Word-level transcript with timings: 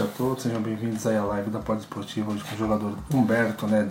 Noite 0.00 0.02
a 0.02 0.16
todos, 0.16 0.42
sejam 0.42 0.62
bem-vindos 0.62 1.06
aí 1.06 1.16
à 1.16 1.24
live 1.24 1.50
da 1.50 1.58
Poliesportiva 1.58 2.32
hoje 2.32 2.42
com 2.44 2.54
o 2.54 2.58
jogador 2.58 2.96
Humberto, 3.12 3.66
né? 3.66 3.90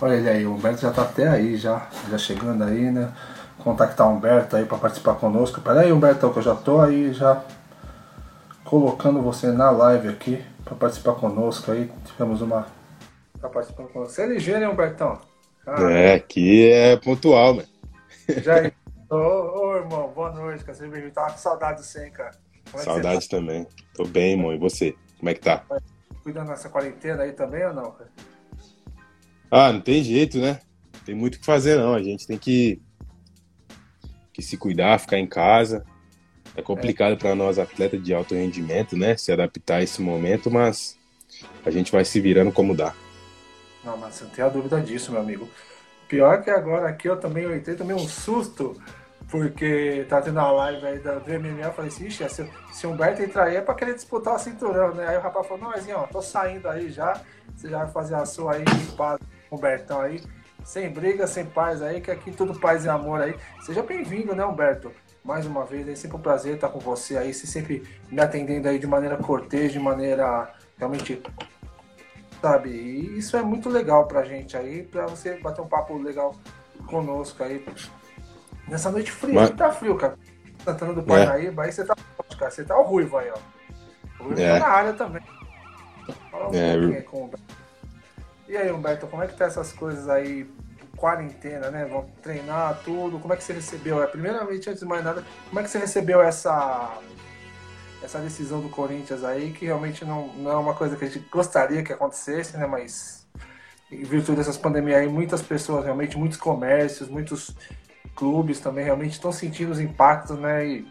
Olha 0.00 0.14
ele 0.14 0.28
aí, 0.28 0.46
o 0.46 0.54
Humberto 0.54 0.82
já 0.82 0.90
tá 0.90 1.02
até 1.02 1.28
aí, 1.28 1.56
já, 1.56 1.88
já 2.10 2.18
chegando 2.18 2.64
aí, 2.64 2.90
né? 2.90 3.12
Contactar 3.58 4.08
o 4.08 4.12
Humberto 4.12 4.56
aí 4.56 4.64
para 4.64 4.78
participar 4.78 5.14
conosco. 5.14 5.60
Pera 5.60 5.80
aí, 5.80 5.92
Humberto, 5.92 6.30
que 6.30 6.38
eu 6.38 6.42
já 6.42 6.54
tô 6.54 6.80
aí, 6.80 7.12
já 7.12 7.44
colocando 8.64 9.22
você 9.22 9.52
na 9.52 9.70
live 9.70 10.08
aqui 10.08 10.44
para 10.64 10.74
participar 10.74 11.14
conosco 11.14 11.70
aí. 11.70 11.90
Tivemos 12.04 12.40
uma 12.40 12.66
tá 13.40 13.48
participando 13.48 13.88
com 13.88 14.00
você. 14.00 14.22
É 14.22 14.26
ligeiro, 14.26 14.60
hein, 14.60 14.70
Humbertão? 14.70 15.20
É, 15.66 16.14
aqui 16.14 16.70
é 16.70 16.96
pontual, 16.96 17.54
mano. 17.54 17.68
Já 18.42 18.54
ô, 19.08 19.16
ô, 19.16 19.76
irmão, 19.76 20.12
boa 20.14 20.32
noite, 20.32 20.64
cara. 20.64 20.76
Seja 20.76 20.90
bem-vindo. 20.90 21.14
Tava 21.14 21.32
com 21.32 21.38
saudade 21.38 21.80
do 21.80 21.84
você, 21.84 22.10
cara. 22.10 22.32
É 22.74 22.78
saudade 22.78 23.28
tá? 23.28 23.36
também. 23.36 23.66
Tô 23.94 24.04
bem, 24.04 24.32
irmão. 24.32 24.52
E 24.52 24.58
você? 24.58 24.96
Como 25.24 25.30
é 25.30 25.34
que 25.34 25.40
tá? 25.40 25.64
Cuidando 26.22 26.48
dessa 26.48 26.68
quarentena 26.68 27.22
aí 27.22 27.32
também 27.32 27.64
ou 27.64 27.72
não, 27.72 27.92
cara? 27.92 28.12
Ah, 29.50 29.72
não 29.72 29.80
tem 29.80 30.04
jeito, 30.04 30.36
né? 30.36 30.60
Tem 31.06 31.14
muito 31.14 31.36
o 31.36 31.38
que 31.38 31.46
fazer, 31.46 31.78
não. 31.78 31.94
A 31.94 32.02
gente 32.02 32.26
tem 32.26 32.36
que, 32.36 32.82
que 34.34 34.42
se 34.42 34.58
cuidar, 34.58 35.00
ficar 35.00 35.18
em 35.18 35.26
casa. 35.26 35.82
É 36.54 36.60
complicado 36.60 37.14
é. 37.14 37.16
para 37.16 37.34
nós, 37.34 37.58
atletas 37.58 38.04
de 38.04 38.12
alto 38.12 38.34
rendimento, 38.34 38.98
né? 38.98 39.16
Se 39.16 39.32
adaptar 39.32 39.76
a 39.76 39.82
esse 39.82 40.02
momento, 40.02 40.50
mas 40.50 40.98
a 41.64 41.70
gente 41.70 41.90
vai 41.90 42.04
se 42.04 42.20
virando 42.20 42.52
como 42.52 42.76
dá. 42.76 42.94
Não, 43.82 43.96
mas 43.96 44.20
não 44.20 44.28
tenho 44.28 44.46
a 44.46 44.50
dúvida 44.50 44.78
disso, 44.78 45.10
meu 45.10 45.22
amigo. 45.22 45.48
Pior 46.06 46.42
que 46.42 46.50
agora 46.50 46.90
aqui 46.90 47.08
eu 47.08 47.18
também 47.18 47.44
eu 47.44 47.56
entrei 47.56 47.76
também 47.76 47.96
um 47.96 48.06
susto, 48.06 48.78
porque 49.34 50.06
tá 50.08 50.22
tendo 50.22 50.38
uma 50.38 50.52
live 50.52 50.86
aí 50.86 50.98
da, 51.00 51.18
do 51.18 51.24
falei 51.72 51.88
assim, 51.88 52.06
ixi, 52.06 52.28
se, 52.28 52.48
se 52.72 52.86
o 52.86 52.90
Humberto 52.92 53.20
entrar 53.20 53.46
aí 53.46 53.56
é 53.56 53.60
pra 53.60 53.74
querer 53.74 53.92
disputar 53.92 54.36
o 54.36 54.38
cinturão, 54.38 54.94
né? 54.94 55.08
Aí 55.08 55.16
o 55.16 55.20
rapaz 55.20 55.44
falou, 55.48 55.64
não, 55.64 55.70
mas 55.70 55.88
ó, 55.88 56.06
tô 56.06 56.22
saindo 56.22 56.68
aí 56.68 56.88
já, 56.88 57.20
você 57.52 57.68
já 57.68 57.78
vai 57.78 57.88
fazer 57.90 58.14
a 58.14 58.24
sua 58.24 58.54
aí, 58.54 58.64
com 58.96 59.02
o 59.50 59.58
Humbertão 59.58 60.02
aí, 60.02 60.22
sem 60.62 60.88
briga, 60.88 61.26
sem 61.26 61.44
paz 61.44 61.82
aí, 61.82 62.00
que 62.00 62.12
aqui 62.12 62.30
tudo 62.30 62.60
paz 62.60 62.84
e 62.84 62.88
amor 62.88 63.22
aí. 63.22 63.34
Seja 63.66 63.82
bem-vindo, 63.82 64.36
né, 64.36 64.46
Humberto? 64.46 64.92
Mais 65.24 65.44
uma 65.46 65.64
vez, 65.64 65.88
é 65.88 65.96
sempre 65.96 66.16
um 66.16 66.20
prazer 66.20 66.54
estar 66.54 66.68
com 66.68 66.78
você 66.78 67.16
aí, 67.16 67.34
você 67.34 67.44
sempre 67.44 67.82
me 68.12 68.20
atendendo 68.20 68.68
aí 68.68 68.78
de 68.78 68.86
maneira 68.86 69.16
cortês, 69.16 69.72
de 69.72 69.80
maneira 69.80 70.54
realmente 70.78 71.20
sabe? 72.40 72.70
E 72.70 73.18
isso 73.18 73.36
é 73.36 73.42
muito 73.42 73.68
legal 73.68 74.06
pra 74.06 74.22
gente 74.22 74.56
aí, 74.56 74.84
pra 74.84 75.08
você 75.08 75.36
bater 75.38 75.60
um 75.60 75.66
papo 75.66 75.98
legal 75.98 76.36
conosco 76.86 77.42
aí. 77.42 77.58
Nessa 78.68 78.90
noite 78.90 79.10
fria, 79.10 79.34
Mas... 79.34 79.50
tá 79.50 79.70
frio, 79.70 79.96
cara. 79.96 80.16
Santana 80.64 80.94
do 80.94 81.02
Parnaíba, 81.02 81.62
é. 81.62 81.66
aí 81.66 81.72
você 81.72 81.84
tá 81.84 81.94
cara. 82.38 82.50
Você 82.50 82.64
tá 82.64 82.78
o 82.78 82.82
Ruivo 82.82 83.16
aí, 83.18 83.30
ó. 83.30 83.38
O 84.20 84.24
Ruivo 84.24 84.40
é. 84.40 84.58
tá 84.58 84.66
na 84.66 84.72
área 84.72 84.92
também. 84.92 85.22
Fala 86.30 86.48
um 86.48 86.54
é. 86.54 86.72
pouquinho 86.72 86.96
aí 86.96 87.02
com 87.02 87.16
o 87.16 87.24
Humberto. 87.24 87.54
E 88.48 88.56
aí, 88.56 88.70
Humberto, 88.70 89.06
como 89.06 89.22
é 89.22 89.26
que 89.26 89.36
tá 89.36 89.46
essas 89.46 89.72
coisas 89.72 90.08
aí? 90.08 90.50
Quarentena, 90.96 91.70
né? 91.70 91.84
Vão 91.86 92.08
treinar 92.22 92.80
tudo. 92.84 93.18
Como 93.18 93.34
é 93.34 93.36
que 93.36 93.42
você 93.42 93.52
recebeu? 93.52 94.02
É, 94.02 94.06
primeiramente, 94.06 94.68
antes 94.68 94.80
de 94.80 94.86
mais 94.86 95.04
nada, 95.04 95.24
como 95.48 95.60
é 95.60 95.62
que 95.62 95.68
você 95.68 95.78
recebeu 95.78 96.22
essa 96.22 96.98
essa 98.02 98.18
decisão 98.18 98.60
do 98.60 98.68
Corinthians 98.68 99.24
aí, 99.24 99.50
que 99.50 99.64
realmente 99.64 100.04
não, 100.04 100.28
não 100.34 100.50
é 100.50 100.56
uma 100.56 100.74
coisa 100.74 100.94
que 100.94 101.04
a 101.06 101.08
gente 101.08 101.26
gostaria 101.30 101.82
que 101.82 101.92
acontecesse, 101.92 102.54
né? 102.56 102.66
Mas 102.66 103.26
em 103.90 104.04
virtude 104.04 104.36
dessas 104.36 104.58
pandemias 104.58 105.00
aí, 105.00 105.08
muitas 105.08 105.40
pessoas, 105.40 105.84
realmente, 105.84 106.18
muitos 106.18 106.36
comércios, 106.36 107.08
muitos 107.08 107.56
clubes 108.14 108.60
também 108.60 108.84
realmente 108.84 109.12
estão 109.12 109.32
sentindo 109.32 109.72
os 109.72 109.80
impactos, 109.80 110.38
né? 110.38 110.66
E, 110.66 110.86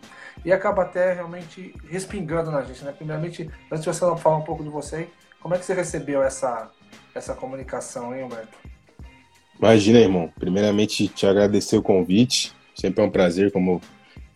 e 0.45 0.51
acaba 0.51 0.83
até 0.83 1.13
realmente 1.13 1.73
respingando 1.89 2.51
na 2.51 2.61
gente, 2.63 2.83
né? 2.83 2.91
Primeiramente, 2.91 3.49
antes 3.71 3.83
de 3.83 3.93
você 3.93 3.99
falar 4.17 4.37
um 4.37 4.43
pouco 4.43 4.63
de 4.63 4.69
você, 4.69 5.07
como 5.39 5.55
é 5.55 5.57
que 5.57 5.65
você 5.65 5.73
recebeu 5.73 6.23
essa, 6.23 6.69
essa 7.13 7.33
comunicação, 7.33 8.15
hein, 8.15 8.23
Humberto? 8.23 8.57
Imagina, 9.57 9.99
irmão. 9.99 10.31
Primeiramente, 10.39 11.07
te 11.07 11.25
agradecer 11.25 11.77
o 11.77 11.81
convite. 11.81 12.53
Sempre 12.75 13.03
é 13.03 13.07
um 13.07 13.11
prazer, 13.11 13.51
como 13.51 13.81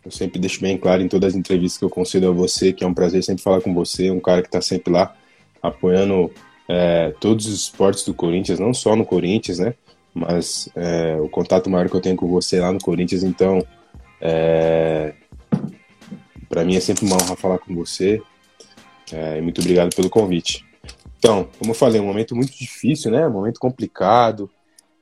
eu 0.06 0.12
sempre 0.12 0.40
deixo 0.40 0.62
bem 0.62 0.78
claro 0.78 1.02
em 1.02 1.08
todas 1.08 1.34
as 1.34 1.36
entrevistas 1.38 1.78
que 1.78 1.84
eu 1.84 1.90
concedo 1.90 2.30
a 2.30 2.32
você, 2.32 2.72
que 2.72 2.84
é 2.84 2.88
um 2.88 2.94
prazer 2.94 3.24
sempre 3.24 3.44
falar 3.44 3.62
com 3.62 3.74
você, 3.74 4.10
um 4.10 4.20
cara 4.20 4.42
que 4.42 4.48
está 4.48 4.62
sempre 4.62 4.94
lá 4.94 5.14
apoiando 5.62 6.32
é, 6.68 7.14
todos 7.20 7.46
os 7.46 7.62
esportes 7.64 8.06
do 8.06 8.14
Corinthians, 8.14 8.60
não 8.60 8.74
só 8.74 8.96
no 8.96 9.06
Corinthians, 9.06 9.60
né? 9.60 9.74
Mas 10.18 10.68
é, 10.76 11.16
o 11.22 11.30
contato 11.30 11.70
maior 11.70 11.88
que 11.90 11.96
eu 11.96 12.02
tenho 12.02 12.16
com 12.16 12.28
você 12.28 12.60
lá 12.60 12.72
no 12.72 12.80
Corinthians, 12.80 13.24
então 13.24 13.66
é, 14.20 15.14
para 16.50 16.66
mim 16.66 16.76
é 16.76 16.80
sempre 16.80 17.06
uma 17.06 17.16
honra 17.16 17.36
falar 17.36 17.60
com 17.60 17.76
você. 17.76 18.22
É, 19.12 19.40
muito 19.42 19.62
obrigado 19.62 19.96
pelo 19.96 20.10
convite. 20.10 20.66
Então, 21.20 21.48
como 21.58 21.72
eu 21.72 21.76
falei, 21.76 22.00
é 22.00 22.04
um 22.04 22.08
momento 22.08 22.36
muito 22.36 22.58
difícil, 22.58 23.12
né? 23.12 23.28
Um 23.28 23.32
momento 23.32 23.60
complicado. 23.60 24.50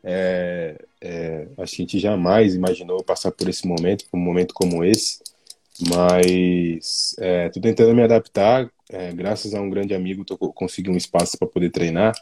É, 0.04 0.78
é, 1.02 1.48
a 1.58 1.66
gente 1.66 1.98
jamais 1.98 2.54
imaginou 2.54 3.04
passar 3.04 3.31
por 3.31 3.48
esse 3.50 3.68
momento, 3.68 4.06
por 4.09 4.18
um 4.18 4.22
momento 4.22 4.54
como 4.54 4.84
esse, 4.84 5.20
mas 5.90 7.16
estou 7.18 7.25
é, 7.25 7.50
tentando 7.50 7.96
me 7.96 8.04
adaptar. 8.04 8.70
É, 8.90 9.12
graças 9.14 9.54
a 9.54 9.62
um 9.62 9.70
grande 9.70 9.96
amigo, 9.96 10.24
tô, 10.24 10.38
consegui 10.38 10.90
um 10.90 10.98
espaço 10.98 11.38
para 11.38 11.48
poder 11.48 11.72
treinar. 11.72 12.14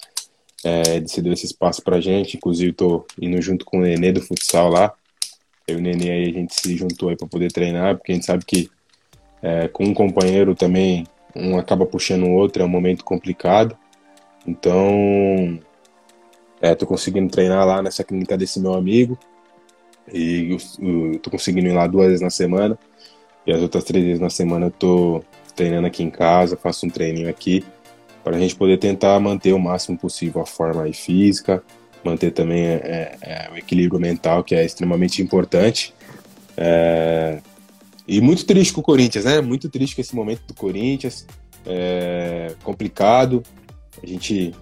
É, 0.64 0.96
ele 0.96 1.08
cedeu 1.08 1.34
esse 1.34 1.46
espaço 1.46 1.82
para 1.82 2.00
gente, 2.00 2.38
inclusive 2.38 2.72
estou 2.72 3.06
indo 3.22 3.42
junto 3.42 3.66
com 3.66 3.80
o 3.80 3.82
Nenê 3.82 4.12
do 4.12 4.22
futsal 4.22 4.70
lá. 4.70 4.94
Eu 5.68 5.78
e 5.78 5.80
o 5.80 5.82
Nenê 5.82 6.12
aí 6.12 6.30
a 6.30 6.34
gente 6.34 6.54
se 6.54 6.76
juntou 6.78 7.10
aí 7.10 7.16
para 7.16 7.28
poder 7.28 7.52
treinar, 7.52 7.98
porque 7.98 8.12
a 8.12 8.16
gente 8.16 8.26
sabe 8.26 8.46
que 8.46 8.70
é, 9.42 9.68
com 9.68 9.84
um 9.84 9.94
companheiro 9.94 10.56
também 10.56 11.06
um 11.36 11.58
acaba 11.58 11.86
puxando 11.86 12.24
o 12.24 12.32
outro, 12.32 12.62
é 12.62 12.66
um 12.66 12.70
momento 12.70 13.04
complicado. 13.04 13.78
Então, 14.46 15.60
é, 16.62 16.76
tô 16.76 16.86
conseguindo 16.86 17.30
treinar 17.32 17.66
lá 17.66 17.82
nessa 17.82 18.04
clínica 18.04 18.38
desse 18.38 18.60
meu 18.60 18.74
amigo. 18.74 19.18
E 20.12 20.52
eu, 20.52 21.12
eu 21.14 21.20
tô 21.20 21.30
conseguindo 21.30 21.68
ir 21.68 21.74
lá 21.74 21.88
duas 21.88 22.08
vezes 22.08 22.22
na 22.22 22.30
semana. 22.30 22.78
E 23.46 23.52
as 23.52 23.62
outras 23.62 23.84
três 23.84 24.04
vezes 24.04 24.20
na 24.20 24.30
semana 24.30 24.68
eu 24.68 24.72
tô 24.72 25.24
treinando 25.56 25.88
aqui 25.88 26.04
em 26.04 26.10
casa, 26.10 26.56
faço 26.56 26.86
um 26.86 26.90
treininho 26.90 27.30
aqui. 27.30 27.66
Para 28.24 28.38
a 28.38 28.40
gente 28.40 28.56
poder 28.56 28.78
tentar 28.78 29.20
manter 29.20 29.54
o 29.54 29.60
máximo 29.60 29.98
possível 29.98 30.42
a 30.42 30.46
forma 30.46 30.92
física, 30.94 31.64
manter 32.04 32.32
também 32.32 32.66
é, 32.66 33.18
é, 33.22 33.50
o 33.52 33.58
equilíbrio 33.58 34.00
mental, 34.00 34.44
que 34.44 34.56
é 34.56 34.64
extremamente 34.64 35.22
importante. 35.22 35.94
É, 36.56 37.40
e 38.08 38.22
muito 38.22 38.46
triste 38.46 38.74
com 38.74 38.82
o 38.82 38.84
Corinthians, 38.84 39.26
né? 39.26 39.42
Muito 39.42 39.70
triste 39.70 39.96
com 39.96 40.02
esse 40.02 40.16
momento 40.16 40.42
do 40.48 40.54
Corinthians. 40.54 41.26
É, 41.66 42.54
complicado. 42.64 43.44
A 44.02 44.06
gente 44.06 44.54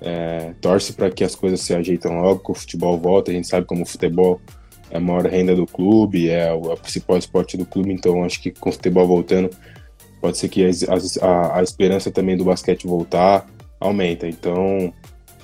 é, 0.00 0.52
torce 0.60 0.92
para 0.92 1.10
que 1.10 1.24
as 1.24 1.34
coisas 1.34 1.60
se 1.60 1.74
ajeitem 1.74 2.10
logo, 2.10 2.40
que 2.40 2.50
o 2.50 2.54
futebol 2.54 2.98
volta. 2.98 3.30
A 3.30 3.34
gente 3.34 3.46
sabe 3.46 3.66
como 3.66 3.82
o 3.82 3.86
futebol 3.86 4.40
é 4.90 4.96
a 4.96 5.00
maior 5.00 5.26
renda 5.26 5.54
do 5.54 5.66
clube, 5.66 6.28
é 6.28 6.52
o, 6.52 6.70
é 6.70 6.74
o 6.74 6.76
principal 6.76 7.18
esporte 7.18 7.56
do 7.56 7.66
clube, 7.66 7.92
então 7.92 8.24
acho 8.24 8.40
que 8.40 8.50
com 8.50 8.70
o 8.70 8.72
futebol 8.72 9.06
voltando, 9.06 9.50
pode 10.20 10.38
ser 10.38 10.48
que 10.48 10.64
a, 10.64 11.26
a, 11.26 11.58
a 11.58 11.62
esperança 11.62 12.10
também 12.10 12.36
do 12.36 12.44
basquete 12.44 12.86
voltar 12.86 13.46
aumenta. 13.80 14.26
Então, 14.26 14.92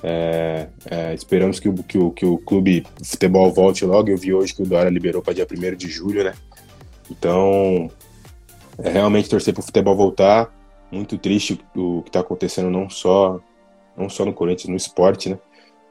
é, 0.03 0.67
é, 0.89 1.13
esperamos 1.13 1.59
que 1.59 1.69
o, 1.69 1.73
que, 1.73 1.97
o, 1.97 2.11
que 2.11 2.25
o 2.25 2.37
clube 2.37 2.85
de 3.01 3.07
futebol 3.07 3.51
volte 3.51 3.85
logo. 3.85 4.09
Eu 4.09 4.17
vi 4.17 4.33
hoje 4.33 4.53
que 4.53 4.61
o 4.61 4.65
Dora 4.65 4.89
liberou 4.89 5.21
para 5.21 5.33
dia 5.33 5.47
1 5.49 5.75
de 5.75 5.87
julho, 5.87 6.23
né? 6.23 6.33
Então, 7.09 7.89
é 8.77 8.89
realmente 8.89 9.29
torcer 9.29 9.53
para 9.53 9.61
o 9.61 9.65
futebol 9.65 9.95
voltar. 9.95 10.53
Muito 10.91 11.17
triste 11.17 11.59
o 11.75 12.01
que 12.03 12.09
está 12.09 12.19
acontecendo, 12.19 12.69
não 12.69 12.89
só 12.89 13.39
não 13.97 14.09
só 14.09 14.25
no 14.25 14.33
Corinthians, 14.33 14.69
no 14.69 14.75
esporte, 14.75 15.29
né? 15.29 15.39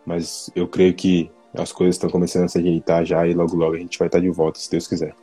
Mas 0.05 0.51
eu 0.55 0.69
creio 0.69 0.95
que 0.95 1.31
as 1.55 1.73
coisas 1.73 1.97
estão 1.97 2.11
começando 2.11 2.45
a 2.45 2.49
se 2.49 2.59
ajeitar 2.59 3.05
já 3.05 3.27
e 3.27 3.33
logo 3.33 3.57
logo 3.57 3.75
a 3.75 3.79
gente 3.79 3.99
vai 3.99 4.09
estar 4.09 4.21
de 4.21 4.29
volta, 4.29 4.59
se 4.59 4.71
Deus 4.71 4.87
quiser. 4.87 5.15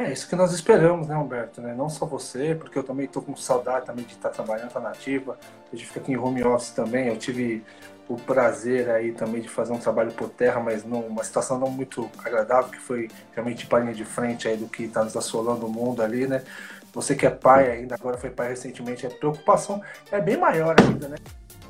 É 0.00 0.10
isso 0.10 0.26
que 0.26 0.34
nós 0.34 0.50
esperamos, 0.50 1.06
né, 1.08 1.14
Humberto? 1.14 1.60
Né? 1.60 1.74
Não 1.74 1.90
só 1.90 2.06
você, 2.06 2.54
porque 2.54 2.78
eu 2.78 2.82
também 2.82 3.04
estou 3.04 3.22
com 3.22 3.36
saudade 3.36 3.84
também 3.84 4.02
de 4.06 4.14
estar 4.14 4.30
trabalhando, 4.30 4.68
estar 4.68 4.80
nativa. 4.80 5.38
A 5.70 5.76
gente 5.76 5.86
fica 5.86 6.00
aqui 6.00 6.12
em 6.12 6.16
home 6.16 6.42
office 6.42 6.70
também. 6.70 7.08
Eu 7.08 7.18
tive 7.18 7.62
o 8.08 8.16
prazer 8.16 8.88
aí 8.88 9.12
também 9.12 9.42
de 9.42 9.48
fazer 9.50 9.74
um 9.74 9.78
trabalho 9.78 10.10
por 10.12 10.30
terra, 10.30 10.58
mas 10.58 10.84
numa 10.84 11.22
situação 11.22 11.58
não 11.58 11.70
muito 11.70 12.10
agradável, 12.24 12.70
que 12.70 12.80
foi 12.80 13.10
realmente 13.34 13.66
para 13.66 13.80
linha 13.80 13.94
de 13.94 14.06
frente 14.06 14.48
aí 14.48 14.56
do 14.56 14.66
que 14.66 14.84
está 14.84 15.04
nos 15.04 15.14
assolando 15.18 15.66
o 15.66 15.70
mundo 15.70 16.02
ali, 16.02 16.26
né? 16.26 16.42
Você 16.94 17.14
que 17.14 17.26
é 17.26 17.30
pai 17.30 17.70
ainda, 17.70 17.94
agora 17.94 18.16
foi 18.16 18.30
pai 18.30 18.48
recentemente, 18.48 19.06
a 19.06 19.10
preocupação 19.10 19.82
é 20.10 20.18
bem 20.18 20.38
maior 20.38 20.74
ainda, 20.80 21.08
né? 21.08 21.16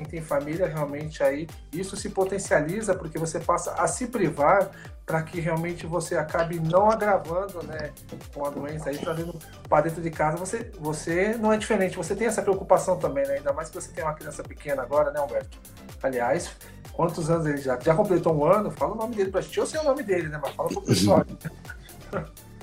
Quem 0.01 0.05
tem 0.05 0.21
família 0.21 0.67
realmente 0.67 1.23
aí, 1.23 1.47
isso 1.71 1.95
se 1.95 2.09
potencializa 2.09 2.95
porque 2.95 3.17
você 3.17 3.39
passa 3.39 3.73
a 3.73 3.87
se 3.87 4.07
privar 4.07 4.71
para 5.05 5.21
que 5.23 5.39
realmente 5.39 5.85
você 5.85 6.15
acabe 6.15 6.59
não 6.59 6.89
agravando, 6.89 7.61
né, 7.63 7.91
com 8.33 8.45
a 8.45 8.49
doença 8.49 8.89
aí, 8.89 8.97
trazendo 8.97 9.37
para 9.67 9.83
dentro 9.83 10.01
de 10.01 10.09
casa. 10.09 10.37
Você, 10.37 10.71
você 10.79 11.35
não 11.37 11.51
é 11.51 11.57
diferente, 11.57 11.97
você 11.97 12.15
tem 12.15 12.27
essa 12.27 12.41
preocupação 12.41 12.97
também, 12.97 13.25
né? 13.27 13.33
Ainda 13.33 13.51
mais 13.51 13.69
que 13.69 13.75
você 13.75 13.91
tem 13.91 14.03
uma 14.03 14.13
criança 14.13 14.41
pequena 14.43 14.83
agora, 14.83 15.11
né, 15.11 15.19
Humberto? 15.19 15.57
Aliás, 16.01 16.51
quantos 16.93 17.29
anos 17.29 17.45
ele 17.45 17.57
já? 17.57 17.77
Já 17.79 17.93
completou 17.93 18.33
um 18.33 18.45
ano? 18.45 18.71
Fala 18.71 18.93
o 18.93 18.97
nome 18.97 19.15
dele 19.15 19.31
pra 19.31 19.41
gente. 19.41 19.57
Eu 19.57 19.65
sei 19.65 19.81
o 19.81 19.83
nome 19.83 20.03
dele, 20.03 20.29
né? 20.29 20.39
Mas 20.41 20.53
fala 20.53 20.69
pro 20.69 20.81
pessoal. 20.81 21.25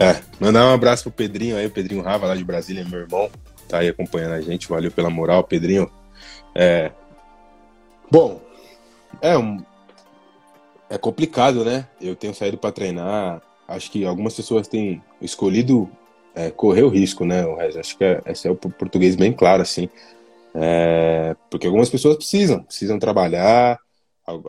É, 0.00 0.22
mandar 0.38 0.64
um 0.64 0.72
abraço 0.72 1.02
pro 1.04 1.10
Pedrinho 1.10 1.56
aí, 1.56 1.66
o 1.66 1.70
Pedrinho 1.70 2.02
Rava 2.02 2.28
lá 2.28 2.36
de 2.36 2.44
Brasília, 2.44 2.84
meu 2.84 3.00
irmão, 3.00 3.28
tá 3.68 3.78
aí 3.78 3.88
acompanhando 3.88 4.34
a 4.34 4.40
gente, 4.40 4.68
valeu 4.68 4.92
pela 4.92 5.10
moral, 5.10 5.42
Pedrinho. 5.42 5.90
É... 6.54 6.92
Bom, 8.10 8.40
é 9.20 9.36
um... 9.36 9.62
é 10.88 10.96
complicado, 10.96 11.64
né? 11.64 11.86
Eu 12.00 12.16
tenho 12.16 12.34
saído 12.34 12.56
para 12.56 12.72
treinar, 12.72 13.42
acho 13.66 13.90
que 13.90 14.04
algumas 14.04 14.34
pessoas 14.34 14.66
têm 14.66 15.02
escolhido 15.20 15.90
é, 16.34 16.50
correr 16.50 16.82
o 16.82 16.88
risco, 16.88 17.24
né? 17.24 17.44
Acho 17.78 17.98
que 17.98 18.04
é, 18.04 18.22
esse 18.26 18.48
é 18.48 18.50
o 18.50 18.56
português 18.56 19.14
bem 19.14 19.32
claro, 19.32 19.62
assim. 19.62 19.88
É, 20.54 21.36
porque 21.50 21.66
algumas 21.66 21.90
pessoas 21.90 22.16
precisam, 22.16 22.62
precisam 22.62 22.98
trabalhar. 22.98 23.78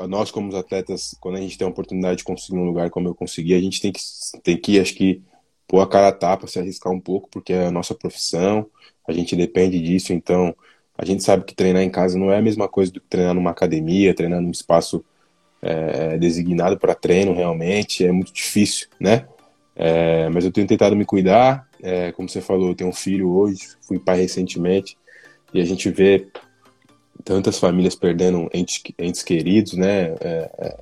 Nós, 0.07 0.29
como 0.29 0.55
atletas, 0.55 1.15
quando 1.19 1.35
a 1.37 1.41
gente 1.41 1.57
tem 1.57 1.65
a 1.65 1.69
oportunidade 1.69 2.17
de 2.17 2.23
conseguir 2.23 2.57
um 2.57 2.65
lugar 2.65 2.89
como 2.89 3.07
eu 3.07 3.15
consegui, 3.15 3.53
a 3.53 3.61
gente 3.61 3.81
tem 3.81 3.91
que, 3.91 4.01
tem 4.43 4.57
que 4.57 4.79
acho 4.79 4.93
que, 4.93 5.21
pôr 5.67 5.81
a 5.81 5.87
cara 5.87 6.09
a 6.09 6.11
tapa, 6.11 6.47
se 6.47 6.59
arriscar 6.59 6.91
um 6.91 6.99
pouco, 6.99 7.29
porque 7.29 7.53
é 7.53 7.67
a 7.67 7.71
nossa 7.71 7.93
profissão, 7.95 8.67
a 9.07 9.13
gente 9.13 9.35
depende 9.35 9.79
disso, 9.79 10.11
então 10.11 10.53
a 10.99 11.05
gente 11.05 11.23
sabe 11.23 11.45
que 11.45 11.55
treinar 11.55 11.81
em 11.81 11.89
casa 11.89 12.19
não 12.19 12.29
é 12.29 12.37
a 12.37 12.41
mesma 12.41 12.67
coisa 12.67 12.91
do 12.91 12.99
que 12.99 13.07
treinar 13.07 13.33
numa 13.33 13.51
academia, 13.51 14.13
treinar 14.13 14.41
num 14.41 14.51
espaço 14.51 15.03
é, 15.61 16.17
designado 16.17 16.77
para 16.77 16.93
treino, 16.93 17.33
realmente, 17.33 18.05
é 18.05 18.11
muito 18.11 18.33
difícil, 18.33 18.89
né? 18.99 19.25
É, 19.77 20.27
mas 20.27 20.43
eu 20.43 20.51
tenho 20.51 20.67
tentado 20.67 20.97
me 20.97 21.05
cuidar, 21.05 21.65
é, 21.81 22.11
como 22.11 22.27
você 22.27 22.41
falou, 22.41 22.67
eu 22.67 22.75
tenho 22.75 22.89
um 22.89 22.93
filho 22.93 23.29
hoje, 23.29 23.69
fui 23.81 23.97
pai 23.97 24.19
recentemente, 24.19 24.97
e 25.53 25.61
a 25.61 25.65
gente 25.65 25.89
vê 25.89 26.27
tantas 27.23 27.57
famílias 27.57 27.95
perdendo 27.95 28.49
entes, 28.53 28.83
entes 28.99 29.23
queridos, 29.23 29.73
né? 29.73 30.15
É, 30.19 30.51
é 30.57 30.77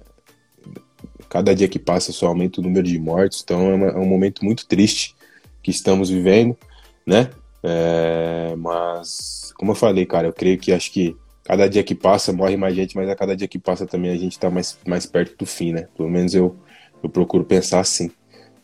cada 1.30 1.54
dia 1.54 1.68
que 1.68 1.78
passa 1.78 2.12
só 2.12 2.28
aumenta 2.28 2.60
o 2.60 2.64
número 2.64 2.88
de 2.88 2.98
mortes, 2.98 3.44
então 3.44 3.70
é, 3.70 3.76
uma, 3.76 3.88
é 3.88 3.98
um 3.98 4.08
momento 4.08 4.44
muito 4.44 4.66
triste 4.66 5.16
que 5.62 5.70
estamos 5.70 6.10
vivendo, 6.10 6.58
né? 7.06 7.30
É, 7.64 8.56
mas, 8.58 9.54
como 9.58 9.72
eu 9.72 9.76
falei, 9.76 10.06
cara, 10.06 10.28
eu 10.28 10.34
creio 10.34 10.58
que 10.58 10.72
acho 10.72 10.92
que 10.92 11.16
cada 11.44 11.68
dia 11.68 11.84
que 11.84 11.96
passa 11.96 12.34
morre 12.34 12.58
mais 12.58 12.76
gente, 12.76 12.96
mas 12.96 13.10
a 13.10 13.16
cada 13.16 13.36
dia 13.36 13.48
que 13.48 13.60
passa 13.60 13.86
também 13.86 14.12
a 14.12 14.18
gente 14.18 14.34
está 14.34 14.50
mais, 14.50 14.78
mais 14.88 15.06
perto 15.06 15.38
do 15.38 15.46
fim, 15.46 15.74
né? 15.74 15.88
Pelo 15.96 16.10
menos 16.10 16.34
eu, 16.34 16.56
eu 17.04 17.10
procuro 17.10 17.44
pensar 17.44 17.80
assim. 17.80 18.12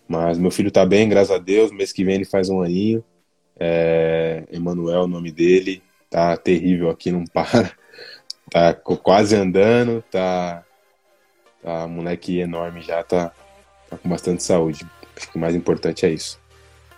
Mas 0.07 0.38
meu 0.38 0.51
filho 0.51 0.72
tá 0.72 0.86
bem, 0.86 1.10
graças 1.10 1.31
a 1.31 1.38
Deus. 1.40 1.72
Mês 1.72 1.92
que 1.92 2.04
vem 2.04 2.16
ele 2.16 2.25
faz 2.25 2.50
um 2.50 2.62
aninho. 2.62 3.04
É, 3.60 4.44
Emanuel, 4.51 5.04
o 5.04 5.07
nome 5.07 5.31
dele. 5.31 5.81
Tá 6.10 6.38
terrível 6.38 6.90
aqui, 6.90 7.12
não 7.12 7.25
para. 7.25 7.72
Tá 8.51 8.72
quase 8.74 9.36
andando, 9.36 10.04
tá 10.12 10.63
Tá, 11.63 11.88
moleque 11.88 12.40
enorme 12.40 12.81
já, 12.81 13.01
tá, 13.06 13.31
tá 13.90 13.98
com 13.98 14.10
bastante 14.10 14.44
saúde. 14.44 14.86
Acho 15.16 15.31
que 15.31 15.38
o 15.38 15.40
mais 15.40 15.56
importante 15.56 16.06
é 16.06 16.10
isso. 16.10 16.38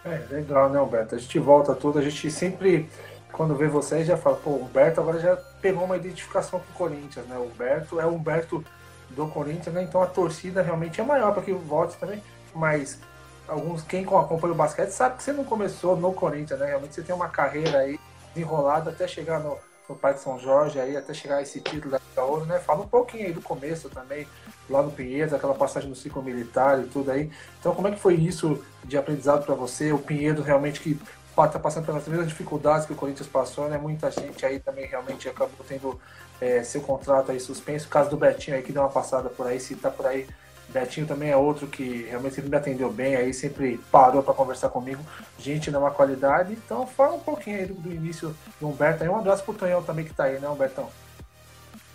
É, 0.05 0.21
legal, 0.29 0.69
né, 0.69 0.77
Alberto? 0.77 1.15
A 1.15 1.17
gente 1.17 1.39
volta 1.39 1.73
tudo, 1.73 1.97
a 1.97 2.01
gente 2.01 2.29
sempre, 2.29 2.87
quando 3.31 3.55
vê 3.55 3.67
vocês, 3.67 4.05
já 4.05 4.15
fala, 4.15 4.35
pô, 4.35 4.51
o 4.51 4.63
Humberto 4.63 5.01
agora 5.01 5.19
já 5.19 5.35
pegou 5.59 5.83
uma 5.83 5.97
identificação 5.97 6.59
com 6.59 6.71
o 6.71 6.75
Corinthians, 6.75 7.25
né? 7.25 7.35
O 7.39 7.45
Humberto 7.45 7.99
é 7.99 8.05
o 8.05 8.13
Humberto 8.13 8.63
do 9.09 9.27
Corinthians, 9.27 9.73
né? 9.73 9.81
Então 9.81 10.03
a 10.03 10.05
torcida 10.05 10.61
realmente 10.61 11.01
é 11.01 11.03
maior 11.03 11.33
para 11.33 11.41
que 11.41 11.51
volte 11.51 11.97
também, 11.97 12.21
mas 12.53 12.99
alguns, 13.47 13.81
quem 13.81 14.03
acompanha 14.03 14.53
o 14.53 14.55
basquete 14.55 14.91
sabe 14.91 15.17
que 15.17 15.23
você 15.23 15.33
não 15.33 15.43
começou 15.43 15.95
no 15.95 16.13
Corinthians, 16.13 16.59
né? 16.59 16.67
Realmente 16.67 16.93
você 16.93 17.01
tem 17.01 17.15
uma 17.15 17.29
carreira 17.29 17.79
aí 17.79 17.99
enrolada 18.35 18.91
até 18.91 19.07
chegar 19.07 19.39
no, 19.39 19.57
no 19.89 19.95
Parque 19.95 20.19
São 20.19 20.37
Jorge 20.37 20.79
aí, 20.79 20.95
até 20.95 21.15
chegar 21.15 21.37
a 21.37 21.41
esse 21.41 21.59
título 21.61 21.97
da 22.15 22.23
Ouro, 22.23 22.45
né? 22.45 22.59
Fala 22.59 22.83
um 22.83 22.87
pouquinho 22.87 23.25
aí 23.25 23.33
do 23.33 23.41
começo 23.41 23.89
também, 23.89 24.27
lá 24.69 24.81
no 24.81 24.91
Pinheiros, 24.91 25.33
aquela 25.33 25.53
passagem 25.53 25.89
no 25.89 25.95
ciclo 25.95 26.23
militar 26.23 26.79
e 26.79 26.83
tudo 26.83 27.11
aí. 27.11 27.29
Então, 27.59 27.73
como 27.75 27.87
é 27.87 27.91
que 27.91 27.99
foi 27.99 28.15
isso 28.15 28.63
de 28.83 28.97
aprendizado 28.97 29.45
para 29.45 29.55
você? 29.55 29.91
O 29.91 29.99
Pinheiro 29.99 30.41
realmente 30.41 30.79
que 30.79 30.99
está 31.37 31.59
passando 31.59 31.85
pelas 31.85 32.07
mesmas 32.07 32.27
dificuldades 32.27 32.85
que 32.85 32.93
o 32.93 32.95
Corinthians 32.95 33.27
passou, 33.27 33.67
né? 33.67 33.77
Muita 33.77 34.09
gente 34.09 34.45
aí 34.45 34.59
também 34.59 34.85
realmente 34.85 35.27
acabou 35.27 35.65
tendo 35.67 35.99
é, 36.39 36.63
seu 36.63 36.81
contrato 36.81 37.31
aí 37.31 37.39
suspenso. 37.39 37.87
O 37.87 37.89
caso 37.89 38.09
do 38.09 38.17
Betinho 38.17 38.55
aí 38.55 38.63
que 38.63 38.71
deu 38.71 38.81
uma 38.81 38.89
passada 38.89 39.29
por 39.29 39.45
aí, 39.45 39.59
se 39.59 39.75
tá 39.75 39.89
por 39.89 40.05
aí. 40.05 40.25
Betinho 40.67 41.05
também 41.05 41.29
é 41.29 41.37
outro 41.37 41.67
que 41.67 42.07
realmente 42.09 42.35
sempre 42.35 42.49
me 42.49 42.57
atendeu 42.57 42.91
bem, 42.91 43.15
aí 43.15 43.33
sempre 43.33 43.79
parou 43.91 44.23
para 44.23 44.33
conversar 44.33 44.69
comigo. 44.69 45.03
Gente 45.37 45.69
de 45.69 45.77
uma 45.77 45.91
qualidade. 45.91 46.53
Então 46.53 46.87
fala 46.87 47.15
um 47.15 47.19
pouquinho 47.19 47.57
aí 47.57 47.65
do, 47.65 47.73
do 47.73 47.93
início 47.93 48.35
do 48.59 48.67
Humberto 48.69 49.03
aí. 49.03 49.09
Um 49.09 49.17
abraço 49.17 49.43
pro 49.43 49.53
Tonhão 49.53 49.83
também 49.83 50.05
que 50.05 50.13
tá 50.13 50.23
aí, 50.23 50.39
né, 50.39 50.47
Humbertão? 50.47 50.89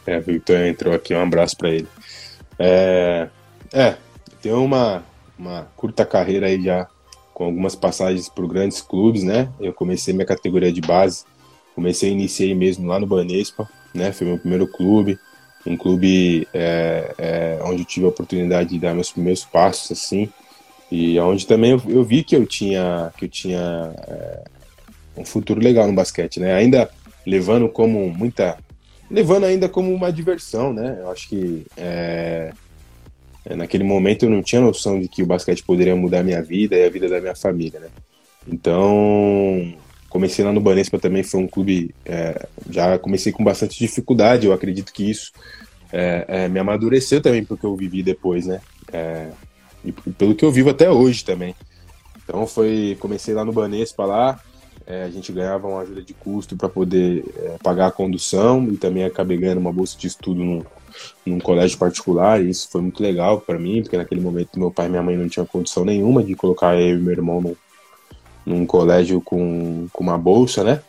É, 0.06 0.18
o 0.18 0.22
Victor 0.22 0.60
entrou 0.60 0.94
aqui, 0.94 1.14
um 1.14 1.22
abraço 1.22 1.56
para 1.56 1.70
ele. 1.70 1.88
É, 2.62 3.28
é 3.72 3.96
tem 4.42 4.52
uma, 4.52 5.02
uma 5.38 5.66
curta 5.76 6.04
carreira 6.04 6.46
aí 6.46 6.62
já 6.62 6.86
com 7.32 7.44
algumas 7.44 7.74
passagens 7.74 8.28
por 8.28 8.46
grandes 8.46 8.82
clubes, 8.82 9.22
né? 9.22 9.48
Eu 9.58 9.72
comecei 9.72 10.12
minha 10.12 10.26
categoria 10.26 10.70
de 10.70 10.82
base, 10.82 11.24
comecei, 11.74 12.10
iniciei 12.10 12.54
mesmo 12.54 12.86
lá 12.86 13.00
no 13.00 13.06
Banespa, 13.06 13.66
né? 13.94 14.12
Foi 14.12 14.26
meu 14.26 14.38
primeiro 14.38 14.68
clube, 14.68 15.18
um 15.66 15.74
clube 15.74 16.46
é, 16.52 17.14
é, 17.16 17.60
onde 17.64 17.80
eu 17.80 17.86
tive 17.86 18.04
a 18.04 18.10
oportunidade 18.10 18.70
de 18.70 18.78
dar 18.78 18.94
meus 18.94 19.10
primeiros 19.10 19.44
passos, 19.44 19.90
assim, 19.90 20.28
e 20.90 21.18
onde 21.18 21.46
também 21.46 21.70
eu, 21.70 21.82
eu 21.86 22.04
vi 22.04 22.22
que 22.22 22.36
eu 22.36 22.46
tinha, 22.46 23.10
que 23.16 23.24
eu 23.24 23.28
tinha 23.28 23.94
é, 24.06 24.44
um 25.16 25.24
futuro 25.24 25.60
legal 25.60 25.86
no 25.86 25.94
basquete, 25.94 26.40
né? 26.40 26.52
Ainda 26.54 26.90
levando 27.26 27.68
como 27.68 28.08
muita 28.10 28.58
levando 29.10 29.44
ainda 29.44 29.68
como 29.68 29.92
uma 29.92 30.12
diversão, 30.12 30.72
né? 30.72 30.98
Eu 31.00 31.10
acho 31.10 31.28
que 31.28 31.66
é, 31.76 32.52
é, 33.44 33.56
naquele 33.56 33.84
momento 33.84 34.24
eu 34.24 34.30
não 34.30 34.42
tinha 34.42 34.60
noção 34.60 35.00
de 35.00 35.08
que 35.08 35.22
o 35.22 35.26
basquete 35.26 35.64
poderia 35.64 35.96
mudar 35.96 36.20
a 36.20 36.24
minha 36.24 36.42
vida 36.42 36.76
e 36.76 36.84
a 36.84 36.90
vida 36.90 37.08
da 37.08 37.20
minha 37.20 37.34
família, 37.34 37.80
né? 37.80 37.88
Então, 38.46 39.74
comecei 40.08 40.44
lá 40.44 40.52
no 40.52 40.60
Banespa 40.60 40.98
também, 40.98 41.22
foi 41.22 41.40
um 41.40 41.48
clube, 41.48 41.94
é, 42.04 42.46
já 42.70 42.98
comecei 42.98 43.32
com 43.32 43.42
bastante 43.42 43.78
dificuldade, 43.78 44.46
eu 44.46 44.52
acredito 44.52 44.92
que 44.92 45.10
isso 45.10 45.32
é, 45.92 46.24
é 46.28 46.48
me 46.48 46.60
amadureceu 46.60 47.20
também 47.20 47.44
porque 47.44 47.66
eu 47.66 47.74
vivi 47.74 48.02
depois, 48.02 48.46
né? 48.46 48.60
É, 48.92 49.28
e 49.84 49.92
pelo 49.92 50.34
que 50.34 50.44
eu 50.44 50.52
vivo 50.52 50.70
até 50.70 50.90
hoje 50.90 51.24
também. 51.24 51.54
Então 52.22 52.46
foi, 52.46 52.96
comecei 53.00 53.34
lá 53.34 53.44
no 53.44 53.52
Banespa 53.52 54.04
lá, 54.04 54.40
é, 54.90 55.04
a 55.04 55.08
gente 55.08 55.30
ganhava 55.30 55.68
uma 55.68 55.82
ajuda 55.82 56.02
de 56.02 56.12
custo 56.12 56.56
para 56.56 56.68
poder 56.68 57.24
é, 57.36 57.56
pagar 57.62 57.86
a 57.86 57.92
condução 57.92 58.66
e 58.72 58.76
também 58.76 59.04
acabei 59.04 59.38
ganhando 59.38 59.58
uma 59.58 59.72
bolsa 59.72 59.96
de 59.96 60.08
estudo 60.08 60.42
num, 60.42 60.64
num 61.24 61.38
colégio 61.38 61.78
particular. 61.78 62.42
E 62.42 62.50
isso 62.50 62.68
foi 62.68 62.80
muito 62.80 63.00
legal 63.00 63.40
para 63.40 63.56
mim, 63.56 63.82
porque 63.82 63.96
naquele 63.96 64.20
momento 64.20 64.58
meu 64.58 64.70
pai 64.72 64.86
e 64.86 64.88
minha 64.88 65.02
mãe 65.02 65.16
não 65.16 65.28
tinham 65.28 65.46
condição 65.46 65.84
nenhuma 65.84 66.24
de 66.24 66.34
colocar 66.34 66.74
eu 66.74 66.96
e 66.96 67.00
meu 67.00 67.12
irmão 67.12 67.40
num, 67.40 67.56
num 68.44 68.66
colégio 68.66 69.20
com, 69.20 69.86
com 69.92 70.02
uma 70.02 70.18
bolsa, 70.18 70.64
né? 70.64 70.82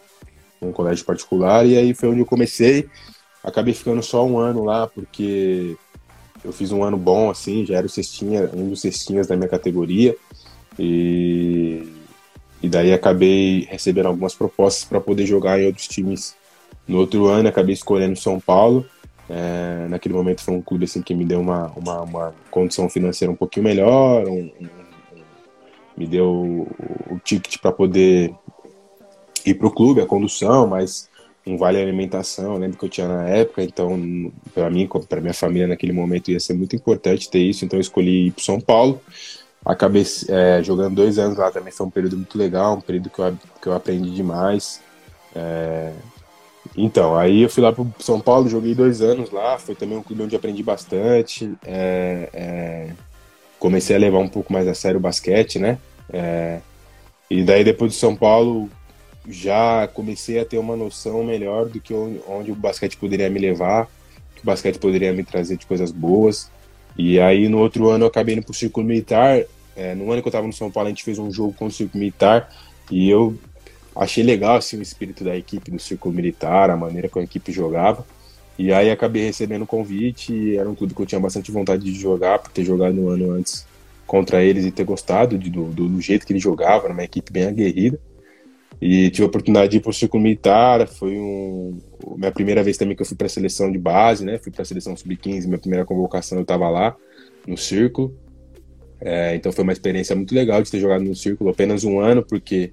Um 0.59 0.71
colégio 0.71 1.05
particular. 1.05 1.63
E 1.67 1.77
aí 1.77 1.93
foi 1.93 2.09
onde 2.09 2.21
eu 2.21 2.25
comecei. 2.25 2.89
Acabei 3.43 3.75
ficando 3.75 4.01
só 4.01 4.25
um 4.25 4.39
ano 4.39 4.63
lá, 4.63 4.87
porque 4.87 5.77
eu 6.43 6.51
fiz 6.51 6.71
um 6.71 6.83
ano 6.83 6.97
bom, 6.97 7.29
assim, 7.29 7.67
já 7.67 7.77
era 7.77 7.85
o 7.85 7.89
cestinha, 7.89 8.49
um 8.51 8.69
dos 8.69 8.81
cestinhas 8.81 9.27
da 9.27 9.37
minha 9.37 9.49
categoria. 9.49 10.15
E 10.79 12.00
e 12.61 12.69
daí 12.69 12.93
acabei 12.93 13.67
recebendo 13.69 14.05
algumas 14.07 14.35
propostas 14.35 14.85
para 14.85 15.01
poder 15.01 15.25
jogar 15.25 15.59
em 15.59 15.65
outros 15.65 15.87
times 15.87 16.35
no 16.87 16.99
outro 16.99 17.27
ano. 17.27 17.49
Acabei 17.49 17.73
escolhendo 17.73 18.15
São 18.15 18.39
Paulo. 18.39 18.85
É, 19.29 19.87
naquele 19.87 20.13
momento 20.13 20.41
foi 20.41 20.53
um 20.53 20.61
clube 20.61 20.83
assim 20.83 21.01
que 21.01 21.15
me 21.15 21.23
deu 21.23 21.39
uma, 21.39 21.67
uma, 21.75 22.01
uma 22.01 22.35
condição 22.49 22.89
financeira 22.89 23.31
um 23.31 23.35
pouquinho 23.35 23.63
melhor, 23.63 24.27
um, 24.27 24.51
um, 24.59 24.67
me 25.95 26.05
deu 26.05 26.67
o, 27.09 27.19
ticket 27.23 27.57
para 27.61 27.71
poder 27.71 28.33
ir 29.45 29.53
para 29.53 29.67
o 29.67 29.71
clube, 29.71 30.01
a 30.01 30.05
condução, 30.05 30.67
mas 30.67 31.09
um 31.47 31.55
vale 31.55 31.81
alimentação, 31.81 32.57
lembro 32.57 32.77
que 32.77 32.83
eu 32.83 32.89
tinha 32.89 33.07
na 33.07 33.25
época, 33.29 33.63
então 33.63 34.31
para 34.53 34.69
mim, 34.69 34.89
para 35.07 35.21
minha 35.21 35.33
família 35.33 35.67
naquele 35.67 35.93
momento 35.93 36.29
ia 36.29 36.39
ser 36.39 36.53
muito 36.53 36.75
importante 36.75 37.29
ter 37.29 37.39
isso, 37.39 37.63
então 37.63 37.77
eu 37.77 37.81
escolhi 37.81 38.27
ir 38.27 38.31
para 38.31 38.43
São 38.43 38.59
Paulo. 38.59 38.99
Acabei 39.65 40.03
é, 40.27 40.63
jogando 40.63 40.95
dois 40.95 41.19
anos 41.19 41.37
lá 41.37 41.51
também, 41.51 41.71
foi 41.71 41.85
um 41.85 41.91
período 41.91 42.17
muito 42.17 42.37
legal, 42.37 42.75
um 42.75 42.81
período 42.81 43.09
que 43.09 43.19
eu, 43.19 43.37
que 43.61 43.67
eu 43.67 43.73
aprendi 43.73 44.09
demais. 44.11 44.81
É... 45.35 45.93
Então, 46.75 47.15
aí 47.15 47.41
eu 47.43 47.49
fui 47.49 47.61
lá 47.61 47.71
para 47.71 47.85
São 47.99 48.19
Paulo, 48.19 48.49
joguei 48.49 48.73
dois 48.73 49.01
anos 49.01 49.29
lá, 49.31 49.57
foi 49.57 49.75
também 49.75 49.97
um 49.97 50.03
clube 50.03 50.23
onde 50.23 50.35
aprendi 50.35 50.63
bastante. 50.63 51.53
É, 51.65 52.29
é... 52.33 52.89
comecei 53.59 53.95
a 53.95 53.99
levar 53.99 54.19
um 54.19 54.27
pouco 54.27 54.51
mais 54.51 54.67
a 54.67 54.73
sério 54.73 54.97
o 54.97 55.01
basquete, 55.01 55.59
né? 55.59 55.77
É, 56.11 56.59
e 57.29 57.43
daí 57.43 57.63
depois 57.63 57.93
de 57.93 57.97
São 57.97 58.15
Paulo, 58.15 58.69
já 59.27 59.87
comecei 59.87 60.39
a 60.39 60.45
ter 60.45 60.57
uma 60.57 60.75
noção 60.75 61.23
melhor 61.23 61.67
do 61.67 61.79
que 61.79 61.93
onde 61.93 62.51
o 62.51 62.55
basquete 62.55 62.97
poderia 62.97 63.29
me 63.29 63.39
levar, 63.39 63.87
que 64.35 64.41
o 64.41 64.45
basquete 64.45 64.79
poderia 64.79 65.13
me 65.13 65.23
trazer 65.23 65.57
de 65.57 65.65
coisas 65.65 65.91
boas. 65.91 66.49
E 67.03 67.19
aí 67.19 67.49
no 67.49 67.57
outro 67.57 67.89
ano 67.89 68.03
eu 68.03 68.09
acabei 68.09 68.35
indo 68.35 68.43
pro 68.43 68.53
Círculo 68.53 68.85
Militar. 68.85 69.43
É, 69.75 69.95
no 69.95 70.11
ano 70.11 70.21
que 70.21 70.27
eu 70.27 70.31
tava 70.31 70.45
no 70.45 70.53
São 70.53 70.69
Paulo, 70.69 70.85
a 70.85 70.91
gente 70.91 71.03
fez 71.03 71.17
um 71.17 71.31
jogo 71.31 71.51
com 71.53 71.65
o 71.65 71.71
Círculo 71.71 71.99
Militar 71.99 72.47
e 72.91 73.09
eu 73.09 73.35
achei 73.95 74.23
legal 74.23 74.57
assim, 74.57 74.77
o 74.77 74.83
espírito 74.83 75.23
da 75.23 75.35
equipe 75.35 75.71
do 75.71 75.79
Círculo 75.79 76.13
Militar, 76.13 76.69
a 76.69 76.77
maneira 76.77 77.09
que 77.09 77.17
a 77.17 77.23
equipe 77.23 77.51
jogava. 77.51 78.05
E 78.55 78.71
aí 78.71 78.91
acabei 78.91 79.23
recebendo 79.23 79.63
o 79.63 79.67
convite 79.67 80.31
e 80.31 80.57
era 80.57 80.69
um 80.69 80.75
clube 80.75 80.93
que 80.93 81.01
eu 81.01 81.05
tinha 81.07 81.19
bastante 81.19 81.51
vontade 81.51 81.83
de 81.83 81.99
jogar, 81.99 82.37
por 82.37 82.51
ter 82.51 82.63
jogado 82.63 82.93
no 82.93 83.09
ano 83.09 83.31
antes 83.31 83.65
contra 84.05 84.43
eles 84.43 84.63
e 84.63 84.71
ter 84.71 84.83
gostado 84.83 85.39
de, 85.39 85.49
do, 85.49 85.69
do, 85.71 85.99
jeito 85.99 86.27
que 86.27 86.33
eles 86.33 86.43
jogavam, 86.43 86.83
era 86.83 86.93
uma 86.93 87.03
equipe 87.03 87.31
bem 87.31 87.47
aguerrida. 87.47 87.99
E 88.81 89.11
tive 89.11 89.23
a 89.23 89.27
oportunidade 89.27 89.69
de 89.69 89.77
ir 89.77 89.79
para 89.79 89.91
o 89.91 89.93
Círculo 89.93 90.23
Militar, 90.23 90.87
foi 90.87 91.15
um, 91.15 91.77
minha 92.17 92.31
primeira 92.31 92.63
vez 92.63 92.77
também 92.77 92.95
que 92.95 93.01
eu 93.03 93.05
fui 93.05 93.15
para 93.15 93.27
a 93.27 93.29
seleção 93.29 93.71
de 93.71 93.77
base, 93.77 94.25
né? 94.25 94.39
Fui 94.39 94.51
para 94.51 94.63
a 94.63 94.65
seleção 94.65 94.97
sub-15, 94.97 95.45
minha 95.45 95.59
primeira 95.59 95.85
convocação 95.85 96.39
eu 96.39 96.41
estava 96.41 96.67
lá 96.67 96.95
no 97.47 97.55
Círculo. 97.55 98.17
É, 98.99 99.35
então 99.35 99.51
foi 99.51 99.63
uma 99.63 99.73
experiência 99.73 100.15
muito 100.15 100.33
legal 100.33 100.63
de 100.63 100.71
ter 100.71 100.79
jogado 100.79 101.03
no 101.03 101.15
Círculo 101.15 101.51
apenas 101.51 101.83
um 101.83 101.99
ano, 101.99 102.23
porque 102.23 102.71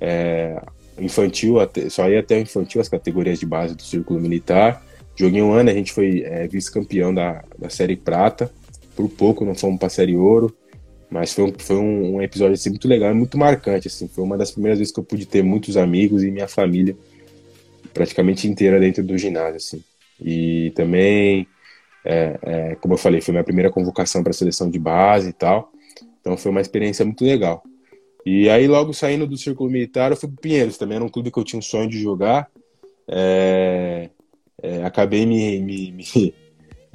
é, 0.00 0.60
infantil, 0.98 1.60
até, 1.60 1.88
só 1.90 2.08
ia 2.08 2.20
até 2.20 2.36
o 2.36 2.40
infantil 2.40 2.80
as 2.80 2.88
categorias 2.88 3.38
de 3.38 3.46
base 3.46 3.76
do 3.76 3.82
Círculo 3.82 4.20
Militar. 4.20 4.84
Joguei 5.14 5.42
um 5.42 5.52
ano, 5.52 5.70
a 5.70 5.74
gente 5.74 5.92
foi 5.92 6.22
é, 6.22 6.48
vice-campeão 6.48 7.14
da, 7.14 7.44
da 7.56 7.70
Série 7.70 7.96
Prata, 7.96 8.50
por 8.96 9.08
pouco 9.08 9.44
não 9.44 9.54
fomos 9.54 9.78
para 9.78 9.86
a 9.86 9.90
Série 9.90 10.16
Ouro. 10.16 10.52
Mas 11.10 11.32
foi 11.32 11.44
um, 11.44 11.52
foi 11.58 11.76
um, 11.76 12.16
um 12.16 12.22
episódio 12.22 12.54
assim, 12.54 12.70
muito 12.70 12.88
legal 12.88 13.14
muito 13.14 13.38
marcante. 13.38 13.88
Assim. 13.88 14.08
Foi 14.08 14.24
uma 14.24 14.36
das 14.36 14.50
primeiras 14.50 14.78
vezes 14.78 14.92
que 14.92 15.00
eu 15.00 15.04
pude 15.04 15.26
ter 15.26 15.42
muitos 15.42 15.76
amigos 15.76 16.22
e 16.22 16.30
minha 16.30 16.48
família 16.48 16.96
praticamente 17.94 18.48
inteira 18.48 18.78
dentro 18.78 19.02
do 19.02 19.16
ginásio. 19.16 19.56
Assim. 19.56 19.84
E 20.20 20.72
também, 20.74 21.46
é, 22.04 22.38
é, 22.42 22.74
como 22.76 22.94
eu 22.94 22.98
falei, 22.98 23.20
foi 23.20 23.32
minha 23.32 23.44
primeira 23.44 23.70
convocação 23.70 24.22
para 24.22 24.30
a 24.30 24.34
seleção 24.34 24.68
de 24.68 24.78
base 24.78 25.30
e 25.30 25.32
tal. 25.32 25.72
Então 26.20 26.36
foi 26.36 26.50
uma 26.50 26.60
experiência 26.60 27.04
muito 27.04 27.24
legal. 27.24 27.62
E 28.24 28.50
aí, 28.50 28.66
logo 28.66 28.92
saindo 28.92 29.24
do 29.24 29.36
Círculo 29.36 29.70
Militar, 29.70 30.10
eu 30.10 30.16
fui 30.16 30.28
para 30.28 30.40
Pinheiros. 30.42 30.76
Também 30.76 30.96
era 30.96 31.04
um 31.04 31.08
clube 31.08 31.30
que 31.30 31.38
eu 31.38 31.44
tinha 31.44 31.58
um 31.58 31.62
sonho 31.62 31.88
de 31.88 32.00
jogar. 32.00 32.50
É, 33.06 34.10
é 34.60 34.84
acabei 34.84 35.24
me, 35.24 35.60
me, 35.60 35.92
me 35.92 36.04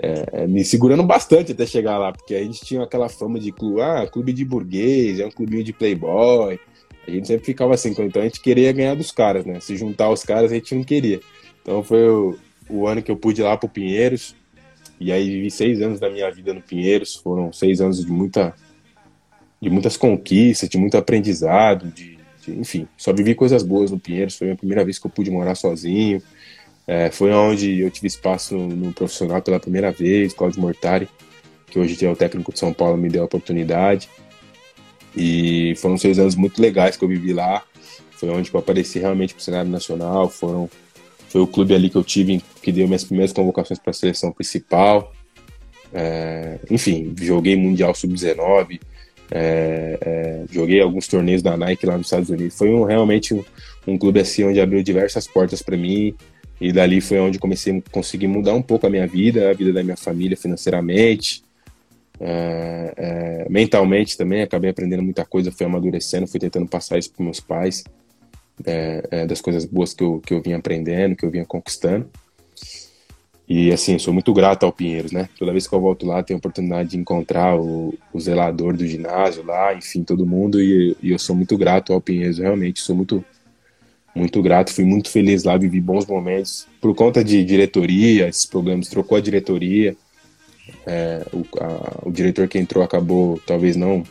é, 0.01 0.25
é, 0.43 0.47
me 0.47 0.65
segurando 0.65 1.03
bastante 1.03 1.51
até 1.51 1.63
chegar 1.63 1.99
lá, 1.99 2.11
porque 2.11 2.33
a 2.33 2.43
gente 2.43 2.65
tinha 2.65 2.81
aquela 2.81 3.07
fama 3.07 3.39
de 3.39 3.51
clube, 3.51 3.81
ah, 3.81 4.07
clube 4.11 4.33
de 4.33 4.43
burguês, 4.43 5.19
é 5.19 5.25
um 5.27 5.31
clubinho 5.31 5.63
de 5.63 5.71
playboy. 5.71 6.59
A 7.07 7.11
gente 7.11 7.27
sempre 7.27 7.45
ficava 7.45 7.75
assim, 7.75 7.91
então 7.91 8.21
a 8.21 8.25
gente 8.25 8.41
queria 8.41 8.71
ganhar 8.71 8.95
dos 8.95 9.11
caras, 9.11 9.45
né? 9.45 9.59
Se 9.59 9.77
juntar 9.77 10.09
os 10.09 10.23
caras 10.23 10.51
a 10.51 10.55
gente 10.55 10.73
não 10.73 10.83
queria. 10.83 11.19
Então 11.61 11.83
foi 11.83 12.09
o, 12.09 12.35
o 12.67 12.87
ano 12.87 13.03
que 13.03 13.11
eu 13.11 13.15
pude 13.15 13.41
ir 13.41 13.43
lá 13.43 13.55
pro 13.55 13.69
Pinheiros, 13.69 14.35
e 14.99 15.11
aí 15.11 15.29
vivi 15.29 15.51
seis 15.51 15.79
anos 15.81 15.99
da 15.99 16.09
minha 16.09 16.31
vida 16.31 16.51
no 16.51 16.61
Pinheiros, 16.61 17.15
foram 17.15 17.53
seis 17.53 17.79
anos 17.79 18.03
de 18.03 18.11
muita 18.11 18.55
de 19.61 19.69
muitas 19.69 19.95
conquistas, 19.95 20.67
de 20.67 20.79
muito 20.79 20.97
aprendizado, 20.97 21.91
de, 21.91 22.17
de 22.43 22.59
enfim, 22.59 22.87
só 22.97 23.13
vivi 23.13 23.35
coisas 23.35 23.61
boas 23.61 23.91
no 23.91 23.99
Pinheiros, 23.99 24.35
foi 24.35 24.49
a 24.49 24.55
primeira 24.55 24.83
vez 24.83 24.97
que 24.97 25.05
eu 25.05 25.11
pude 25.11 25.29
morar 25.29 25.53
sozinho, 25.53 26.19
é, 26.87 27.11
foi 27.11 27.31
onde 27.31 27.79
eu 27.79 27.89
tive 27.91 28.07
espaço 28.07 28.55
no, 28.55 28.67
no, 28.67 28.93
profissional 28.93 29.41
pela 29.41 29.59
primeira 29.59 29.91
vez, 29.91 30.33
Claudio 30.33 30.61
Mortari, 30.61 31.07
que 31.67 31.79
hoje 31.79 32.05
é 32.05 32.09
o 32.09 32.15
técnico 32.15 32.51
de 32.51 32.59
São 32.59 32.73
Paulo, 32.73 32.97
me 32.97 33.09
deu 33.09 33.21
a 33.21 33.25
oportunidade. 33.25 34.09
E 35.15 35.73
foram 35.77 35.97
seis 35.97 36.19
anos 36.19 36.35
muito 36.35 36.61
legais 36.61 36.97
que 36.97 37.03
eu 37.03 37.07
vivi 37.07 37.33
lá. 37.33 37.63
Foi 38.11 38.29
onde 38.29 38.51
eu 38.53 38.59
apareci 38.59 38.99
realmente 38.99 39.33
para 39.33 39.41
o 39.41 39.43
cenário 39.43 39.69
nacional. 39.69 40.29
Foram, 40.29 40.69
foi 41.29 41.41
o 41.41 41.47
clube 41.47 41.73
ali 41.73 41.89
que 41.89 41.95
eu 41.95 42.03
tive, 42.03 42.41
que 42.61 42.71
deu 42.71 42.87
minhas 42.87 43.03
primeiras 43.03 43.33
convocações 43.33 43.79
para 43.79 43.91
a 43.91 43.93
seleção 43.93 44.31
principal. 44.31 45.13
É, 45.93 46.59
enfim, 46.69 47.13
joguei 47.19 47.55
Mundial 47.55 47.93
Sub-19, 47.93 48.79
é, 49.29 49.97
é, 50.01 50.43
joguei 50.49 50.81
alguns 50.81 51.07
torneios 51.07 51.41
da 51.41 51.57
Nike 51.57 51.85
lá 51.85 51.97
nos 51.97 52.07
Estados 52.07 52.29
Unidos. 52.29 52.57
Foi 52.57 52.69
um, 52.69 52.83
realmente 52.83 53.33
um, 53.33 53.43
um 53.87 53.97
clube 53.97 54.19
assim 54.19 54.43
onde 54.45 54.59
abriu 54.59 54.81
diversas 54.81 55.27
portas 55.27 55.61
para 55.61 55.75
mim 55.75 56.15
e 56.61 56.71
dali 56.71 57.01
foi 57.01 57.19
onde 57.19 57.39
comecei 57.39 57.75
a 57.75 57.91
conseguir 57.91 58.27
mudar 58.27 58.53
um 58.53 58.61
pouco 58.61 58.85
a 58.85 58.89
minha 58.89 59.07
vida, 59.07 59.49
a 59.49 59.53
vida 59.53 59.73
da 59.73 59.83
minha 59.83 59.97
família 59.97 60.37
financeiramente, 60.37 61.43
é, 62.19 62.93
é, 62.95 63.49
mentalmente 63.49 64.15
também. 64.15 64.43
Acabei 64.43 64.69
aprendendo 64.69 65.01
muita 65.01 65.25
coisa, 65.25 65.51
fui 65.51 65.65
amadurecendo, 65.65 66.27
fui 66.27 66.39
tentando 66.39 66.67
passar 66.67 66.99
isso 66.99 67.11
para 67.11 67.25
meus 67.25 67.39
pais, 67.39 67.83
é, 68.63 69.03
é, 69.09 69.25
das 69.25 69.41
coisas 69.41 69.65
boas 69.65 69.95
que 69.95 70.03
eu, 70.03 70.21
que 70.23 70.35
eu 70.35 70.39
vinha 70.39 70.57
aprendendo, 70.57 71.15
que 71.15 71.25
eu 71.25 71.31
vinha 71.31 71.45
conquistando. 71.45 72.07
E 73.49 73.71
assim, 73.73 73.97
sou 73.97 74.13
muito 74.13 74.31
grato 74.31 74.63
ao 74.63 74.71
Pinheiros, 74.71 75.11
né? 75.11 75.27
Toda 75.39 75.51
vez 75.51 75.65
que 75.65 75.73
eu 75.73 75.81
volto 75.81 76.05
lá, 76.05 76.21
tenho 76.21 76.37
a 76.37 76.41
oportunidade 76.41 76.91
de 76.91 76.97
encontrar 76.97 77.59
o, 77.59 77.97
o 78.13 78.19
zelador 78.19 78.77
do 78.77 78.85
ginásio 78.85 79.43
lá, 79.43 79.73
enfim, 79.73 80.03
todo 80.03 80.27
mundo. 80.27 80.61
E, 80.61 80.95
e 81.01 81.11
eu 81.11 81.17
sou 81.17 81.35
muito 81.35 81.57
grato 81.57 81.91
ao 81.91 81.99
Pinheiros, 81.99 82.37
realmente. 82.37 82.81
Sou 82.81 82.95
muito 82.95 83.25
muito 84.13 84.41
grato, 84.41 84.73
fui 84.73 84.83
muito 84.83 85.09
feliz 85.09 85.43
lá, 85.43 85.57
vivi 85.57 85.79
bons 85.79 86.05
momentos. 86.05 86.67
Por 86.79 86.93
conta 86.93 87.23
de 87.23 87.43
diretoria, 87.43 88.27
esses 88.27 88.45
problemas, 88.45 88.89
trocou 88.89 89.17
a 89.17 89.21
diretoria. 89.21 89.95
É, 90.85 91.25
o, 91.33 91.45
a, 91.59 92.07
o, 92.07 92.11
diretor 92.11 92.47
que 92.47 92.57
entrou 92.57 92.83
acabou, 92.83 93.39
talvez 93.45 93.75
não 93.75 94.03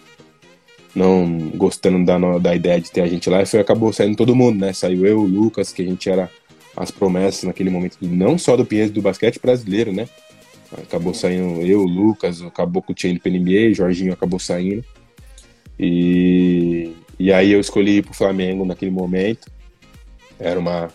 não 0.92 1.52
gostando 1.54 2.04
da, 2.04 2.18
da 2.38 2.54
ideia 2.54 2.80
de 2.80 2.90
ter 2.90 3.00
a 3.02 3.06
gente 3.06 3.30
lá, 3.30 3.40
e 3.42 3.46
foi, 3.46 3.60
acabou 3.60 3.92
saindo 3.92 4.16
todo 4.16 4.34
mundo, 4.34 4.58
né? 4.58 4.72
Saiu 4.72 5.06
eu, 5.06 5.20
o 5.20 5.24
Lucas, 5.24 5.72
que 5.72 5.82
a 5.82 5.84
gente 5.84 6.10
era 6.10 6.28
as 6.76 6.90
promessas 6.90 7.44
naquele 7.44 7.70
momento, 7.70 7.96
não 8.00 8.36
só 8.36 8.56
do 8.56 8.66
Pinheiros, 8.66 8.92
do 8.92 9.00
basquete 9.00 9.38
brasileiro, 9.40 9.92
né? 9.92 10.08
Acabou 10.72 11.14
saindo 11.14 11.62
eu, 11.62 11.82
o 11.82 11.86
Lucas, 11.86 12.42
acabou 12.42 12.82
com 12.82 12.92
o 12.92 12.96
Chain 12.96 13.14
do 13.14 13.20
PNBA, 13.20 13.72
Jorginho 13.72 14.12
acabou 14.12 14.40
saindo. 14.40 14.84
E, 15.78 16.92
e 17.18 17.32
aí 17.32 17.52
eu 17.52 17.60
escolhi 17.60 17.98
ir 17.98 18.02
pro 18.02 18.14
Flamengo 18.14 18.64
naquele 18.64 18.90
momento 18.90 19.48
era 20.40 20.58
uma, 20.58 20.88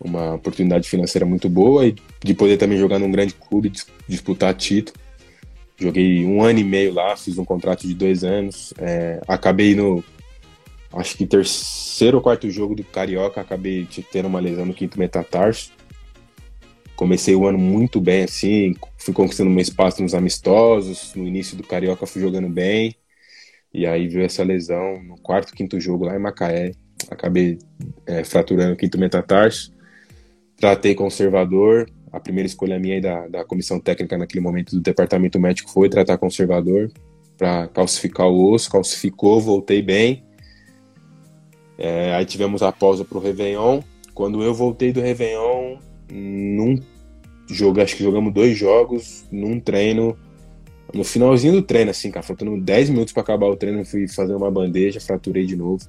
uma 0.00 0.34
oportunidade 0.34 0.88
financeira 0.88 1.24
muito 1.24 1.48
boa 1.48 1.86
e 1.86 1.94
de 2.22 2.34
poder 2.34 2.58
também 2.58 2.76
jogar 2.76 2.98
num 2.98 3.10
grande 3.10 3.34
clube, 3.34 3.72
disputar 4.08 4.52
título. 4.54 4.98
Joguei 5.78 6.24
um 6.24 6.42
ano 6.42 6.58
e 6.58 6.64
meio 6.64 6.92
lá, 6.92 7.16
fiz 7.16 7.38
um 7.38 7.44
contrato 7.44 7.86
de 7.86 7.94
dois 7.94 8.22
anos. 8.22 8.74
É, 8.78 9.20
acabei 9.26 9.74
no, 9.74 10.04
acho 10.92 11.16
que 11.16 11.26
terceiro 11.26 12.18
ou 12.18 12.22
quarto 12.22 12.50
jogo 12.50 12.74
do 12.74 12.84
Carioca, 12.84 13.40
acabei 13.40 13.86
tendo 14.12 14.26
uma 14.26 14.40
lesão 14.40 14.66
no 14.66 14.74
quinto 14.74 14.98
metatarso. 14.98 15.72
Comecei 16.96 17.34
o 17.34 17.46
ano 17.46 17.58
muito 17.58 18.00
bem, 18.00 18.22
assim, 18.22 18.74
fui 18.98 19.12
conquistando 19.12 19.50
meu 19.50 19.60
espaço 19.60 20.00
nos 20.00 20.14
amistosos. 20.14 21.12
No 21.14 21.26
início 21.26 21.56
do 21.56 21.64
Carioca 21.64 22.06
fui 22.06 22.22
jogando 22.22 22.48
bem. 22.48 22.94
E 23.72 23.84
aí 23.86 24.06
veio 24.06 24.24
essa 24.24 24.44
lesão 24.44 25.02
no 25.02 25.18
quarto, 25.18 25.52
quinto 25.52 25.80
jogo 25.80 26.04
lá 26.04 26.14
em 26.14 26.20
Macaé 26.20 26.72
acabei 27.10 27.58
é, 28.06 28.24
fraturando 28.24 28.74
o 28.74 28.76
quinto 28.76 28.98
metatarso. 28.98 29.72
Tratei 30.56 30.94
conservador. 30.94 31.88
A 32.12 32.20
primeira 32.20 32.46
escolha 32.46 32.78
minha 32.78 33.00
da, 33.00 33.26
da 33.28 33.44
comissão 33.44 33.80
técnica 33.80 34.16
naquele 34.16 34.40
momento 34.40 34.76
do 34.76 34.80
departamento 34.80 35.38
médico 35.40 35.70
foi 35.70 35.88
tratar 35.88 36.16
conservador 36.16 36.90
para 37.36 37.68
calcificar 37.68 38.28
o 38.28 38.52
osso. 38.52 38.70
Calcificou, 38.70 39.40
voltei 39.40 39.82
bem. 39.82 40.24
É, 41.76 42.14
aí 42.14 42.24
tivemos 42.24 42.62
a 42.62 42.70
pausa 42.70 43.04
para 43.04 43.18
o 43.18 43.20
Réveillon. 43.20 43.80
Quando 44.14 44.42
eu 44.42 44.54
voltei 44.54 44.92
do 44.92 45.00
Réveillon, 45.00 45.78
num 46.10 46.78
jogo, 47.48 47.80
acho 47.80 47.96
que 47.96 48.04
jogamos 48.04 48.32
dois 48.32 48.56
jogos 48.56 49.24
num 49.30 49.58
treino. 49.58 50.16
No 50.92 51.02
finalzinho 51.02 51.54
do 51.54 51.62
treino, 51.62 51.90
assim, 51.90 52.10
cara, 52.10 52.24
faltando 52.24 52.60
10 52.60 52.90
minutos 52.90 53.12
para 53.12 53.22
acabar 53.22 53.46
o 53.46 53.56
treino, 53.56 53.84
fui 53.84 54.06
fazer 54.06 54.34
uma 54.34 54.50
bandeja, 54.50 55.00
fraturei 55.00 55.44
de 55.44 55.56
novo. 55.56 55.84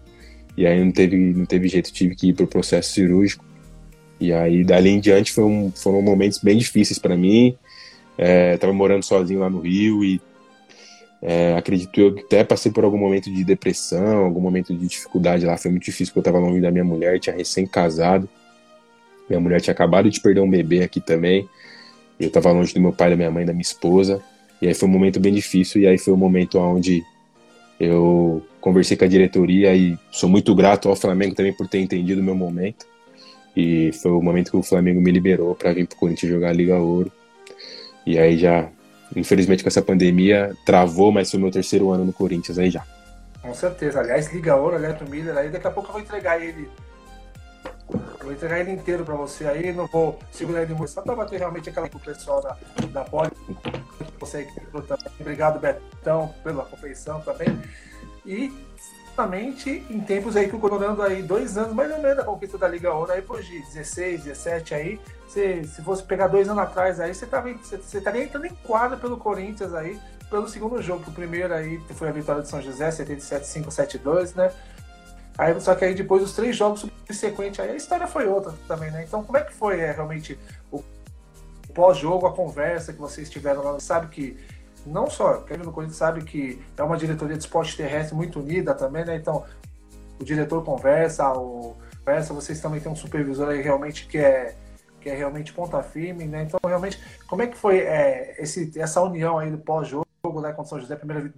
E 0.57 0.65
aí 0.65 0.83
não 0.83 0.91
teve, 0.91 1.17
não 1.17 1.45
teve 1.45 1.67
jeito, 1.67 1.91
tive 1.91 2.15
que 2.15 2.29
ir 2.29 2.33
para 2.33 2.45
o 2.45 2.47
processo 2.47 2.93
cirúrgico. 2.93 3.43
E 4.19 4.31
aí 4.31 4.63
dali 4.63 4.89
em 4.89 4.99
diante 4.99 5.31
foram, 5.31 5.71
foram 5.75 6.01
momentos 6.01 6.39
bem 6.39 6.57
difíceis 6.57 6.97
para 6.97 7.17
mim. 7.17 7.55
É, 8.17 8.57
morando 8.73 9.03
sozinho 9.03 9.41
lá 9.41 9.49
no 9.49 9.59
Rio 9.59 10.03
e 10.03 10.21
é, 11.21 11.55
acredito 11.57 11.99
eu 11.99 12.13
que 12.13 12.21
até 12.21 12.43
passei 12.43 12.71
por 12.71 12.83
algum 12.83 12.97
momento 12.97 13.33
de 13.33 13.43
depressão, 13.43 14.25
algum 14.25 14.39
momento 14.39 14.73
de 14.75 14.87
dificuldade 14.87 15.45
lá. 15.45 15.57
Foi 15.57 15.71
muito 15.71 15.83
difícil 15.83 16.13
porque 16.13 16.27
eu 16.27 16.31
estava 16.31 16.45
longe 16.45 16.61
da 16.61 16.71
minha 16.71 16.83
mulher, 16.83 17.19
tinha 17.19 17.35
recém-casado. 17.35 18.29
Minha 19.27 19.39
mulher 19.39 19.59
tinha 19.59 19.73
acabado 19.73 20.09
de 20.09 20.21
perder 20.21 20.41
um 20.41 20.49
bebê 20.49 20.83
aqui 20.83 21.01
também. 21.01 21.49
Eu 22.19 22.27
estava 22.27 22.51
longe 22.51 22.73
do 22.73 22.79
meu 22.79 22.93
pai, 22.93 23.09
da 23.09 23.15
minha 23.15 23.31
mãe, 23.31 23.45
da 23.45 23.53
minha 23.53 23.61
esposa. 23.61 24.21
E 24.61 24.67
aí 24.67 24.73
foi 24.73 24.87
um 24.87 24.91
momento 24.91 25.19
bem 25.19 25.33
difícil. 25.33 25.81
E 25.81 25.87
aí 25.87 25.97
foi 25.97 26.13
um 26.13 26.17
momento 26.17 26.59
onde 26.59 27.03
eu 27.79 28.45
conversei 28.61 28.95
com 28.95 29.05
a 29.05 29.07
diretoria 29.07 29.75
e 29.75 29.97
sou 30.11 30.29
muito 30.29 30.55
grato 30.55 30.89
ao 30.89 30.95
Flamengo 30.95 31.35
também 31.35 31.53
por 31.53 31.67
ter 31.67 31.79
entendido 31.79 32.21
o 32.21 32.23
meu 32.23 32.35
momento. 32.35 32.85
E 33.55 33.91
foi 34.01 34.11
o 34.11 34.21
momento 34.21 34.51
que 34.51 34.57
o 34.57 34.63
Flamengo 34.63 35.01
me 35.01 35.11
liberou 35.11 35.55
para 35.55 35.73
vir 35.73 35.87
para 35.87 35.95
o 35.95 35.99
Corinthians 35.99 36.31
jogar 36.31 36.49
a 36.49 36.53
Liga 36.53 36.77
Ouro. 36.77 37.11
E 38.05 38.17
aí 38.19 38.37
já, 38.37 38.69
infelizmente 39.15 39.63
com 39.63 39.69
essa 39.69 39.81
pandemia, 39.81 40.53
travou, 40.65 41.11
mas 41.11 41.31
foi 41.31 41.39
meu 41.39 41.51
terceiro 41.51 41.91
ano 41.91 42.05
no 42.05 42.13
Corinthians 42.13 42.59
aí 42.59 42.69
já. 42.69 42.83
Com 43.41 43.53
certeza. 43.53 43.99
Aliás, 43.99 44.31
Liga 44.33 44.55
Ouro, 44.55 44.75
Eletro 44.75 45.09
Miller, 45.09 45.37
aí 45.37 45.49
daqui 45.49 45.67
a 45.67 45.71
pouco 45.71 45.89
eu 45.89 45.93
vou 45.93 46.01
entregar 46.01 46.41
ele 46.41 46.67
vou 47.87 48.31
entregar 48.31 48.59
ele 48.59 48.71
inteiro 48.71 49.05
para 49.05 49.15
você 49.15 49.45
aí, 49.45 49.71
não 49.71 49.87
vou 49.87 50.19
segurar 50.31 50.63
ele 50.63 50.73
muito, 50.73 50.91
só 50.91 51.01
para 51.01 51.15
bater 51.15 51.39
realmente 51.39 51.69
aquela 51.69 51.89
com 51.89 51.97
o 51.97 52.01
pessoal 52.01 52.41
da, 52.41 52.57
da 52.91 53.03
Poli. 53.03 53.31
Você 54.19 54.47
também. 54.71 55.11
Obrigado, 55.19 55.59
Betão, 55.59 56.33
pela 56.43 56.65
confeição 56.65 57.21
também. 57.21 57.61
E 58.25 58.51
justamente 59.15 59.85
em 59.89 60.01
tempos 60.01 60.35
aí 60.35 60.49
que 60.49 60.55
o 60.55 60.59
Coronando 60.59 61.01
aí 61.01 61.23
dois 61.23 61.57
anos 61.57 61.73
mais 61.73 61.89
ou 61.89 61.99
menos 61.99 62.17
da 62.17 62.23
conquista 62.23 62.57
da 62.57 62.67
Liga 62.67 62.93
Ouro 62.93 63.13
aí 63.13 63.21
por 63.21 63.41
de 63.41 63.61
16, 63.61 64.25
17 64.25 64.75
aí, 64.75 64.99
se, 65.25 65.63
se 65.63 65.81
fosse 65.81 66.03
pegar 66.03 66.27
dois 66.27 66.49
anos 66.49 66.61
atrás 66.61 66.99
aí, 66.99 67.15
você, 67.15 67.25
tava, 67.25 67.51
você, 67.53 67.77
você 67.77 67.97
estaria 67.99 68.23
entrando 68.23 68.45
em 68.45 68.53
quadra 68.55 68.97
pelo 68.97 69.15
Corinthians 69.15 69.73
aí, 69.73 69.97
pelo 70.29 70.49
segundo 70.49 70.81
jogo, 70.81 71.05
o 71.07 71.13
primeiro 71.13 71.53
aí 71.53 71.79
foi 71.93 72.09
a 72.09 72.11
vitória 72.11 72.41
de 72.41 72.49
São 72.49 72.61
José, 72.61 72.89
77-5, 72.89 73.67
7-2, 73.67 74.35
né? 74.35 74.51
Aí, 75.37 75.59
só 75.59 75.75
que 75.75 75.83
aí 75.83 75.93
depois 75.93 76.23
os 76.23 76.33
três 76.33 76.55
jogos 76.55 76.81
subsequentes, 76.81 77.59
aí 77.59 77.71
a 77.71 77.75
história 77.75 78.07
foi 78.07 78.25
outra 78.27 78.53
também, 78.67 78.89
né? 78.91 79.03
Então 79.03 79.23
como 79.23 79.37
é 79.37 79.43
que 79.43 79.53
foi 79.53 79.79
é, 79.79 79.91
realmente 79.91 80.39
o 80.71 80.81
pós-jogo, 81.73 82.25
a 82.25 82.33
conversa 82.33 82.93
que 82.93 82.99
vocês 82.99 83.29
tiveram 83.29 83.63
lá? 83.63 83.79
Sabe 83.79 84.07
que 84.07 84.37
não 84.85 85.09
só, 85.09 85.41
quem 85.41 85.57
no 85.57 85.71
Corinthians 85.71 85.97
sabe 85.97 86.23
que 86.23 86.61
é 86.77 86.83
uma 86.83 86.95
diretoria 86.95 87.35
de 87.35 87.43
esporte 87.43 87.75
terrestre 87.75 88.15
muito 88.15 88.39
unida 88.39 88.73
também, 88.73 89.03
né? 89.03 89.15
Então 89.15 89.43
o 90.19 90.23
diretor 90.23 90.63
conversa, 90.63 91.29
o 91.33 91.75
conversa, 91.99 92.33
vocês 92.33 92.61
também 92.61 92.79
têm 92.79 92.91
um 92.91 92.95
supervisor 92.95 93.49
aí 93.49 93.61
realmente 93.61 94.07
que 94.07 94.17
é 94.17 94.55
que 95.01 95.09
é 95.09 95.15
realmente 95.15 95.53
ponta 95.53 95.83
firme, 95.83 96.25
né? 96.25 96.43
Então 96.43 96.59
realmente 96.65 96.99
como 97.27 97.41
é 97.41 97.47
que 97.47 97.57
foi 97.57 97.79
é, 97.79 98.35
esse, 98.39 98.71
essa 98.79 99.01
união 99.01 99.37
aí 99.37 99.51
do 99.51 99.57
pós-jogo? 99.57 100.04
Né, 100.41 100.51
contra 100.51 100.69
São 100.69 100.79
José, 100.79 100.95
primeira 100.95 101.31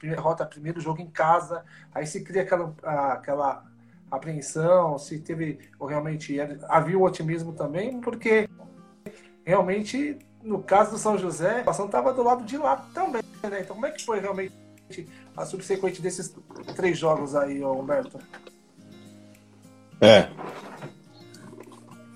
derrota, 0.00 0.46
primeiro 0.46 0.80
jogo 0.80 1.00
em 1.00 1.10
casa, 1.10 1.64
aí 1.94 2.06
se 2.06 2.22
cria 2.22 2.42
aquela, 2.42 2.74
aquela 2.82 3.64
apreensão, 4.10 4.98
se 4.98 5.18
teve 5.18 5.58
ou 5.78 5.86
realmente 5.86 6.36
havia 6.68 6.98
o 6.98 7.02
otimismo 7.02 7.52
também, 7.52 8.00
porque 8.00 8.48
realmente 9.44 10.18
no 10.42 10.62
caso 10.62 10.92
do 10.92 10.98
São 10.98 11.18
José, 11.18 11.56
a 11.56 11.58
situação 11.58 11.86
estava 11.86 12.12
do 12.12 12.22
lado 12.22 12.44
de 12.44 12.56
lá 12.56 12.76
também, 12.94 13.22
né? 13.42 13.60
Então 13.60 13.74
como 13.74 13.86
é 13.86 13.90
que 13.90 14.04
foi 14.04 14.20
realmente 14.20 14.52
a 15.36 15.44
subsequente 15.44 16.00
desses 16.00 16.34
três 16.76 16.96
jogos 16.96 17.34
aí, 17.34 17.64
Humberto? 17.64 18.18
É. 20.00 20.28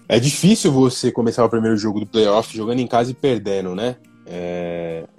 É 0.08 0.18
difícil 0.18 0.72
você 0.72 1.12
começar 1.12 1.44
o 1.44 1.48
primeiro 1.48 1.76
jogo 1.76 2.00
do 2.00 2.06
playoff 2.06 2.56
jogando 2.56 2.80
em 2.80 2.86
casa 2.86 3.10
e 3.10 3.14
perdendo, 3.14 3.74
né? 3.74 3.96
É, 4.26 4.59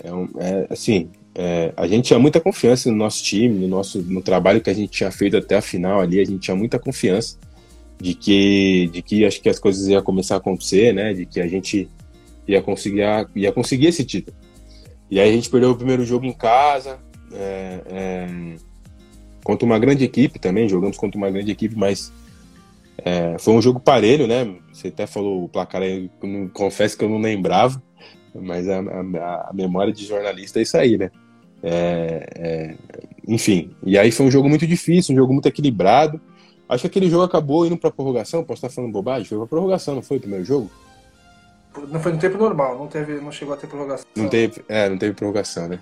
é, 0.04 0.14
um, 0.14 0.28
é 0.38 0.68
assim, 0.70 1.10
é, 1.34 1.74
a 1.78 1.88
gente 1.88 2.06
tinha 2.06 2.20
muita 2.20 2.40
confiança 2.40 2.90
no 2.90 2.98
nosso 2.98 3.24
time, 3.24 3.60
no 3.60 3.68
nosso 3.68 4.02
no 4.02 4.22
trabalho 4.22 4.62
que 4.62 4.70
a 4.70 4.74
gente 4.74 4.92
tinha 4.92 5.12
feito 5.12 5.38
até 5.38 5.58
a 5.58 5.62
final 5.62 6.02
ali, 6.02 6.20
a 6.20 6.26
gente 6.26 6.40
tinha 6.40 6.56
muita 6.56 6.78
confiança 6.78 7.38
de 8.00 8.14
que 8.14 8.90
de 8.92 9.02
que 9.02 9.26
acho 9.26 9.42
que 9.42 9.50
as 9.50 9.60
coisas 9.60 9.88
iam 9.88 10.02
começar 10.04 10.36
a 10.36 10.38
acontecer, 10.40 10.94
né? 10.94 11.14
De 11.14 11.26
que 11.26 11.40
a 11.40 11.48
gente 11.48 11.90
ia 12.48 12.62
conseguir 12.62 13.02
ia 13.36 13.52
conseguir 13.52 13.88
esse 13.88 14.04
título. 14.04 14.36
E 15.10 15.20
aí 15.20 15.30
a 15.30 15.34
gente 15.34 15.50
perdeu 15.50 15.72
o 15.72 15.76
primeiro 15.76 16.06
jogo 16.06 16.26
em 16.26 16.34
casa, 16.34 17.00
é, 17.34 17.82
é, 17.88 18.56
contra 19.44 19.66
uma 19.66 19.80
grande 19.80 20.04
equipe 20.04 20.40
também, 20.40 20.68
jogamos 20.70 20.98
contra 20.98 21.18
uma 21.18 21.30
grande 21.30 21.52
equipe, 21.52 21.76
mas 21.76 22.12
é, 22.98 23.38
foi 23.40 23.54
um 23.54 23.62
jogo 23.62 23.80
parelho, 23.80 24.28
né? 24.28 24.56
Você 24.72 24.90
até 24.90 25.08
falou 25.08 25.44
o 25.44 25.50
placar 25.50 25.82
aí, 25.82 26.10
confesso 26.54 26.98
que 26.98 27.04
eu 27.04 27.10
não 27.10 27.20
lembrava. 27.20 27.82
Mas 28.34 28.68
a, 28.70 28.80
a, 28.80 29.50
a, 29.50 29.52
memória 29.54 29.92
de 29.92 30.06
jornalista 30.06 30.60
é 30.60 30.62
isso 30.62 30.78
aí, 30.78 30.98
né? 30.98 31.12
É, 31.64 32.28
é, 32.36 32.76
enfim, 33.28 33.76
e 33.84 33.98
aí 33.98 34.12
foi 34.12 34.26
um 34.26 34.32
jogo 34.32 34.50
muito 34.50 34.66
difícil, 34.66 35.14
um 35.14 35.18
jogo 35.18 35.34
muito 35.34 35.48
equilibrado. 35.48 36.20
Acho 36.68 36.82
que 36.82 36.88
aquele 36.88 37.10
jogo 37.10 37.24
acabou 37.24 37.66
indo 37.66 37.78
para 37.78 37.92
prorrogação. 37.92 38.44
Posso 38.44 38.66
estar 38.66 38.74
falando 38.74 38.94
bobagem? 38.94 39.26
Foi 39.26 39.38
para 39.38 39.48
prorrogação, 39.48 39.96
não 39.96 40.02
foi 40.02 40.18
o 40.18 40.22
primeiro 40.22 40.46
jogo? 40.46 40.72
Não 41.90 42.00
foi 42.00 42.14
no 42.14 42.18
tempo 42.18 42.38
normal, 42.38 42.78
não 42.78 42.88
teve, 42.88 43.20
não 43.22 43.32
chegou 43.32 43.54
a 43.54 43.58
ter 43.58 43.68
prorrogação. 43.68 44.06
Não 44.16 44.28
teve, 44.28 44.62
é, 44.68 44.90
não 44.90 44.98
teve 44.98 45.14
prorrogação, 45.14 45.68
né? 45.68 45.80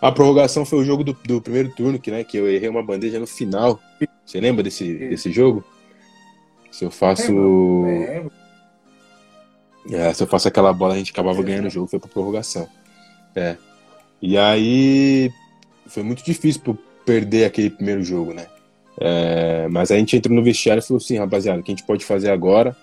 A 0.00 0.12
prorrogação 0.12 0.64
foi 0.64 0.80
o 0.80 0.84
jogo 0.84 1.02
do, 1.02 1.12
do 1.24 1.40
primeiro 1.40 1.70
turno, 1.70 1.98
que, 1.98 2.10
né, 2.10 2.24
que 2.24 2.36
eu 2.36 2.48
errei 2.48 2.68
uma 2.68 2.82
bandeja 2.82 3.18
no 3.18 3.26
final. 3.26 3.80
Você 4.24 4.40
lembra 4.40 4.62
desse, 4.62 4.92
desse 4.92 5.32
jogo? 5.32 5.64
Se 6.70 6.84
eu 6.84 6.90
faço. 6.90 7.32
Lembro, 7.32 7.82
lembro. 7.82 8.32
É, 9.90 10.12
se 10.12 10.22
eu 10.22 10.26
faço 10.26 10.48
aquela 10.48 10.72
bola, 10.72 10.94
a 10.94 10.96
gente 10.96 11.12
acabava 11.12 11.42
ganhando 11.42 11.66
o 11.66 11.70
jogo, 11.70 11.86
foi 11.86 11.98
pra 11.98 12.08
prorrogação. 12.08 12.68
É. 13.34 13.56
E 14.22 14.38
aí 14.38 15.30
foi 15.86 16.02
muito 16.02 16.24
difícil 16.24 16.62
pra 16.62 16.74
perder 17.04 17.44
aquele 17.44 17.70
primeiro 17.70 18.02
jogo, 18.02 18.32
né? 18.32 18.46
É, 18.98 19.66
mas 19.68 19.90
a 19.90 19.96
gente 19.96 20.16
entrou 20.16 20.34
no 20.34 20.42
vestiário 20.42 20.80
e 20.80 20.86
falou 20.86 20.98
assim, 20.98 21.18
rapaziada, 21.18 21.60
o 21.60 21.62
que 21.62 21.72
a 21.72 21.74
gente 21.74 21.86
pode 21.86 22.04
fazer 22.04 22.30
agora 22.30 22.76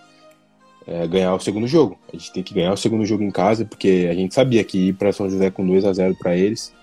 é 0.86 1.08
ganhar 1.08 1.34
o 1.34 1.40
segundo 1.40 1.68
jogo. 1.68 1.98
A 2.14 2.18
gente 2.18 2.32
tem 2.34 2.44
que 2.44 2.54
ganhar 2.54 2.74
o 2.74 2.78
segundo 2.78 3.06
jogo 3.06 3.24
em 3.24 3.32
casa, 3.32 3.66
porque 3.66 4.08
a 4.10 4.14
gente 4.14 4.34
sabia 4.34 4.64
que 4.64 4.90
ir 4.90 4.94
para 4.94 5.14
São 5.14 5.30
José 5.30 5.50
com 5.50 5.66
2 5.66 5.86
a 5.86 5.94
0 5.94 6.16
para 6.16 6.36
eles 6.36 6.74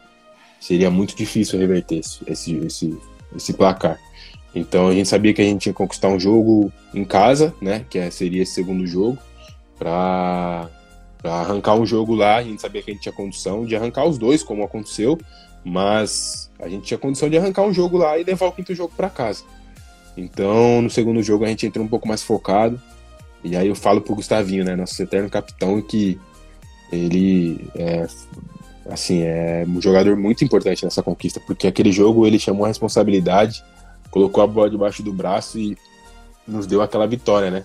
seria 0.61 0.91
muito 0.91 1.15
difícil 1.15 1.59
reverter 1.59 1.99
esse, 1.99 2.21
esse, 2.27 2.57
esse, 2.57 2.99
esse 3.37 3.53
placar. 3.53 4.01
Então 4.55 4.89
a 4.89 4.95
gente 4.95 5.09
sabia 5.09 5.33
que 5.33 5.43
a 5.43 5.45
gente 5.45 5.63
tinha 5.63 5.73
que 5.73 5.77
conquistar 5.77 6.09
um 6.09 6.19
jogo 6.19 6.73
em 6.93 7.05
casa, 7.05 7.55
né? 7.61 7.85
Que 7.89 7.99
é, 7.99 8.11
seria 8.11 8.43
esse 8.43 8.55
segundo 8.55 8.87
jogo 8.87 9.19
para 9.79 10.69
arrancar 11.25 11.75
um 11.75 11.87
jogo 11.87 12.15
lá. 12.15 12.37
A 12.37 12.43
gente 12.43 12.61
sabia 12.61 12.83
que 12.83 12.91
a 12.91 12.95
gente 12.95 13.03
tinha 13.03 13.13
condição 13.13 13.65
de 13.65 13.77
arrancar 13.77 14.05
os 14.05 14.19
dois, 14.19 14.43
como 14.43 14.65
aconteceu, 14.65 15.19
mas 15.65 16.51
a 16.59 16.69
gente 16.69 16.85
tinha 16.85 16.99
condição 16.99 17.31
de 17.31 17.39
arrancar 17.39 17.63
um 17.63 17.73
jogo 17.73 17.97
lá 17.97 18.19
e 18.19 18.25
levar 18.25 18.47
o 18.47 18.53
quinto 18.53 18.75
jogo 18.75 18.93
para 18.97 19.09
casa. 19.09 19.45
Então, 20.17 20.83
no 20.83 20.91
segundo 20.91 21.23
jogo, 21.23 21.45
a 21.45 21.49
gente 21.49 21.67
entrou 21.67 21.85
um 21.85 21.89
pouco 21.89 22.09
mais 22.09 22.23
focado. 22.23 22.81
E 23.45 23.57
aí 23.57 23.69
eu 23.69 23.75
falo 23.77 24.01
pro 24.01 24.17
Gustavinho, 24.17 24.65
né, 24.65 24.75
nosso 24.75 25.01
eterno 25.01 25.31
capitão, 25.31 25.81
que 25.81 26.19
ele 26.91 27.71
é, 27.77 28.07
assim, 28.91 29.23
é 29.23 29.65
um 29.69 29.81
jogador 29.81 30.17
muito 30.17 30.45
importante 30.45 30.85
nessa 30.85 31.03
conquista, 31.03 31.39
porque 31.47 31.69
aquele 31.69 31.93
jogo 31.93 32.27
ele 32.27 32.39
chamou 32.39 32.65
a 32.65 32.69
responsabilidade, 32.69 33.63
colocou 34.11 34.43
a 34.43 34.47
bola 34.47 34.69
debaixo 34.69 35.03
do 35.05 35.13
braço 35.13 35.59
e 35.59 35.77
nos 36.47 36.67
deu 36.67 36.83
aquela 36.83 37.07
vitória, 37.07 37.51
né? 37.51 37.65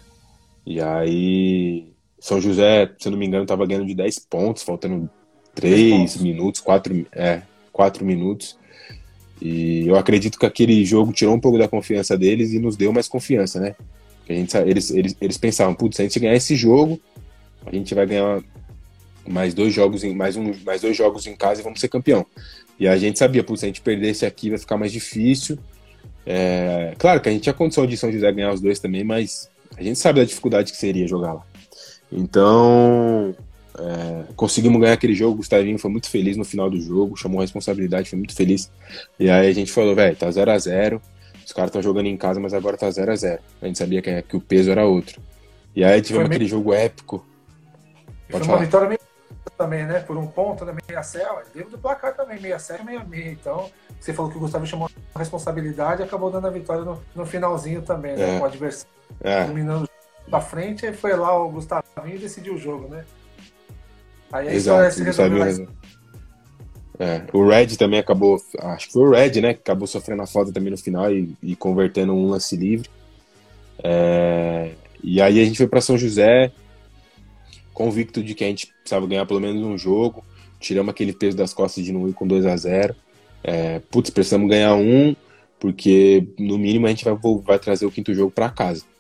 E 0.66 0.80
aí 0.80 1.93
são 2.24 2.40
José, 2.40 2.90
se 2.98 3.10
não 3.10 3.18
me 3.18 3.26
engano, 3.26 3.44
estava 3.44 3.66
ganhando 3.66 3.86
de 3.86 3.94
10 3.94 4.20
pontos, 4.30 4.64
faltando 4.64 5.10
3 5.54 6.16
minutos, 6.22 6.62
4, 6.62 7.06
é, 7.12 7.42
4 7.74 8.06
minutos. 8.06 8.58
E 9.42 9.86
eu 9.86 9.98
acredito 9.98 10.40
que 10.40 10.46
aquele 10.46 10.86
jogo 10.86 11.12
tirou 11.12 11.36
um 11.36 11.40
pouco 11.40 11.58
da 11.58 11.68
confiança 11.68 12.18
deles 12.18 12.54
e 12.54 12.60
nos 12.60 12.78
deu 12.78 12.94
mais 12.94 13.10
confiança, 13.10 13.60
né? 13.60 13.76
a 14.30 14.32
gente, 14.32 14.56
eles, 14.56 14.90
eles, 14.92 15.18
eles 15.20 15.38
pensavam, 15.38 15.76
putz, 15.76 15.98
se 15.98 16.02
a 16.02 16.06
gente 16.06 16.18
ganhar 16.18 16.34
esse 16.34 16.56
jogo, 16.56 16.98
a 17.66 17.76
gente 17.76 17.94
vai 17.94 18.06
ganhar 18.06 18.42
mais 19.28 19.54
dois 19.54 19.74
jogos 19.74 20.06
em, 20.06 20.16
mais 20.16 20.38
um, 20.38 20.54
mais 20.66 20.80
dois 20.80 20.96
jogos 20.96 21.28
em 21.28 21.36
casa 21.36 21.60
e 21.60 21.64
vamos 21.66 21.82
ser 21.82 21.90
campeão. 21.90 22.26
E 22.80 22.88
a 22.88 22.96
gente 22.98 23.20
sabia, 23.20 23.44
putz, 23.44 23.60
se 23.60 23.66
a 23.66 23.68
gente 23.68 23.82
perder 23.82 24.12
esse 24.12 24.26
aqui 24.26 24.50
vai 24.50 24.58
ficar 24.58 24.78
mais 24.78 24.94
difícil. 24.94 25.60
É, 26.26 26.94
claro 26.98 27.20
que 27.20 27.28
a 27.28 27.34
gente 27.34 27.42
tinha 27.42 27.54
condição 27.54 27.86
de 27.86 27.98
São 27.98 28.10
José 28.10 28.32
ganhar 28.32 28.54
os 28.54 28.62
dois 28.62 28.80
também, 28.80 29.04
mas 29.04 29.50
a 29.76 29.84
gente 29.84 30.00
sabe 30.00 30.22
da 30.22 30.26
dificuldade 30.26 30.72
que 30.72 30.78
seria 30.78 31.06
jogar 31.06 31.34
lá. 31.34 31.53
Então, 32.16 33.36
é, 33.78 34.24
conseguimos 34.36 34.80
ganhar 34.80 34.94
aquele 34.94 35.16
jogo. 35.16 35.34
O 35.34 35.38
Gustavinho 35.38 35.80
foi 35.80 35.90
muito 35.90 36.10
feliz 36.10 36.38
no 36.38 36.46
final 36.46 36.70
do 36.70 36.80
jogo, 36.80 37.18
chamou 37.18 37.40
a 37.40 37.44
responsabilidade, 37.44 38.10
foi 38.10 38.18
muito 38.18 38.36
feliz. 38.36 38.72
E 39.20 39.30
aí 39.30 39.50
a 39.50 39.54
gente 39.54 39.72
falou, 39.72 39.96
velho, 39.96 40.16
tá 40.16 40.30
0 40.30 40.52
a 40.52 40.58
0 40.58 41.02
Os 41.44 41.52
caras 41.52 41.70
estão 41.70 41.82
jogando 41.82 42.06
em 42.06 42.18
casa, 42.18 42.40
mas 42.40 42.54
agora 42.54 42.78
tá 42.78 42.90
0 42.90 43.12
a 43.12 43.16
0 43.16 43.42
A 43.62 43.66
gente 43.66 43.80
sabia 43.80 44.02
que, 44.02 44.22
que 44.22 44.38
o 44.38 44.42
peso 44.42 44.72
era 44.72 44.86
outro. 44.86 45.20
E 45.76 45.84
aí 45.84 46.02
tivemos 46.02 46.30
aquele 46.30 46.46
jogo 46.46 46.74
épico. 46.74 47.26
Pode 48.30 48.40
foi 48.40 48.42
falar. 48.42 48.58
uma 48.60 48.66
vitória 48.66 48.88
meio 48.88 49.00
também, 49.58 49.86
né? 49.86 50.00
Por 50.00 50.18
um 50.18 50.28
ponto, 50.28 50.66
né? 50.66 50.76
Meia 50.88 51.04
céu. 51.04 51.42
Dentro 51.54 51.72
do 51.72 51.78
placar 51.78 52.16
também, 52.16 52.40
meia 52.40 52.60
céu, 52.60 52.84
meia 52.84 53.04
meia. 53.04 53.32
Então, 53.32 53.70
você 54.00 54.14
falou 54.14 54.32
que 54.32 54.38
o 54.38 54.40
Gustavo 54.40 54.66
chamou 54.66 54.90
a 55.14 55.20
responsabilidade 55.20 56.02
e 56.02 56.06
acabou 56.06 56.30
dando 56.30 56.48
a 56.48 56.50
vitória 56.52 56.84
no, 56.84 57.02
no 57.16 57.26
finalzinho 57.26 57.82
também, 57.82 58.16
né? 58.16 58.36
É. 58.36 58.38
Com 58.38 58.44
o 58.44 58.48
adversário 58.48 58.94
é. 59.22 59.46
dominando 59.46 59.88
pra 60.34 60.42
frente, 60.42 60.84
aí 60.84 60.94
foi 60.94 61.16
lá 61.16 61.38
o 61.38 61.52
Gustavinho 61.52 62.16
e 62.16 62.18
decidiu 62.18 62.56
o 62.56 62.58
jogo, 62.58 62.88
né? 62.88 63.06
Aí 64.32 64.48
a 64.48 64.54
Exato, 64.54 64.88
história 64.88 64.92
se 64.92 65.04
resolveu 65.04 65.68
É, 67.00 67.24
o 67.32 67.48
Red 67.48 67.78
também 67.78 68.00
acabou, 68.00 68.42
acho 68.60 68.88
que 68.88 68.94
foi 68.94 69.04
o 69.04 69.12
Red, 69.12 69.40
né, 69.42 69.54
que 69.54 69.60
acabou 69.60 69.86
sofrendo 69.86 70.24
a 70.24 70.26
falta 70.26 70.52
também 70.52 70.72
no 70.72 70.78
final 70.78 71.14
e, 71.14 71.36
e 71.44 71.56
convertendo 71.56 72.14
um 72.14 72.30
lance 72.30 72.56
livre. 72.56 72.90
É, 73.84 74.72
e 75.04 75.22
aí 75.22 75.40
a 75.40 75.46
gente 75.46 75.58
foi 75.58 75.68
para 75.68 75.82
São 75.82 76.00
José, 76.00 76.52
convicto 77.72 78.24
de 78.24 78.34
que 78.34 78.44
a 78.44 78.48
gente 78.48 78.74
precisava 78.82 79.06
ganhar 79.06 79.28
pelo 79.28 79.40
menos 79.40 79.62
um 79.62 79.78
jogo, 79.78 80.26
tiramos 80.60 80.90
aquele 80.90 81.14
peso 81.14 81.38
das 81.38 81.54
costas 81.54 81.86
de 81.86 81.92
não 81.92 82.10
ir 82.10 82.14
com 82.14 82.26
2 82.26 82.48
a 82.48 82.58
0 82.58 82.96
é, 83.44 83.80
Putz, 83.92 84.10
precisamos 84.10 84.50
ganhar 84.50 84.74
um, 84.74 85.16
porque 85.60 86.28
no 86.40 86.58
mínimo 86.58 86.88
a 86.88 86.90
gente 86.90 87.06
vai, 87.06 87.16
vai 87.44 87.60
trazer 87.60 87.86
o 87.86 87.92
quinto 87.92 88.16
jogo 88.16 88.32
para 88.32 88.50
casa. 88.50 88.93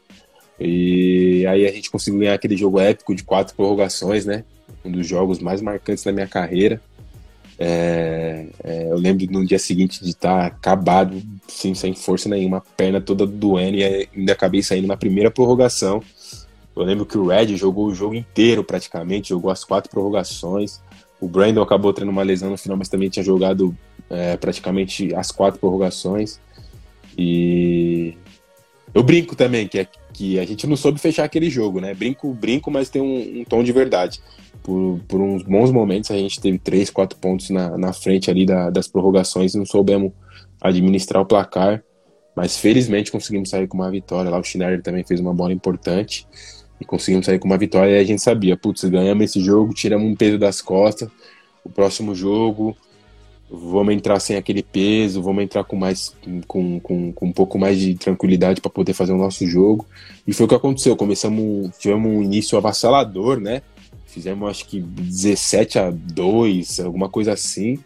E 0.59 1.45
aí 1.47 1.65
a 1.65 1.71
gente 1.71 1.89
conseguiu 1.89 2.19
ganhar 2.19 2.33
aquele 2.33 2.55
jogo 2.55 2.79
épico 2.79 3.15
de 3.15 3.23
quatro 3.23 3.55
prorrogações, 3.55 4.25
né? 4.25 4.43
Um 4.83 4.91
dos 4.91 5.07
jogos 5.07 5.39
mais 5.39 5.61
marcantes 5.61 6.03
da 6.03 6.11
minha 6.11 6.27
carreira. 6.27 6.81
É, 7.57 8.47
é, 8.63 8.91
eu 8.91 8.97
lembro 8.97 9.25
no 9.31 9.45
dia 9.45 9.59
seguinte 9.59 10.03
de 10.03 10.09
estar 10.09 10.45
acabado, 10.45 11.21
sim, 11.47 11.73
sem 11.73 11.93
força 11.93 12.27
nenhuma, 12.27 12.63
perna 12.75 12.99
toda 12.99 13.25
doendo 13.25 13.77
e 13.77 13.83
ainda 13.83 14.33
acabei 14.33 14.63
saindo 14.63 14.87
na 14.87 14.97
primeira 14.97 15.29
prorrogação. 15.29 16.01
Eu 16.75 16.83
lembro 16.83 17.05
que 17.05 17.17
o 17.17 17.27
Red 17.27 17.55
jogou 17.55 17.87
o 17.87 17.95
jogo 17.95 18.15
inteiro 18.15 18.63
praticamente, 18.63 19.29
jogou 19.29 19.51
as 19.51 19.63
quatro 19.63 19.89
prorrogações. 19.89 20.81
O 21.21 21.27
Brandon 21.27 21.61
acabou 21.61 21.93
tendo 21.93 22.09
uma 22.09 22.23
lesão 22.23 22.49
no 22.49 22.57
final, 22.57 22.77
mas 22.77 22.89
também 22.89 23.09
tinha 23.09 23.23
jogado 23.23 23.77
é, 24.09 24.35
praticamente 24.35 25.13
as 25.13 25.31
quatro 25.31 25.59
prorrogações. 25.59 26.39
E 27.17 28.17
eu 28.93 29.01
brinco 29.01 29.35
também 29.35 29.67
que, 29.67 29.79
é, 29.79 29.87
que 30.13 30.39
a 30.39 30.45
gente 30.45 30.67
não 30.67 30.75
soube 30.75 30.99
fechar 30.99 31.23
aquele 31.23 31.49
jogo, 31.49 31.81
né? 31.81 31.93
Brinco, 31.93 32.31
brinco, 32.33 32.69
mas 32.69 32.89
tem 32.89 33.01
um, 33.01 33.41
um 33.41 33.43
tom 33.43 33.63
de 33.63 33.71
verdade. 33.71 34.21
Por, 34.61 34.99
por, 35.07 35.19
uns 35.19 35.43
bons 35.43 35.71
momentos 35.71 36.11
a 36.11 36.17
gente 36.17 36.39
teve 36.39 36.57
três, 36.57 36.89
quatro 36.89 37.17
pontos 37.17 37.49
na, 37.49 37.77
na 37.77 37.91
frente 37.91 38.29
ali 38.29 38.45
da, 38.45 38.69
das 38.69 38.87
prorrogações 38.87 39.53
e 39.53 39.57
não 39.57 39.65
soubemos 39.65 40.11
administrar 40.61 41.21
o 41.21 41.25
placar. 41.25 41.83
Mas 42.35 42.57
felizmente 42.57 43.11
conseguimos 43.11 43.49
sair 43.49 43.67
com 43.67 43.77
uma 43.77 43.91
vitória. 43.91 44.29
Lá 44.29 44.39
o 44.39 44.43
Schneider 44.43 44.81
também 44.81 45.03
fez 45.03 45.19
uma 45.19 45.33
bola 45.33 45.53
importante 45.53 46.27
e 46.79 46.85
conseguimos 46.85 47.25
sair 47.25 47.39
com 47.39 47.47
uma 47.47 47.57
vitória. 47.57 47.97
E 47.97 47.99
a 47.99 48.03
gente 48.03 48.21
sabia, 48.21 48.55
putz, 48.55 48.83
ganhamos 48.85 49.25
esse 49.25 49.39
jogo, 49.39 49.73
tiramos 49.73 50.07
um 50.07 50.15
peso 50.15 50.37
das 50.37 50.61
costas. 50.61 51.09
O 51.63 51.69
próximo 51.69 52.13
jogo, 52.13 52.75
vamos 53.55 53.93
entrar 53.93 54.19
sem 54.19 54.35
aquele 54.35 54.63
peso, 54.63 55.21
vamos 55.21 55.43
entrar 55.43 55.63
com 55.63 55.75
mais 55.75 56.15
com, 56.47 56.79
com, 56.79 57.13
com 57.13 57.25
um 57.27 57.31
pouco 57.31 57.59
mais 57.59 57.77
de 57.77 57.93
tranquilidade 57.93 58.59
para 58.59 58.71
poder 58.71 58.93
fazer 58.93 59.13
o 59.13 59.17
nosso 59.17 59.45
jogo. 59.45 59.85
E 60.25 60.33
foi 60.33 60.47
o 60.47 60.49
que 60.49 60.55
aconteceu. 60.55 60.95
Começamos, 60.95 61.69
tivemos 61.77 62.11
um 62.11 62.23
início 62.23 62.57
avassalador, 62.57 63.39
né? 63.39 63.61
Fizemos 64.07 64.49
acho 64.49 64.65
que 64.65 64.81
17 64.81 65.77
a 65.77 65.91
2, 65.91 66.79
alguma 66.79 67.07
coisa 67.07 67.33
assim. 67.33 67.77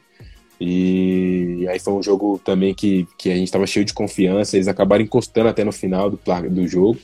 E 0.59 1.67
aí 1.69 1.79
foi 1.79 1.93
um 1.93 2.01
jogo 2.01 2.39
também 2.43 2.73
que, 2.73 3.05
que 3.17 3.29
a 3.29 3.35
gente 3.35 3.47
estava 3.47 3.67
cheio 3.67 3.85
de 3.85 3.93
confiança. 3.93 4.55
Eles 4.55 4.69
acabaram 4.69 5.03
encostando 5.03 5.49
até 5.49 5.65
no 5.65 5.73
final 5.73 6.09
do, 6.09 6.19
do 6.49 6.65
jogo. 6.65 6.97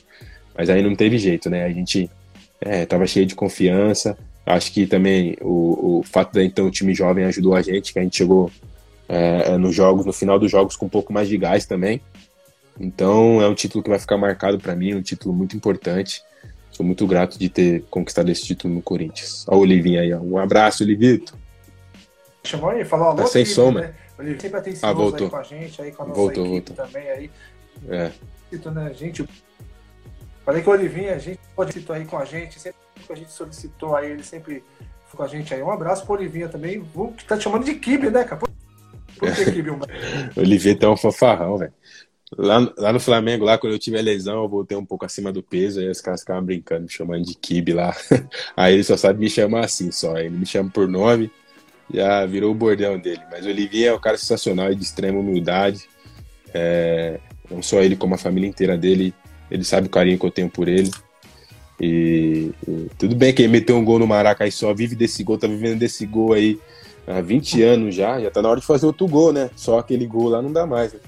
Mas 0.56 0.70
aí 0.70 0.82
não 0.82 0.96
teve 0.96 1.18
jeito, 1.18 1.50
né? 1.50 1.64
A 1.64 1.70
gente 1.70 2.10
é, 2.60 2.86
tava 2.86 3.06
cheio 3.06 3.26
de 3.26 3.34
confiança. 3.34 4.16
Acho 4.46 4.72
que 4.72 4.86
também 4.86 5.36
o, 5.40 5.98
o 5.98 6.02
fato 6.02 6.32
de 6.32 6.44
então 6.44 6.66
o 6.66 6.70
time 6.70 6.94
jovem 6.94 7.24
ajudou 7.24 7.54
a 7.54 7.62
gente, 7.62 7.92
que 7.92 7.98
a 7.98 8.02
gente 8.02 8.16
chegou 8.16 8.50
é, 9.08 9.52
é, 9.52 9.58
nos 9.58 9.74
jogos, 9.74 10.04
no 10.04 10.12
final 10.12 10.38
dos 10.38 10.50
jogos 10.50 10.76
com 10.76 10.86
um 10.86 10.90
pouco 10.90 11.12
mais 11.12 11.28
de 11.28 11.38
gás 11.38 11.64
também. 11.64 12.00
Então 12.78 13.40
é 13.40 13.48
um 13.48 13.54
título 13.54 13.82
que 13.82 13.88
vai 13.88 13.98
ficar 13.98 14.18
marcado 14.18 14.58
para 14.58 14.74
mim, 14.74 14.94
um 14.94 15.02
título 15.02 15.34
muito 15.34 15.56
importante. 15.56 16.22
Sou 16.70 16.84
muito 16.84 17.06
grato 17.06 17.38
de 17.38 17.48
ter 17.48 17.84
conquistado 17.88 18.30
esse 18.30 18.44
título 18.44 18.74
no 18.74 18.82
Corinthians. 18.82 19.46
Olha 19.48 19.58
o 19.58 19.60
Olivinho 19.60 20.00
aí, 20.00 20.12
ó. 20.12 20.18
um 20.18 20.38
abraço, 20.38 20.82
Olivito. 20.82 21.38
Chamou 22.42 22.70
aí, 22.70 22.84
falou 22.84 23.08
alô. 23.08 23.16
Tá 23.16 23.26
sem 23.26 23.44
som, 23.44 23.70
né? 23.70 23.94
Olivinho 24.18 24.40
sempre 24.40 24.58
atencioso 24.58 24.86
ah, 24.86 24.92
voltou. 24.92 25.26
aí 25.26 25.30
com 25.30 25.36
a 25.36 25.42
gente, 25.42 25.82
aí 25.82 25.92
com 25.92 26.02
a 26.02 26.06
nossa 26.06 26.20
voltou, 26.20 26.60
também 26.60 27.08
aí. 27.08 27.30
É. 27.88 28.12
Né, 28.52 28.94
gente 28.94 29.26
Falei 30.44 30.62
que 30.62 30.68
o 30.68 30.72
Olivinha, 30.72 31.14
a 31.14 31.18
gente 31.18 31.40
pode 31.56 31.72
citar 31.72 31.96
aí 31.96 32.04
com 32.04 32.18
a 32.18 32.24
gente, 32.24 32.60
sempre 32.60 32.83
a 33.08 33.14
gente 33.14 33.32
solicitou 33.32 33.96
aí, 33.96 34.10
ele 34.10 34.22
sempre 34.22 34.62
foi 35.06 35.16
com 35.16 35.22
a 35.22 35.28
gente 35.28 35.52
aí. 35.52 35.62
Um 35.62 35.70
abraço 35.70 36.04
pro 36.04 36.14
Olivinha 36.14 36.48
também, 36.48 36.84
que 37.16 37.24
tá 37.24 37.36
te 37.36 37.44
chamando 37.44 37.64
de 37.64 37.74
Kibe, 37.74 38.10
né, 38.10 38.24
cara? 38.24 38.42
Por 39.18 39.34
que 39.34 39.44
Kibe? 39.52 39.70
Olivinha 40.36 40.78
tá 40.78 40.90
um 40.90 40.96
fanfarrão, 40.96 41.58
velho. 41.58 41.72
Lá, 42.36 42.72
lá 42.76 42.92
no 42.92 42.98
Flamengo, 42.98 43.44
lá 43.44 43.56
quando 43.58 43.74
eu 43.74 43.78
tive 43.78 43.98
a 43.98 44.02
lesão, 44.02 44.42
eu 44.42 44.48
voltei 44.48 44.76
um 44.76 44.84
pouco 44.84 45.04
acima 45.04 45.30
do 45.30 45.42
peso, 45.42 45.78
aí 45.78 45.88
os 45.88 46.00
caras 46.00 46.20
ficavam 46.20 46.42
brincando, 46.42 46.82
me 46.82 46.90
chamando 46.90 47.24
de 47.24 47.34
Kibe 47.34 47.72
lá. 47.72 47.94
Aí 48.56 48.74
ele 48.74 48.82
só 48.82 48.96
sabe 48.96 49.20
me 49.20 49.30
chamar 49.30 49.66
assim 49.66 49.92
só, 49.92 50.16
ele 50.16 50.30
me 50.30 50.46
chama 50.46 50.68
por 50.68 50.88
nome, 50.88 51.30
já 51.92 52.26
virou 52.26 52.50
o 52.50 52.54
bordão 52.54 52.98
dele. 52.98 53.20
Mas 53.30 53.46
o 53.46 53.48
Olivinha 53.48 53.90
é 53.90 53.94
um 53.94 54.00
cara 54.00 54.16
sensacional 54.16 54.72
e 54.72 54.74
de 54.74 54.82
extrema 54.82 55.20
humildade. 55.20 55.88
É, 56.52 57.20
não 57.48 57.62
só 57.62 57.80
ele, 57.80 57.94
como 57.94 58.14
a 58.14 58.18
família 58.18 58.48
inteira 58.48 58.76
dele 58.76 59.14
ele 59.50 59.64
sabe 59.64 59.86
o 59.86 59.90
carinho 59.90 60.18
que 60.18 60.26
eu 60.26 60.30
tenho 60.30 60.50
por 60.50 60.66
ele. 60.68 60.90
E, 61.80 62.52
e 62.68 62.88
tudo 62.98 63.16
bem 63.16 63.34
que 63.34 63.42
ele 63.42 63.52
meteu 63.52 63.76
um 63.76 63.84
gol 63.84 63.98
no 63.98 64.06
Maraca 64.06 64.46
e 64.46 64.52
só 64.52 64.72
vive 64.72 64.94
desse 64.94 65.24
gol, 65.24 65.38
tá 65.38 65.46
vivendo 65.46 65.78
desse 65.78 66.06
gol 66.06 66.32
aí 66.32 66.58
há 67.06 67.20
20 67.20 67.62
anos 67.62 67.94
já, 67.94 68.20
já 68.20 68.30
tá 68.30 68.40
na 68.40 68.48
hora 68.48 68.60
de 68.60 68.66
fazer 68.66 68.86
outro 68.86 69.06
gol, 69.08 69.32
né? 69.32 69.50
Só 69.56 69.78
aquele 69.78 70.06
gol 70.06 70.28
lá 70.28 70.40
não 70.40 70.52
dá 70.52 70.66
mais. 70.66 70.92
Né? 70.92 71.00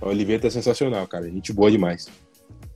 O 0.00 0.08
Oliveira 0.08 0.42
tá 0.42 0.50
sensacional, 0.50 1.06
cara. 1.06 1.30
Gente 1.30 1.52
boa 1.52 1.70
demais. 1.70 2.08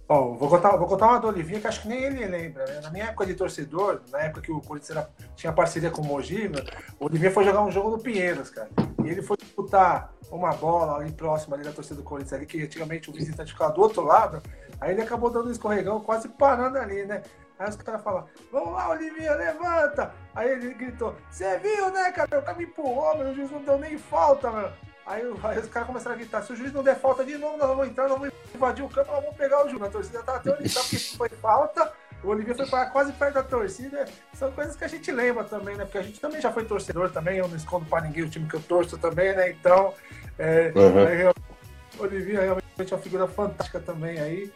Bom, 0.08 0.38
vou 0.38 0.48
contar, 0.48 0.74
vou 0.78 0.88
contar 0.88 1.06
uma 1.06 1.20
do 1.20 1.28
Olivinha 1.28 1.60
que 1.60 1.66
acho 1.66 1.82
que 1.82 1.88
nem 1.88 2.02
ele 2.02 2.24
lembra. 2.24 2.64
Né? 2.64 2.80
Na 2.80 2.90
minha 2.90 3.04
época 3.04 3.26
de 3.26 3.34
torcedor, 3.34 4.00
na 4.10 4.20
época 4.20 4.40
que 4.40 4.50
o 4.50 4.58
Corinthians 4.58 5.06
tinha 5.36 5.52
parceria 5.52 5.90
com 5.90 6.00
o 6.00 6.04
Mogi, 6.06 6.50
o 6.98 7.04
Olivinha 7.04 7.30
foi 7.30 7.44
jogar 7.44 7.60
um 7.60 7.70
jogo 7.70 7.90
no 7.90 7.98
Pinheiros, 7.98 8.48
cara. 8.48 8.70
E 9.04 9.08
ele 9.10 9.20
foi 9.20 9.36
disputar 9.36 10.14
uma 10.30 10.50
bola 10.54 10.96
ali 10.96 11.12
próxima 11.12 11.56
ali 11.56 11.64
da 11.64 11.72
torcida 11.72 11.96
do 11.96 12.02
Corinthians 12.02 12.32
ali, 12.32 12.46
que 12.46 12.62
antigamente 12.62 13.10
o 13.10 13.12
visitante 13.12 13.52
ficava 13.52 13.70
do 13.74 13.82
outro 13.82 14.02
lado. 14.02 14.42
Aí 14.80 14.92
ele 14.92 15.02
acabou 15.02 15.28
dando 15.28 15.48
um 15.48 15.52
escorregão, 15.52 16.00
quase 16.00 16.26
parando 16.26 16.78
ali, 16.78 17.04
né? 17.04 17.22
Aí 17.58 17.68
os 17.68 17.76
caras 17.76 18.02
falam, 18.02 18.24
vamos 18.50 18.72
lá, 18.72 18.88
Olivinha, 18.88 19.34
levanta! 19.34 20.14
Aí 20.34 20.52
ele 20.52 20.72
gritou, 20.72 21.16
você 21.28 21.58
viu, 21.58 21.90
né, 21.90 22.12
cara? 22.12 22.40
Cara 22.40 22.56
me 22.56 22.64
empurrou, 22.64 23.18
meu, 23.18 23.34
juiz 23.34 23.50
não 23.50 23.62
deu 23.62 23.76
nem 23.76 23.98
falta, 23.98 24.50
mano. 24.50 24.72
Aí, 25.08 25.22
aí 25.42 25.58
os 25.58 25.68
caras 25.68 25.86
começaram 25.86 26.14
a 26.14 26.18
gritar, 26.18 26.42
se 26.42 26.52
o 26.52 26.56
juiz 26.56 26.72
não 26.72 26.82
der 26.82 27.00
falta 27.00 27.24
de 27.24 27.38
novo, 27.38 27.56
nós 27.56 27.68
vamos 27.68 27.88
entrar, 27.88 28.08
nós 28.08 28.18
vamos 28.18 28.34
invadir 28.54 28.84
o 28.84 28.88
campo, 28.88 29.10
nós 29.10 29.22
vamos 29.22 29.36
pegar 29.36 29.64
o 29.64 29.68
juiz. 29.68 29.82
A 29.82 29.88
torcida 29.88 30.22
tá 30.22 30.36
até 30.36 30.50
onde 30.52 30.68
porque 30.68 30.98
foi 30.98 31.28
falta, 31.30 31.92
o 32.22 32.28
Olivinha 32.28 32.54
foi 32.54 32.66
para 32.66 32.86
quase 32.86 33.12
perto 33.12 33.34
da 33.34 33.42
torcida. 33.42 34.04
São 34.34 34.52
coisas 34.52 34.76
que 34.76 34.84
a 34.84 34.88
gente 34.88 35.10
lembra 35.10 35.44
também, 35.44 35.76
né? 35.76 35.84
Porque 35.84 35.98
a 35.98 36.02
gente 36.02 36.20
também 36.20 36.40
já 36.40 36.52
foi 36.52 36.64
torcedor 36.64 37.10
também, 37.10 37.38
eu 37.38 37.48
não 37.48 37.56
escondo 37.56 37.86
para 37.86 38.02
ninguém 38.02 38.24
o 38.24 38.28
time 38.28 38.48
que 38.48 38.56
eu 38.56 38.60
torço 38.60 38.98
também, 38.98 39.34
né? 39.34 39.50
Então, 39.50 39.94
é, 40.38 40.72
uhum. 40.74 41.06
aí, 41.06 41.26
o 41.26 42.02
Olivinha 42.02 42.40
realmente 42.40 42.64
é 42.78 42.94
uma 42.94 43.02
figura 43.02 43.26
fantástica 43.26 43.80
também 43.80 44.20
aí 44.20 44.52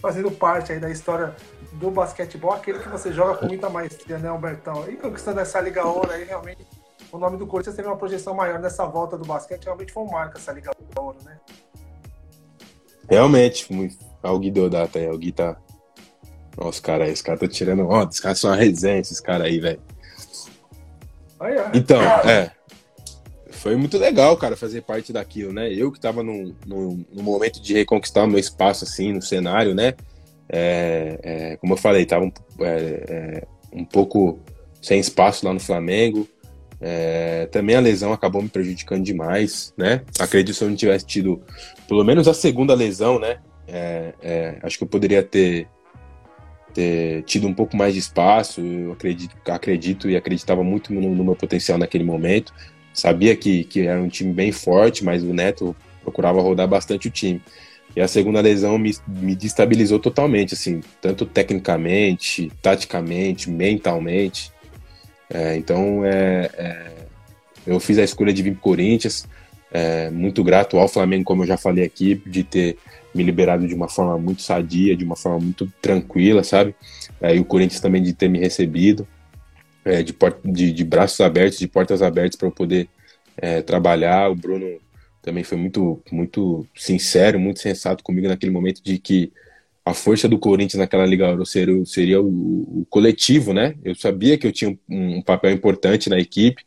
fazendo 0.00 0.30
parte 0.30 0.72
aí 0.72 0.78
da 0.78 0.90
história 0.90 1.34
do 1.72 1.90
basquetebol, 1.90 2.52
aquele 2.52 2.78
que 2.78 2.88
você 2.88 3.12
joga 3.12 3.38
com 3.38 3.46
muita 3.46 3.68
maestria, 3.68 4.18
né, 4.18 4.28
Albertão? 4.28 4.88
E 4.88 4.96
conquistando 4.96 5.40
essa 5.40 5.60
Liga 5.60 5.84
Ouro 5.84 6.10
aí, 6.12 6.24
realmente, 6.24 6.64
o 7.12 7.18
nome 7.18 7.36
do 7.36 7.46
Corinthians 7.46 7.76
teve 7.76 7.88
uma 7.88 7.96
projeção 7.96 8.34
maior 8.34 8.58
nessa 8.58 8.84
volta 8.86 9.16
do 9.16 9.24
basquete, 9.24 9.64
realmente 9.64 9.92
foi 9.92 10.02
um 10.02 10.10
marco 10.10 10.38
essa 10.38 10.52
Liga 10.52 10.70
Ouro, 10.96 11.18
né? 11.24 11.38
Realmente, 13.08 13.72
muito. 13.72 13.96
o 14.22 14.38
Gui 14.38 14.50
Deodato 14.50 14.98
aí, 14.98 15.08
o 15.08 15.18
Gui 15.18 15.32
tá. 15.32 15.56
Nossa, 16.56 16.70
os 16.70 16.80
caras 16.80 17.06
aí, 17.08 17.12
os 17.12 17.22
caras 17.22 17.42
estão 17.42 17.54
tirando 17.54 17.88
onda, 17.88 18.10
os 18.10 18.20
caras 18.20 18.40
são 18.40 18.50
uma 18.50 18.56
resenha, 18.56 18.98
esses 18.98 19.20
caras 19.20 19.46
aí, 19.46 19.60
velho. 19.60 19.80
Então, 21.74 22.00
é 22.02 22.56
foi 23.66 23.74
muito 23.74 23.98
legal, 23.98 24.36
cara, 24.36 24.56
fazer 24.56 24.82
parte 24.82 25.12
daquilo, 25.12 25.52
né? 25.52 25.72
Eu 25.72 25.90
que 25.90 25.98
tava 25.98 26.22
no, 26.22 26.54
no, 26.64 27.04
no 27.12 27.20
momento 27.20 27.60
de 27.60 27.74
reconquistar 27.74 28.22
o 28.22 28.28
meu 28.28 28.38
espaço, 28.38 28.84
assim, 28.84 29.12
no 29.12 29.20
cenário, 29.20 29.74
né? 29.74 29.94
É, 30.48 31.18
é, 31.20 31.56
como 31.56 31.72
eu 31.72 31.76
falei, 31.76 32.06
tava 32.06 32.24
um, 32.24 32.32
é, 32.60 33.04
é 33.08 33.46
um, 33.72 33.84
pouco 33.84 34.38
sem 34.80 35.00
espaço 35.00 35.44
lá 35.44 35.52
no 35.52 35.58
Flamengo. 35.58 36.28
É, 36.80 37.46
também 37.46 37.74
a 37.74 37.80
lesão 37.80 38.12
acabou 38.12 38.42
me 38.42 38.48
prejudicando 38.48 39.02
demais, 39.02 39.72
né? 39.76 40.02
Acredito 40.18 40.52
que 40.52 40.58
se 40.58 40.64
eu 40.64 40.68
não 40.68 40.76
tivesse 40.76 41.06
tido 41.06 41.42
pelo 41.88 42.04
menos 42.04 42.28
a 42.28 42.34
segunda 42.34 42.74
lesão, 42.74 43.18
né? 43.18 43.38
É, 43.66 44.58
acho 44.62 44.78
que 44.78 44.84
eu 44.84 44.88
poderia 44.88 45.22
ter, 45.22 45.68
ter 46.74 47.22
tido 47.24 47.46
um 47.46 47.54
pouco 47.54 47.76
mais 47.76 47.94
de 47.94 48.00
espaço. 48.00 48.60
Eu 48.60 48.92
acredito, 48.92 49.34
acredito 49.48 50.08
e 50.10 50.16
acreditava 50.16 50.62
muito 50.62 50.92
no, 50.92 51.00
no 51.00 51.24
meu 51.24 51.34
potencial 51.34 51.78
naquele 51.78 52.04
momento. 52.04 52.52
Sabia 52.92 53.36
que, 53.36 53.64
que 53.64 53.86
era 53.86 54.00
um 54.00 54.08
time 54.08 54.32
bem 54.32 54.52
forte, 54.52 55.04
mas 55.04 55.22
o 55.22 55.32
Neto 55.32 55.74
procurava 56.02 56.40
rodar 56.40 56.68
bastante 56.68 57.08
o 57.08 57.10
time. 57.10 57.42
E 57.94 58.00
a 58.00 58.08
segunda 58.08 58.40
lesão 58.40 58.78
me, 58.78 58.94
me 59.06 59.34
destabilizou 59.34 59.98
totalmente, 59.98 60.52
assim, 60.54 60.80
tanto 61.00 61.24
tecnicamente, 61.24 62.52
taticamente, 62.60 63.50
mentalmente. 63.50 64.52
É, 65.32 65.56
então, 65.56 66.04
é, 66.04 66.50
é, 66.56 66.92
eu 67.66 67.80
fiz 67.80 67.98
a 67.98 68.04
escolha 68.04 68.32
de 68.32 68.42
vir 68.42 68.52
para 68.52 68.60
Corinthians. 68.60 69.26
É, 69.72 70.10
muito 70.10 70.42
grato 70.44 70.78
ao 70.78 70.88
Flamengo, 70.88 71.24
como 71.24 71.42
eu 71.42 71.46
já 71.46 71.56
falei 71.56 71.84
aqui, 71.84 72.20
de 72.26 72.44
ter 72.44 72.78
me 73.14 73.22
liberado 73.22 73.66
de 73.66 73.74
uma 73.74 73.88
forma 73.88 74.16
muito 74.18 74.42
sadia, 74.42 74.96
de 74.96 75.04
uma 75.04 75.16
forma 75.16 75.40
muito 75.40 75.70
tranquila, 75.80 76.44
sabe? 76.44 76.74
É, 77.20 77.34
e 77.34 77.40
o 77.40 77.44
Corinthians 77.44 77.80
também 77.80 78.02
de 78.02 78.12
ter 78.12 78.28
me 78.28 78.38
recebido 78.38 79.06
é, 79.84 80.02
de, 80.02 80.14
de, 80.44 80.72
de, 80.72 80.84
braços 80.84 81.20
abertos, 81.20 81.58
de 81.58 81.66
portas 81.66 82.02
abertas 82.02 82.36
para 82.36 82.48
eu 82.48 82.52
poder 82.52 82.88
trabalhar. 83.66 84.30
O 84.30 84.34
Bruno 84.34 84.78
também 85.20 85.44
foi 85.44 85.58
muito, 85.58 86.00
muito 86.10 86.66
sincero, 86.74 87.38
muito 87.38 87.60
sensato 87.60 88.02
comigo 88.02 88.28
naquele 88.28 88.50
momento 88.50 88.82
de 88.82 88.96
que 88.96 89.30
a 89.86 89.94
força 89.94 90.28
do 90.28 90.36
Corinthians 90.36 90.80
naquela 90.80 91.06
Liga 91.06 91.26
Euro 91.26 91.46
seria, 91.46 91.86
seria 91.86 92.20
o, 92.20 92.80
o, 92.80 92.86
coletivo, 92.90 93.52
né? 93.52 93.76
Eu 93.84 93.94
sabia 93.94 94.36
que 94.36 94.44
eu 94.44 94.50
tinha 94.50 94.68
um, 94.72 95.18
um, 95.18 95.22
papel 95.22 95.52
importante 95.52 96.10
na 96.10 96.18
equipe, 96.18 96.60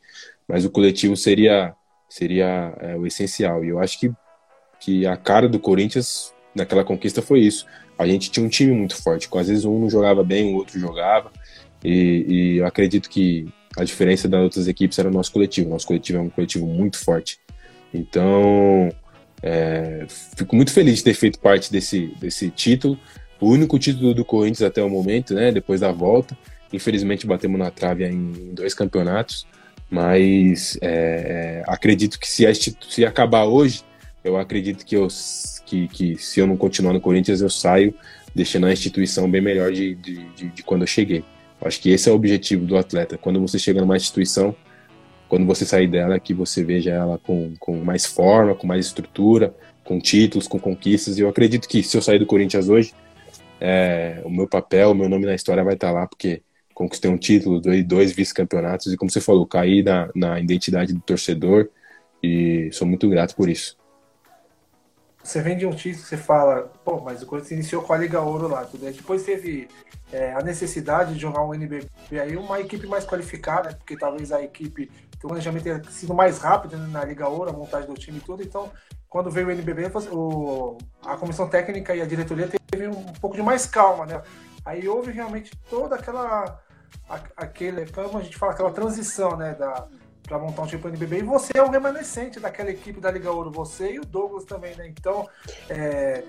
mas 0.48 0.64
o 0.64 0.70
coletivo 0.70 1.14
seria, 1.14 1.74
seria 2.08 2.74
é, 2.80 2.96
o 2.96 3.06
essencial. 3.06 3.62
E 3.62 3.68
eu 3.68 3.78
acho 3.78 4.00
que, 4.00 4.10
que 4.80 5.06
a 5.06 5.18
cara 5.18 5.46
do 5.46 5.60
Corinthians 5.60 6.32
naquela 6.54 6.82
conquista 6.82 7.20
foi 7.20 7.40
isso. 7.40 7.66
A 7.98 8.06
gente 8.06 8.30
tinha 8.30 8.44
um 8.44 8.48
time 8.48 8.72
muito 8.72 8.96
forte, 8.96 9.28
às 9.34 9.48
vezes 9.48 9.66
um 9.66 9.78
não 9.78 9.90
jogava 9.90 10.24
bem, 10.24 10.54
o 10.54 10.56
outro 10.56 10.80
jogava, 10.80 11.30
e, 11.84 12.24
e 12.26 12.56
eu 12.56 12.66
acredito 12.66 13.10
que, 13.10 13.46
A 13.76 13.84
diferença 13.84 14.26
das 14.26 14.40
outras 14.42 14.66
equipes 14.66 14.98
era 14.98 15.08
o 15.08 15.12
nosso 15.12 15.30
coletivo. 15.30 15.68
Nosso 15.68 15.86
coletivo 15.86 16.18
é 16.18 16.22
um 16.22 16.30
coletivo 16.30 16.66
muito 16.66 16.96
forte. 16.96 17.38
Então, 17.92 18.90
é, 19.42 20.06
fico 20.36 20.54
muito 20.54 20.72
feliz 20.72 20.98
de 20.98 21.04
ter 21.04 21.14
feito 21.14 21.38
parte 21.38 21.72
desse, 21.72 22.14
desse 22.20 22.50
título. 22.50 22.98
O 23.40 23.48
único 23.48 23.78
título 23.78 24.12
do 24.12 24.24
Corinthians 24.24 24.62
até 24.62 24.82
o 24.82 24.90
momento, 24.90 25.34
né? 25.34 25.50
Depois 25.50 25.80
da 25.80 25.90
volta. 25.90 26.36
Infelizmente 26.72 27.26
batemos 27.26 27.58
na 27.58 27.70
trave 27.70 28.06
em 28.06 28.54
dois 28.54 28.74
campeonatos. 28.74 29.46
Mas 29.90 30.78
é, 30.80 31.64
acredito 31.66 32.18
que 32.18 32.28
se, 32.28 32.44
se 32.88 33.04
acabar 33.04 33.44
hoje, 33.44 33.82
eu 34.22 34.36
acredito 34.36 34.84
que, 34.84 34.94
eu, 34.94 35.08
que, 35.66 35.88
que 35.88 36.16
se 36.16 36.38
eu 36.38 36.46
não 36.46 36.56
continuar 36.56 36.92
no 36.92 37.00
Corinthians, 37.00 37.40
eu 37.40 37.50
saio 37.50 37.94
deixando 38.34 38.66
a 38.66 38.72
instituição 38.72 39.28
bem 39.28 39.40
melhor 39.40 39.72
de, 39.72 39.94
de, 39.96 40.24
de, 40.34 40.48
de 40.48 40.62
quando 40.62 40.82
eu 40.82 40.86
cheguei. 40.86 41.24
Acho 41.60 41.80
que 41.80 41.90
esse 41.90 42.08
é 42.08 42.12
o 42.12 42.14
objetivo 42.14 42.64
do 42.64 42.76
atleta. 42.76 43.18
Quando 43.18 43.40
você 43.40 43.58
chega 43.58 43.80
numa 43.80 43.96
instituição, 43.96 44.54
quando 45.30 45.46
você 45.46 45.64
sair 45.64 45.86
dela, 45.86 46.18
que 46.18 46.34
você 46.34 46.64
veja 46.64 46.90
ela 46.90 47.16
com, 47.16 47.54
com 47.60 47.76
mais 47.76 48.04
forma, 48.04 48.52
com 48.52 48.66
mais 48.66 48.86
estrutura, 48.86 49.54
com 49.84 50.00
títulos, 50.00 50.48
com 50.48 50.58
conquistas. 50.58 51.16
E 51.16 51.20
eu 51.20 51.28
acredito 51.28 51.68
que 51.68 51.84
se 51.84 51.96
eu 51.96 52.02
sair 52.02 52.18
do 52.18 52.26
Corinthians 52.26 52.68
hoje, 52.68 52.92
é, 53.60 54.20
o 54.24 54.28
meu 54.28 54.48
papel, 54.48 54.90
o 54.90 54.94
meu 54.94 55.08
nome 55.08 55.26
na 55.26 55.34
história 55.34 55.62
vai 55.62 55.74
estar 55.74 55.92
lá, 55.92 56.04
porque 56.04 56.42
conquistei 56.74 57.08
um 57.08 57.16
título, 57.16 57.60
dois, 57.60 57.84
dois 57.84 58.12
vice-campeonatos, 58.12 58.92
e 58.92 58.96
como 58.96 59.08
você 59.08 59.20
falou, 59.20 59.46
caí 59.46 59.84
na, 59.84 60.10
na 60.16 60.40
identidade 60.40 60.92
do 60.92 61.00
torcedor, 61.00 61.68
e 62.20 62.68
sou 62.72 62.86
muito 62.86 63.08
grato 63.08 63.36
por 63.36 63.48
isso. 63.48 63.78
Você 65.22 65.40
vende 65.40 65.64
um 65.64 65.70
título, 65.70 66.04
você 66.04 66.16
fala, 66.16 66.72
pô, 66.84 67.00
mas 67.00 67.22
o 67.22 67.26
Corinthians 67.26 67.52
iniciou 67.52 67.82
com 67.82 67.92
a 67.92 67.98
Liga 67.98 68.20
Ouro 68.20 68.48
lá, 68.48 68.64
tudo. 68.64 68.90
Depois 68.90 69.22
teve 69.22 69.68
é, 70.12 70.32
a 70.32 70.42
necessidade 70.42 71.14
de 71.14 71.20
jogar 71.20 71.44
um 71.44 71.54
NBB 71.54 71.86
aí, 72.20 72.36
uma 72.36 72.58
equipe 72.58 72.86
mais 72.86 73.04
qualificada, 73.04 73.74
porque 73.74 73.96
talvez 73.96 74.32
a 74.32 74.42
equipe, 74.42 74.90
o 75.24 75.28
planejamento 75.28 75.62
tenha 75.62 75.82
sido 75.84 76.14
mais 76.14 76.38
rápido 76.38 76.76
né, 76.76 76.86
na 76.90 77.04
Liga 77.04 77.28
Ouro, 77.28 77.50
a 77.50 77.52
montagem 77.52 77.88
do 77.88 77.94
time 77.94 78.18
e 78.18 78.20
tudo. 78.20 78.42
Então, 78.42 78.70
quando 79.08 79.30
veio 79.30 79.48
o 79.48 79.50
NBB, 79.50 79.90
o, 80.12 80.78
a 81.04 81.16
comissão 81.16 81.48
técnica 81.48 81.94
e 81.94 82.00
a 82.00 82.06
diretoria 82.06 82.48
teve 82.48 82.88
um 82.88 83.12
pouco 83.20 83.36
de 83.36 83.42
mais 83.42 83.66
calma, 83.66 84.06
né? 84.06 84.22
Aí 84.64 84.88
houve 84.88 85.10
realmente 85.10 85.50
toda 85.68 85.96
aquela 85.96 86.60
aquele, 87.36 87.86
como 87.90 88.18
a 88.18 88.22
gente 88.22 88.36
fala, 88.36 88.52
aquela 88.52 88.70
transição, 88.70 89.36
né, 89.36 89.54
da 89.54 89.88
para 90.30 90.38
montar 90.38 90.62
um 90.62 90.66
time 90.66 90.80
para 90.80 90.90
NBB. 90.90 91.18
E 91.18 91.22
você 91.22 91.52
é 91.56 91.62
o 91.62 91.68
remanescente 91.68 92.38
daquela 92.38 92.70
equipe 92.70 93.00
da 93.00 93.10
Liga 93.10 93.32
Ouro, 93.32 93.50
você 93.50 93.94
e 93.94 93.98
o 93.98 94.04
Douglas 94.04 94.44
também, 94.44 94.76
né? 94.76 94.86
Então, 94.86 95.28
é, 95.68 96.22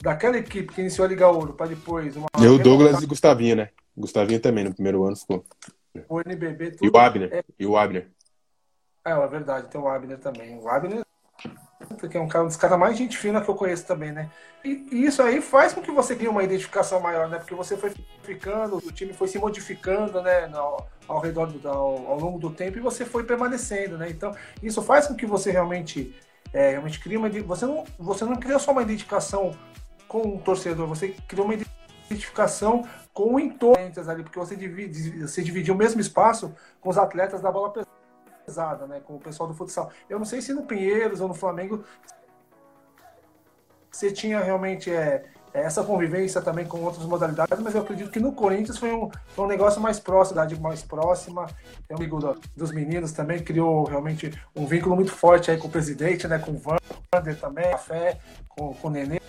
daquela 0.00 0.38
equipe 0.38 0.72
que 0.72 0.80
iniciou 0.80 1.04
a 1.04 1.08
Liga 1.08 1.28
Ouro 1.28 1.52
para 1.52 1.66
depois. 1.66 2.16
Uma, 2.16 2.26
eu, 2.42 2.58
Douglas 2.58 3.02
e 3.02 3.06
Gustavinho, 3.06 3.56
né? 3.56 3.68
Gustavinho 3.94 4.40
também 4.40 4.64
no 4.64 4.72
primeiro 4.72 5.04
ano 5.04 5.14
ficou. 5.14 5.44
O 6.08 6.20
NBB. 6.20 6.70
Tudo, 6.72 6.86
e 6.86 6.88
o 6.88 6.98
Abner. 6.98 7.28
É... 7.32 7.44
E 7.58 7.66
o 7.66 7.76
Abner. 7.76 8.08
É, 9.04 9.10
é 9.10 9.26
verdade, 9.26 9.68
tem 9.68 9.80
o 9.80 9.88
Abner 9.88 10.18
também. 10.18 10.58
O 10.58 10.68
Abner 10.68 11.04
que 12.08 12.16
é 12.16 12.20
um, 12.20 12.28
cara, 12.28 12.44
um 12.44 12.48
dos 12.48 12.56
caras 12.56 12.78
mais 12.78 12.96
gente 12.96 13.16
fina 13.16 13.40
que 13.40 13.48
eu 13.48 13.54
conheço 13.54 13.86
também, 13.86 14.12
né? 14.12 14.30
E, 14.64 14.86
e, 14.90 15.04
isso 15.04 15.22
aí 15.22 15.40
faz 15.40 15.72
com 15.72 15.82
que 15.82 15.90
você 15.90 16.14
crie 16.16 16.28
uma 16.28 16.42
identificação 16.42 17.00
maior, 17.00 17.28
né? 17.28 17.38
Porque 17.38 17.54
você 17.54 17.76
foi 17.76 17.92
ficando, 18.22 18.76
o 18.76 18.92
time 18.92 19.12
foi 19.12 19.28
se 19.28 19.38
modificando, 19.38 20.22
né? 20.22 20.50
Ao, 20.54 20.88
ao 21.06 21.20
redor 21.20 21.46
do, 21.46 21.68
ao, 21.68 22.06
ao, 22.06 22.18
longo 22.18 22.38
do 22.38 22.50
tempo 22.50 22.78
e 22.78 22.80
você 22.80 23.04
foi 23.04 23.24
permanecendo, 23.24 23.98
né? 23.98 24.08
Então, 24.10 24.34
isso 24.62 24.82
faz 24.82 25.06
com 25.06 25.14
que 25.14 25.26
você 25.26 25.50
realmente, 25.50 26.14
é, 26.52 26.70
realmente 26.70 27.00
crie 27.00 27.16
uma. 27.16 27.28
Você 27.28 27.66
não, 27.66 27.84
você 27.98 28.24
não 28.24 28.36
criou 28.36 28.58
só 28.58 28.72
uma 28.72 28.82
identificação 28.82 29.56
com 30.08 30.22
o 30.22 30.34
um 30.34 30.38
torcedor, 30.38 30.86
você 30.86 31.14
criou 31.28 31.46
uma 31.46 31.54
identificação 32.10 32.86
com 33.12 33.34
o 33.34 33.40
entorno 33.40 33.92
ali, 34.08 34.22
porque 34.22 34.38
você 34.38 34.56
divide, 34.56 35.22
você 35.22 35.42
dividiu 35.42 35.74
o 35.74 35.76
mesmo 35.76 36.00
espaço 36.00 36.54
com 36.80 36.88
os 36.88 36.98
atletas 36.98 37.40
da 37.40 37.50
bola 37.50 37.70
pesada 37.70 38.03
pesada, 38.44 38.86
né, 38.86 39.00
com 39.04 39.16
o 39.16 39.20
pessoal 39.20 39.48
do 39.48 39.54
futsal. 39.54 39.90
Eu 40.08 40.18
não 40.18 40.26
sei 40.26 40.40
se 40.40 40.52
no 40.52 40.62
Pinheiros 40.62 41.20
ou 41.20 41.28
no 41.28 41.34
Flamengo 41.34 41.84
você 43.90 44.10
tinha 44.10 44.40
realmente 44.40 44.90
é, 44.90 45.24
essa 45.52 45.84
convivência 45.84 46.42
também 46.42 46.66
com 46.66 46.80
outras 46.82 47.06
modalidades, 47.06 47.58
mas 47.60 47.74
eu 47.74 47.82
acredito 47.82 48.10
que 48.10 48.18
no 48.18 48.32
Corinthians 48.32 48.76
foi 48.76 48.92
um, 48.92 49.08
um 49.38 49.46
negócio 49.46 49.80
mais 49.80 50.00
próximo, 50.00 50.36
da 50.36 50.56
mais 50.56 50.82
próxima. 50.82 51.46
É 51.88 51.94
um 51.94 51.96
amigo 51.96 52.18
do, 52.18 52.36
dos 52.56 52.72
meninos 52.72 53.12
também, 53.12 53.42
criou 53.42 53.84
realmente 53.84 54.36
um 54.54 54.66
vínculo 54.66 54.96
muito 54.96 55.12
forte 55.12 55.50
aí 55.50 55.56
com 55.56 55.68
o 55.68 55.70
presidente, 55.70 56.26
né, 56.26 56.38
com 56.38 56.50
o 56.50 56.58
Vander 56.58 57.38
também, 57.40 57.70
Café, 57.70 58.18
com, 58.48 58.74
com 58.74 58.88
o 58.88 58.90
Nenê 58.90 59.20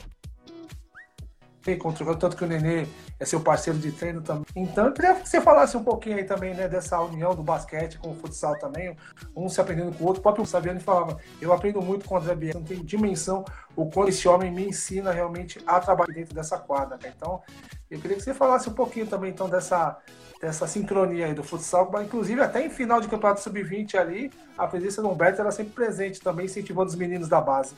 contra 1.73 2.05
tanto 2.15 2.37
que 2.37 2.43
o 2.43 2.47
Nenê 2.47 2.85
é 3.19 3.25
seu 3.25 3.39
parceiro 3.39 3.79
de 3.79 3.91
treino 3.91 4.21
também. 4.21 4.45
Então, 4.55 4.85
eu 4.85 4.93
queria 4.93 5.15
que 5.15 5.27
você 5.27 5.41
falasse 5.41 5.75
um 5.75 5.83
pouquinho 5.83 6.17
aí 6.17 6.23
também, 6.23 6.53
né, 6.53 6.67
dessa 6.67 7.01
união 7.01 7.33
do 7.33 7.41
basquete 7.41 7.97
com 7.97 8.11
o 8.11 8.15
futsal 8.15 8.57
também, 8.59 8.95
um 9.35 9.49
se 9.49 9.59
aprendendo 9.59 9.91
com 9.93 10.03
o 10.03 10.07
outro. 10.07 10.19
O 10.19 10.23
próprio 10.23 10.45
Sabiano 10.45 10.79
falava, 10.79 11.17
eu 11.41 11.51
aprendo 11.51 11.81
muito 11.81 12.05
com 12.05 12.13
o 12.13 12.17
André 12.19 12.35
Biel, 12.35 12.55
não 12.55 12.63
tem 12.63 12.83
dimensão 12.83 13.43
o 13.75 13.89
quanto 13.89 14.09
esse 14.09 14.27
homem 14.27 14.51
me 14.51 14.67
ensina 14.67 15.11
realmente 15.11 15.59
a 15.65 15.79
trabalhar 15.79 16.13
dentro 16.13 16.35
dessa 16.35 16.59
quadra. 16.59 16.97
Né? 17.01 17.11
Então, 17.15 17.41
eu 17.89 17.99
queria 17.99 18.17
que 18.17 18.23
você 18.23 18.33
falasse 18.33 18.69
um 18.69 18.73
pouquinho 18.73 19.07
também, 19.07 19.31
então, 19.31 19.49
dessa, 19.49 19.97
dessa 20.39 20.67
sincronia 20.67 21.25
aí 21.25 21.33
do 21.33 21.43
futsal, 21.43 21.89
inclusive 22.03 22.41
até 22.41 22.63
em 22.63 22.69
final 22.69 23.01
de 23.01 23.07
campeonato 23.07 23.41
sub-20 23.41 23.95
ali, 23.95 24.31
a 24.55 24.67
presença 24.67 25.01
do 25.01 25.09
Humberto 25.09 25.41
era 25.41 25.51
sempre 25.51 25.73
presente 25.73 26.21
também, 26.21 26.45
incentivando 26.45 26.89
os 26.89 26.95
meninos 26.95 27.27
da 27.27 27.41
base. 27.41 27.73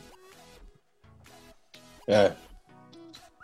É, 2.08 2.34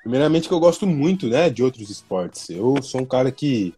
Primeiramente 0.04 0.50
que 0.50 0.54
eu 0.54 0.60
gosto 0.60 0.86
muito, 0.86 1.28
né, 1.28 1.50
de 1.50 1.64
outros 1.64 1.90
esportes. 1.90 2.50
Eu 2.50 2.84
sou 2.84 3.02
um 3.02 3.06
cara 3.06 3.32
que 3.32 3.74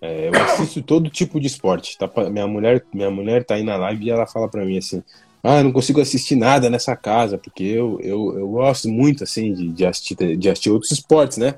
é, 0.00 0.28
eu 0.28 0.34
assisto 0.34 0.82
todo 0.82 1.10
tipo 1.10 1.38
de 1.38 1.46
esporte. 1.46 1.96
Tá, 1.98 2.10
minha 2.30 2.46
mulher, 2.46 2.84
minha 2.92 3.10
mulher 3.10 3.44
tá 3.44 3.54
aí 3.54 3.62
na 3.62 3.76
live 3.76 4.04
e 4.06 4.10
ela 4.10 4.26
fala 4.26 4.48
para 4.48 4.64
mim 4.64 4.78
assim: 4.78 5.02
"Ah, 5.42 5.62
não 5.62 5.72
consigo 5.72 6.00
assistir 6.00 6.34
nada 6.36 6.70
nessa 6.70 6.96
casa 6.96 7.36
porque 7.38 7.62
eu, 7.62 8.00
eu, 8.02 8.38
eu 8.38 8.48
gosto 8.48 8.88
muito 8.88 9.22
assim 9.22 9.52
de, 9.52 9.68
de 9.70 9.84
assistir 9.86 10.36
de 10.36 10.48
assistir 10.48 10.70
outros 10.70 10.92
esportes, 10.92 11.38
né? 11.38 11.54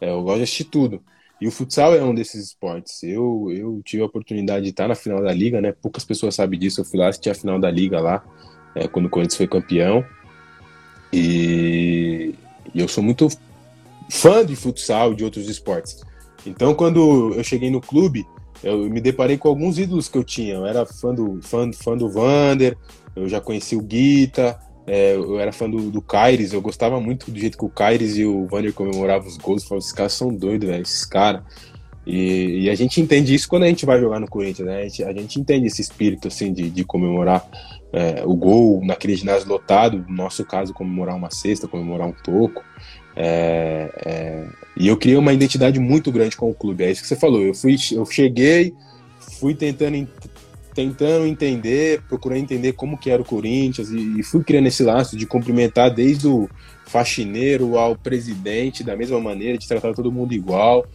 É, 0.00 0.10
eu 0.10 0.22
gosto 0.22 0.38
de 0.38 0.42
assistir 0.44 0.64
tudo. 0.64 1.02
E 1.40 1.46
o 1.46 1.50
futsal 1.50 1.94
é 1.94 2.02
um 2.02 2.14
desses 2.14 2.46
esportes. 2.46 3.02
Eu, 3.02 3.50
eu 3.52 3.82
tive 3.84 4.02
a 4.02 4.06
oportunidade 4.06 4.64
de 4.64 4.70
estar 4.70 4.88
na 4.88 4.94
final 4.94 5.22
da 5.22 5.32
liga, 5.32 5.60
né? 5.60 5.72
Poucas 5.72 6.04
pessoas 6.04 6.34
sabem 6.34 6.58
disso. 6.58 6.80
Eu 6.80 6.84
fui 6.84 6.98
lá 6.98 7.08
assistir 7.08 7.30
a 7.30 7.34
final 7.34 7.58
da 7.58 7.70
liga 7.70 8.00
lá, 8.00 8.24
é, 8.74 8.88
quando 8.88 9.06
o 9.06 9.10
Corinthians 9.10 9.36
foi 9.36 9.46
campeão. 9.46 10.04
E, 11.12 12.34
e 12.74 12.80
eu 12.80 12.88
sou 12.88 13.04
muito 13.04 13.28
fã 14.10 14.44
de 14.44 14.56
futsal 14.56 15.14
de 15.14 15.24
outros 15.24 15.48
esportes. 15.48 16.02
Então, 16.44 16.74
quando 16.74 17.34
eu 17.34 17.42
cheguei 17.42 17.70
no 17.70 17.80
clube, 17.80 18.26
eu 18.62 18.88
me 18.90 19.00
deparei 19.00 19.36
com 19.36 19.48
alguns 19.48 19.78
ídolos 19.78 20.08
que 20.08 20.16
eu 20.16 20.24
tinha. 20.24 20.54
Eu 20.54 20.66
era 20.66 20.86
fã 20.86 21.14
do, 21.14 21.40
fã, 21.42 21.70
fã 21.72 21.96
do 21.96 22.08
Vander, 22.08 22.76
eu 23.14 23.28
já 23.28 23.40
conheci 23.40 23.76
o 23.76 23.82
Guita, 23.82 24.58
é, 24.86 25.14
eu 25.14 25.40
era 25.40 25.52
fã 25.52 25.68
do, 25.68 25.90
do 25.90 26.00
Kyries, 26.00 26.52
eu 26.52 26.60
gostava 26.60 27.00
muito 27.00 27.30
do 27.30 27.38
jeito 27.38 27.58
que 27.58 27.64
o 27.64 27.70
Kyries 27.70 28.16
e 28.16 28.24
o 28.24 28.46
Vander 28.46 28.72
comemoravam 28.72 29.26
os 29.28 29.36
gols. 29.36 29.62
Eu 29.62 29.68
falava, 29.68 29.82
esses 29.82 29.92
caras 29.92 30.12
são 30.12 30.32
doidos, 30.32 30.68
velho, 30.68 30.82
esses 30.82 31.04
caras. 31.04 31.42
E, 32.06 32.62
e, 32.62 32.70
a 32.70 32.74
gente 32.76 33.00
entende 33.00 33.34
isso 33.34 33.48
quando 33.48 33.64
a 33.64 33.66
gente 33.66 33.84
vai 33.84 33.98
jogar 33.98 34.20
no 34.20 34.28
Corinthians, 34.28 34.68
né? 34.68 34.82
A 34.82 34.82
gente, 34.84 35.04
a 35.04 35.12
gente 35.12 35.40
entende 35.40 35.66
esse 35.66 35.80
espírito, 35.80 36.28
assim, 36.28 36.52
de, 36.52 36.70
de 36.70 36.84
comemorar 36.84 37.44
é, 37.92 38.22
o 38.24 38.36
gol 38.36 38.80
naquele 38.84 39.16
ginásio 39.16 39.48
lotado, 39.48 40.04
no 40.08 40.14
nosso 40.14 40.44
caso, 40.44 40.72
comemorar 40.72 41.16
uma 41.16 41.30
cesta, 41.30 41.66
comemorar 41.66 42.06
um 42.06 42.12
toco. 42.12 42.62
É, 43.16 43.90
é, 44.04 44.46
e 44.76 44.86
eu 44.86 44.96
criei 44.96 45.16
uma 45.16 45.32
identidade 45.32 45.80
muito 45.80 46.12
grande 46.12 46.36
com 46.36 46.50
o 46.50 46.54
clube. 46.54 46.84
É 46.84 46.90
isso 46.90 47.00
que 47.00 47.08
você 47.08 47.16
falou. 47.16 47.42
Eu 47.42 47.54
fui, 47.54 47.76
eu 47.92 48.04
cheguei, 48.04 48.74
fui 49.40 49.54
tentando, 49.54 50.06
tentando 50.74 51.26
entender, 51.26 52.02
procurando 52.08 52.40
entender 52.40 52.72
como 52.74 52.98
que 52.98 53.10
era 53.10 53.22
o 53.22 53.24
Corinthians 53.24 53.90
e, 53.90 54.20
e 54.20 54.22
fui 54.22 54.44
criando 54.44 54.66
esse 54.66 54.82
laço 54.82 55.16
de 55.16 55.26
cumprimentar 55.26 55.92
desde 55.92 56.28
o 56.28 56.48
faxineiro 56.84 57.78
ao 57.78 57.96
presidente 57.96 58.84
da 58.84 58.94
mesma 58.94 59.18
maneira, 59.18 59.56
de 59.56 59.66
tratar 59.66 59.94
todo 59.94 60.12
mundo 60.12 60.34
igual, 60.34 60.86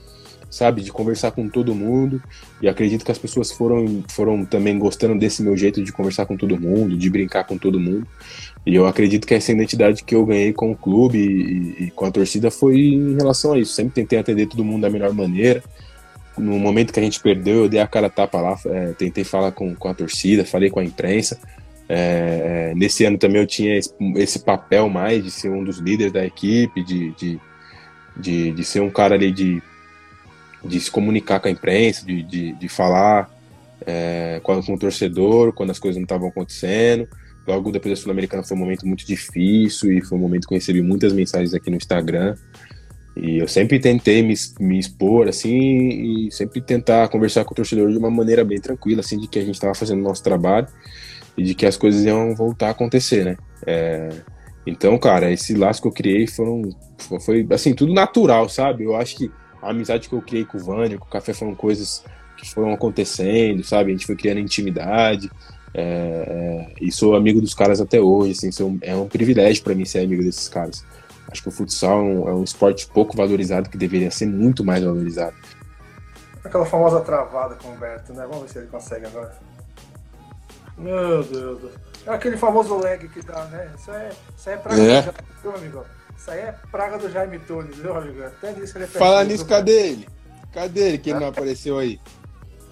sabe, 0.50 0.82
de 0.82 0.92
conversar 0.92 1.32
com 1.32 1.50
todo 1.50 1.74
mundo. 1.74 2.22
E 2.62 2.68
acredito 2.70 3.04
que 3.04 3.12
as 3.12 3.18
pessoas 3.18 3.52
foram, 3.52 4.04
foram 4.10 4.46
também 4.46 4.78
gostando 4.78 5.18
desse 5.18 5.42
meu 5.42 5.58
jeito 5.58 5.84
de 5.84 5.92
conversar 5.92 6.28
com 6.28 6.38
todo 6.38 6.60
mundo, 6.60 6.96
de 6.96 7.10
brincar 7.10 7.46
com 7.46 7.58
todo 7.58 7.80
mundo. 7.80 8.08
E 8.66 8.76
eu 8.76 8.86
acredito 8.86 9.26
que 9.26 9.34
essa 9.34 9.52
identidade 9.52 10.04
que 10.04 10.14
eu 10.14 10.26
ganhei 10.26 10.54
com 10.54 10.72
o 10.72 10.76
clube 10.76 11.18
e, 11.18 11.86
e, 11.86 11.92
com 11.92 12.06
a 12.06 12.12
torcida 12.12 12.52
foi 12.52 12.78
em 12.78 13.16
relação 13.16 13.54
a 13.54 13.60
isso. 13.60 13.74
Sempre 13.74 13.94
tentei 13.94 14.20
atender 14.20 14.48
todo 14.48 14.64
mundo 14.64 14.84
da 14.84 14.90
melhor 14.90 15.14
maneira. 15.14 15.64
No 16.38 16.60
momento 16.60 16.94
que 16.94 17.00
a 17.00 17.04
gente 17.04 17.20
perdeu, 17.20 17.64
eu 17.64 17.70
dei 17.70 17.80
a 17.80 17.88
cara 17.88 18.10
tapa 18.10 18.40
lá, 18.40 18.60
é, 18.66 18.94
tentei 18.94 19.24
falar 19.24 19.52
com, 19.52 19.76
com 19.76 19.88
a 19.88 19.94
torcida, 19.94 20.46
falei 20.46 20.70
com 20.70 20.80
a 20.80 20.84
imprensa. 20.84 21.40
É, 21.90 22.70
é, 22.72 22.76
nesse 22.76 23.04
ano 23.04 23.18
também 23.18 23.42
eu 23.42 23.48
tinha 23.48 23.78
esse, 23.78 23.94
esse, 24.16 24.40
papel 24.40 24.88
mais 24.88 25.22
de 25.22 25.30
ser 25.30 25.50
um 25.50 25.64
dos 25.64 25.80
líderes 25.80 26.14
da 26.14 26.26
equipe, 26.26 26.82
de, 26.84 27.12
de, 27.16 27.40
de, 28.16 28.52
de 28.52 28.64
ser 28.64 28.80
um 28.80 28.90
cara 28.90 29.16
ali 29.16 29.30
de, 29.30 29.62
de 30.64 30.80
se 30.80 30.90
comunicar 30.90 31.42
com 31.42 31.50
a 31.50 31.52
imprensa, 31.52 32.06
de, 32.06 32.24
de, 32.24 32.54
de 32.54 32.70
falar 32.70 33.30
é, 33.86 34.40
com, 34.42 34.62
com 34.64 34.74
o 34.76 34.80
torcedor 34.80 35.52
quando 35.52 35.72
as 35.72 35.80
coisas 35.80 35.98
não 35.98 36.04
estavam 36.04 36.30
acontecendo. 36.30 37.10
Logo 37.52 37.70
depois 37.70 37.98
da 37.98 38.02
Sul-Americana 38.02 38.44
foi 38.44 38.56
um 38.56 38.60
momento 38.62 38.88
muito 38.88 39.06
difícil 39.06 39.92
e 39.92 40.02
foi 40.02 40.18
um 40.18 40.22
momento 40.22 40.48
que 40.48 40.54
eu 40.54 40.58
recebi 40.58 40.82
muitas 40.82 41.12
mensagens 41.12 41.54
aqui 41.54 41.70
no 41.70 41.76
Instagram. 41.76 42.34
E 43.14 43.40
eu 43.40 43.48
sempre 43.48 43.78
tentei 43.78 44.24
me, 44.24 44.34
me 44.58 44.80
expor, 44.80 45.28
assim, 45.28 46.28
e 46.28 46.32
sempre 46.32 46.62
tentar 46.62 47.10
conversar 47.10 47.44
com 47.44 47.52
o 47.52 47.56
torcedor 47.56 47.92
de 47.92 47.98
uma 47.98 48.10
maneira 48.10 48.46
bem 48.46 48.58
tranquila, 48.58 49.02
assim, 49.02 49.20
de 49.20 49.28
que 49.28 49.38
a 49.38 49.42
gente 49.42 49.56
estava 49.56 49.76
fazendo 49.76 50.00
o 50.00 50.04
nosso 50.04 50.24
trabalho 50.24 50.68
e 51.38 51.44
de 51.44 51.54
que 51.54 51.66
as 51.66 51.76
coisas 51.76 52.06
iam 52.06 52.34
voltar 52.34 52.70
a 52.70 52.72
acontecer, 52.72 53.26
né? 53.26 53.38
É, 53.68 54.10
então, 54.66 54.98
cara, 54.98 55.30
esse 55.30 55.54
laço 55.54 55.82
que 55.82 55.90
eu 55.90 55.92
criei 55.92 56.26
foram, 56.26 56.62
foi, 57.20 57.46
assim, 57.50 57.74
tudo 57.74 57.94
natural, 57.94 58.48
sabe? 58.48 58.86
Eu 58.86 58.96
acho 58.96 59.18
que 59.18 59.30
a 59.62 59.72
amizade 59.72 60.08
que 60.08 60.16
eu 60.16 60.22
criei 60.22 60.46
com 60.46 60.58
o 60.58 60.62
Vânia, 60.62 60.98
com 60.98 61.06
o 61.06 61.10
Café, 61.10 61.34
foram 61.34 61.54
coisas 61.54 62.06
que 62.38 62.50
foram 62.50 62.72
acontecendo, 62.72 63.62
sabe? 63.62 63.92
A 63.92 63.94
gente 63.94 64.06
foi 64.06 64.16
criando 64.16 64.40
intimidade, 64.40 65.30
é, 65.74 65.84
é, 65.84 66.74
e 66.82 66.92
sou 66.92 67.16
amigo 67.16 67.40
dos 67.40 67.54
caras 67.54 67.80
até 67.80 68.00
hoje, 68.00 68.32
assim, 68.32 68.52
sou, 68.52 68.78
é 68.82 68.96
um 68.96 69.08
privilégio 69.08 69.64
para 69.64 69.74
mim 69.74 69.86
ser 69.86 70.00
amigo 70.00 70.24
desses 70.24 70.50
caras. 70.50 70.84
Acho 71.30 71.44
que 71.44 71.50
o 71.50 71.52
futsal 71.52 72.00
é 72.00 72.04
um, 72.04 72.30
é 72.30 72.34
um 72.34 72.44
esporte 72.44 72.88
pouco 72.88 73.16
valorizado 73.16 73.70
que 73.70 73.78
deveria 73.78 74.12
ser 74.12 74.26
muito 74.26 74.66
mais 74.66 74.84
valorizado. 74.84 75.36
Aquela 76.44 76.66
famosa 76.66 77.00
travada 77.02 77.56
com 77.56 77.70
o 77.70 77.72
Humberto, 77.74 78.14
né? 78.14 78.26
Vamos 78.28 78.44
ver 78.44 78.50
se 78.50 78.58
ele 78.60 78.68
consegue 78.68 79.06
agora. 79.06 79.34
Meu 80.78 81.24
Deus. 81.24 81.72
É 82.06 82.12
aquele 82.12 82.36
famoso 82.36 82.76
lag 82.78 83.08
que 83.08 83.22
dá, 83.22 83.46
né? 83.46 83.70
Isso 83.78 83.92
é, 83.92 84.10
isso 84.36 84.50
é 84.50 84.58
praga 84.58 84.82
é. 84.82 85.02
do 85.02 85.06
Jaime, 85.06 85.58
amigo? 85.58 85.86
Isso 86.18 86.32
aí 86.32 86.40
é 86.40 86.56
praga 86.72 86.98
do 86.98 87.10
Jaime 87.10 87.40
Tunes, 87.40 87.78
viu, 87.78 87.96
amigo? 87.96 88.24
Até 88.24 88.52
nisso 88.54 88.78
ele 88.78 88.86
é 88.86 88.88
Fala 88.88 89.24
nisso, 89.24 89.46
cadê 89.46 89.90
ele? 89.90 90.08
Cadê 90.52 90.82
ele 90.82 90.98
que 90.98 91.12
ele 91.12 91.20
não 91.20 91.28
apareceu 91.28 91.78
aí? 91.78 92.00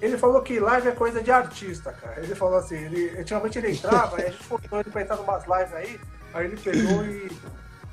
Ele 0.01 0.17
falou 0.17 0.41
que 0.41 0.59
live 0.59 0.87
é 0.87 0.91
coisa 0.91 1.21
de 1.21 1.31
artista, 1.31 1.91
cara. 1.91 2.21
Ele 2.21 2.33
falou 2.33 2.57
assim, 2.57 2.75
ele, 2.75 3.19
antigamente 3.19 3.57
ele 3.57 3.71
entrava, 3.71 4.17
a 4.17 4.21
gente 4.21 4.43
forçou 4.43 4.79
ele 4.79 4.89
pra 4.89 5.01
entrar 5.01 5.17
numas 5.17 5.43
lives 5.43 5.73
aí, 5.73 5.99
aí 6.33 6.45
ele 6.45 6.57
pegou 6.57 7.05
e 7.05 7.29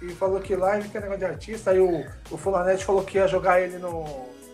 e 0.00 0.10
falou 0.14 0.40
que 0.40 0.54
live 0.54 0.88
que 0.88 0.96
é 0.96 1.00
negócio 1.00 1.20
de 1.20 1.24
artista. 1.24 1.70
Aí 1.70 1.80
o, 1.80 2.04
o 2.30 2.36
Fulanete 2.36 2.84
falou 2.84 3.02
que 3.02 3.18
ia 3.18 3.26
jogar 3.26 3.60
ele 3.60 3.78
no, 3.78 4.04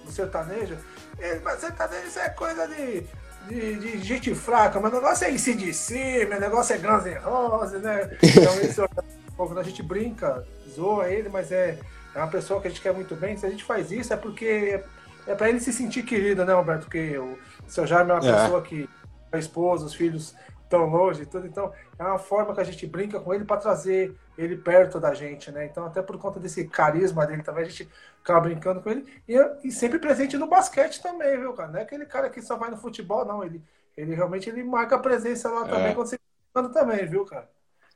no 0.04 0.10
sertanejo. 0.10 0.76
Ele, 1.18 1.40
mas 1.40 1.60
sertanejo 1.60 2.06
isso 2.06 2.18
é 2.18 2.28
coisa 2.30 2.66
de, 2.68 3.04
de, 3.48 3.76
de, 3.76 3.98
gente 4.02 4.34
fraca, 4.34 4.78
o 4.78 4.82
negócio 4.82 5.26
é 5.26 5.30
ICDC, 5.30 6.26
meu 6.28 6.40
negócio 6.40 6.74
é 6.74 6.78
Guns 6.78 7.04
N' 7.04 7.18
Roses, 7.18 7.82
né? 7.82 8.16
Então 8.22 8.60
esse 8.60 8.80
é 8.80 8.88
quando 9.36 9.58
a 9.58 9.62
gente 9.62 9.82
brinca, 9.82 10.46
zoa 10.70 11.08
ele, 11.08 11.28
mas 11.28 11.50
é, 11.50 11.78
é 12.14 12.18
uma 12.18 12.28
pessoa 12.28 12.60
que 12.60 12.68
a 12.68 12.70
gente 12.70 12.82
quer 12.82 12.94
muito 12.94 13.16
bem. 13.16 13.36
Se 13.36 13.46
a 13.46 13.50
gente 13.50 13.64
faz 13.64 13.90
isso 13.90 14.12
é 14.12 14.16
porque 14.16 14.82
é, 15.26 15.34
para 15.34 15.48
ele 15.48 15.60
se 15.60 15.72
sentir 15.72 16.02
querido, 16.04 16.44
né, 16.44 16.52
Roberto? 16.52 16.82
Porque 16.82 17.18
o 17.18 17.38
seu 17.66 17.86
Jaime 17.86 18.10
é 18.10 18.14
uma 18.14 18.28
é. 18.28 18.32
pessoa 18.32 18.62
que 18.62 18.88
a 19.30 19.38
esposa, 19.38 19.86
os 19.86 19.94
filhos 19.94 20.34
tão 20.68 20.86
longe 20.86 21.22
e 21.22 21.26
tudo. 21.26 21.46
Então, 21.46 21.70
é 21.98 22.02
uma 22.02 22.18
forma 22.18 22.54
que 22.54 22.60
a 22.60 22.64
gente 22.64 22.86
brinca 22.86 23.20
com 23.20 23.34
ele 23.34 23.44
para 23.44 23.60
trazer 23.60 24.16
ele 24.38 24.56
perto 24.56 24.98
da 24.98 25.12
gente, 25.12 25.50
né? 25.50 25.66
Então, 25.66 25.84
até 25.84 26.00
por 26.00 26.16
conta 26.16 26.40
desse 26.40 26.66
carisma 26.66 27.26
dele 27.26 27.42
também, 27.42 27.64
a 27.64 27.68
gente 27.68 27.86
acaba 28.22 28.40
brincando 28.40 28.80
com 28.80 28.90
ele. 28.90 29.06
E, 29.28 29.36
e 29.62 29.70
sempre 29.70 29.98
presente 29.98 30.38
no 30.38 30.46
basquete 30.46 31.02
também, 31.02 31.38
viu, 31.38 31.52
cara? 31.52 31.70
Não 31.70 31.78
é 31.78 31.82
aquele 31.82 32.06
cara 32.06 32.30
que 32.30 32.40
só 32.40 32.56
vai 32.56 32.70
no 32.70 32.78
futebol, 32.78 33.24
não. 33.24 33.44
Ele, 33.44 33.62
ele 33.94 34.14
realmente 34.14 34.48
ele 34.48 34.64
marca 34.64 34.96
a 34.96 34.98
presença 34.98 35.50
lá 35.50 35.66
também 35.66 35.90
é. 35.90 35.94
quando 35.94 36.06
você 36.06 36.18
tá 36.54 36.68
também, 36.70 37.06
viu, 37.06 37.26
cara? 37.26 37.50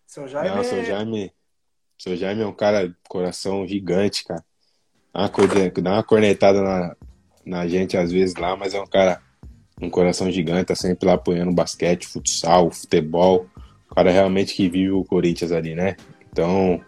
Seu 0.06 0.28
Jaime. 0.28 0.54
Não, 0.54 0.62
seu 0.62 0.78
é 0.78 0.84
Jaime. 0.84 1.34
Seu 1.98 2.14
Jaime 2.14 2.42
é 2.42 2.46
um 2.46 2.52
cara 2.52 2.94
coração 3.08 3.66
gigante, 3.66 4.22
cara. 4.24 4.44
Dá 5.14 5.20
uma, 5.22 5.28
coisa, 5.30 5.70
dá 5.82 5.92
uma 5.92 6.04
cornetada 6.04 6.60
na, 6.60 6.94
na 7.46 7.66
gente 7.66 7.96
às 7.96 8.10
vezes 8.10 8.34
lá, 8.34 8.56
mas 8.56 8.74
é 8.74 8.80
um 8.80 8.86
cara 8.86 9.20
um 9.80 9.90
coração 9.90 10.30
gigante, 10.30 10.66
tá 10.66 10.74
sempre 10.74 11.06
lá 11.06 11.14
apoiando 11.14 11.52
basquete, 11.52 12.06
futsal, 12.06 12.70
futebol. 12.70 13.46
O 13.90 13.94
cara 13.94 14.10
realmente 14.10 14.54
que 14.54 14.68
vive 14.68 14.90
o 14.90 15.04
Corinthians 15.04 15.52
ali, 15.52 15.74
né? 15.74 15.96
Então, 16.32 16.80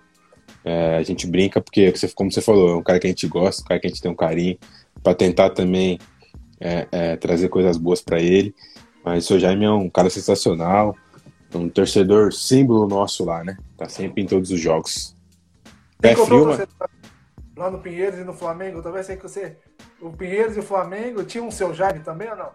é, 0.64 0.96
a 0.96 1.02
gente 1.02 1.26
brinca 1.26 1.60
porque, 1.60 1.92
como 2.14 2.32
você 2.32 2.40
falou, 2.40 2.70
é 2.70 2.76
um 2.76 2.82
cara 2.82 2.98
que 2.98 3.06
a 3.06 3.10
gente 3.10 3.26
gosta, 3.26 3.62
um 3.62 3.66
cara 3.66 3.80
que 3.80 3.86
a 3.86 3.90
gente 3.90 4.00
tem 4.00 4.10
um 4.10 4.16
carinho, 4.16 4.58
para 5.02 5.14
tentar 5.14 5.50
também 5.50 5.98
é, 6.60 6.88
é, 6.90 7.16
trazer 7.16 7.48
coisas 7.48 7.76
boas 7.76 8.00
para 8.00 8.20
ele. 8.20 8.54
Mas 9.04 9.24
o 9.24 9.28
seu 9.28 9.38
Jaime 9.38 9.64
é 9.64 9.70
um 9.70 9.88
cara 9.88 10.10
sensacional, 10.10 10.94
um 11.54 11.68
torcedor 11.68 12.32
símbolo 12.32 12.86
nosso 12.88 13.24
lá, 13.24 13.44
né? 13.44 13.56
Tá 13.76 13.88
sempre 13.88 14.22
em 14.22 14.26
todos 14.26 14.50
os 14.50 14.60
jogos. 14.60 15.14
Pé 16.00 16.14
frio, 16.14 16.46
mas... 16.46 16.66
Lá 17.58 17.68
no 17.72 17.80
Pinheiros 17.80 18.20
e 18.20 18.24
no 18.24 18.32
Flamengo, 18.32 18.80
talvez 18.80 19.04
sei 19.04 19.16
que 19.16 19.24
você. 19.24 19.56
O 20.00 20.12
Pinheiros 20.12 20.56
e 20.56 20.60
o 20.60 20.62
Flamengo 20.62 21.24
tinham 21.24 21.48
um 21.48 21.50
seu 21.50 21.74
Jaime 21.74 21.98
também 21.98 22.30
ou 22.30 22.36
não? 22.36 22.52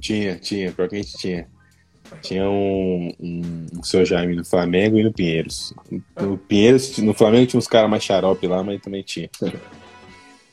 Tinha, 0.00 0.36
tinha, 0.36 0.72
pior 0.72 0.88
que 0.88 0.96
a 0.96 1.02
gente 1.02 1.18
tinha. 1.18 1.46
Tinha 2.22 2.48
um, 2.48 3.12
um, 3.20 3.66
um 3.78 3.82
seu 3.82 4.06
Jaime 4.06 4.34
no 4.34 4.44
Flamengo 4.44 4.98
e 4.98 5.04
no 5.04 5.12
Pinheiros. 5.12 5.74
No 6.18 6.38
Pinheiros, 6.38 6.96
no 6.96 7.12
Flamengo 7.12 7.46
tinha 7.46 7.58
uns 7.58 7.66
caras 7.66 7.90
mais 7.90 8.02
xarope 8.02 8.46
lá, 8.46 8.64
mas 8.64 8.80
também 8.80 9.02
tinha. 9.02 9.28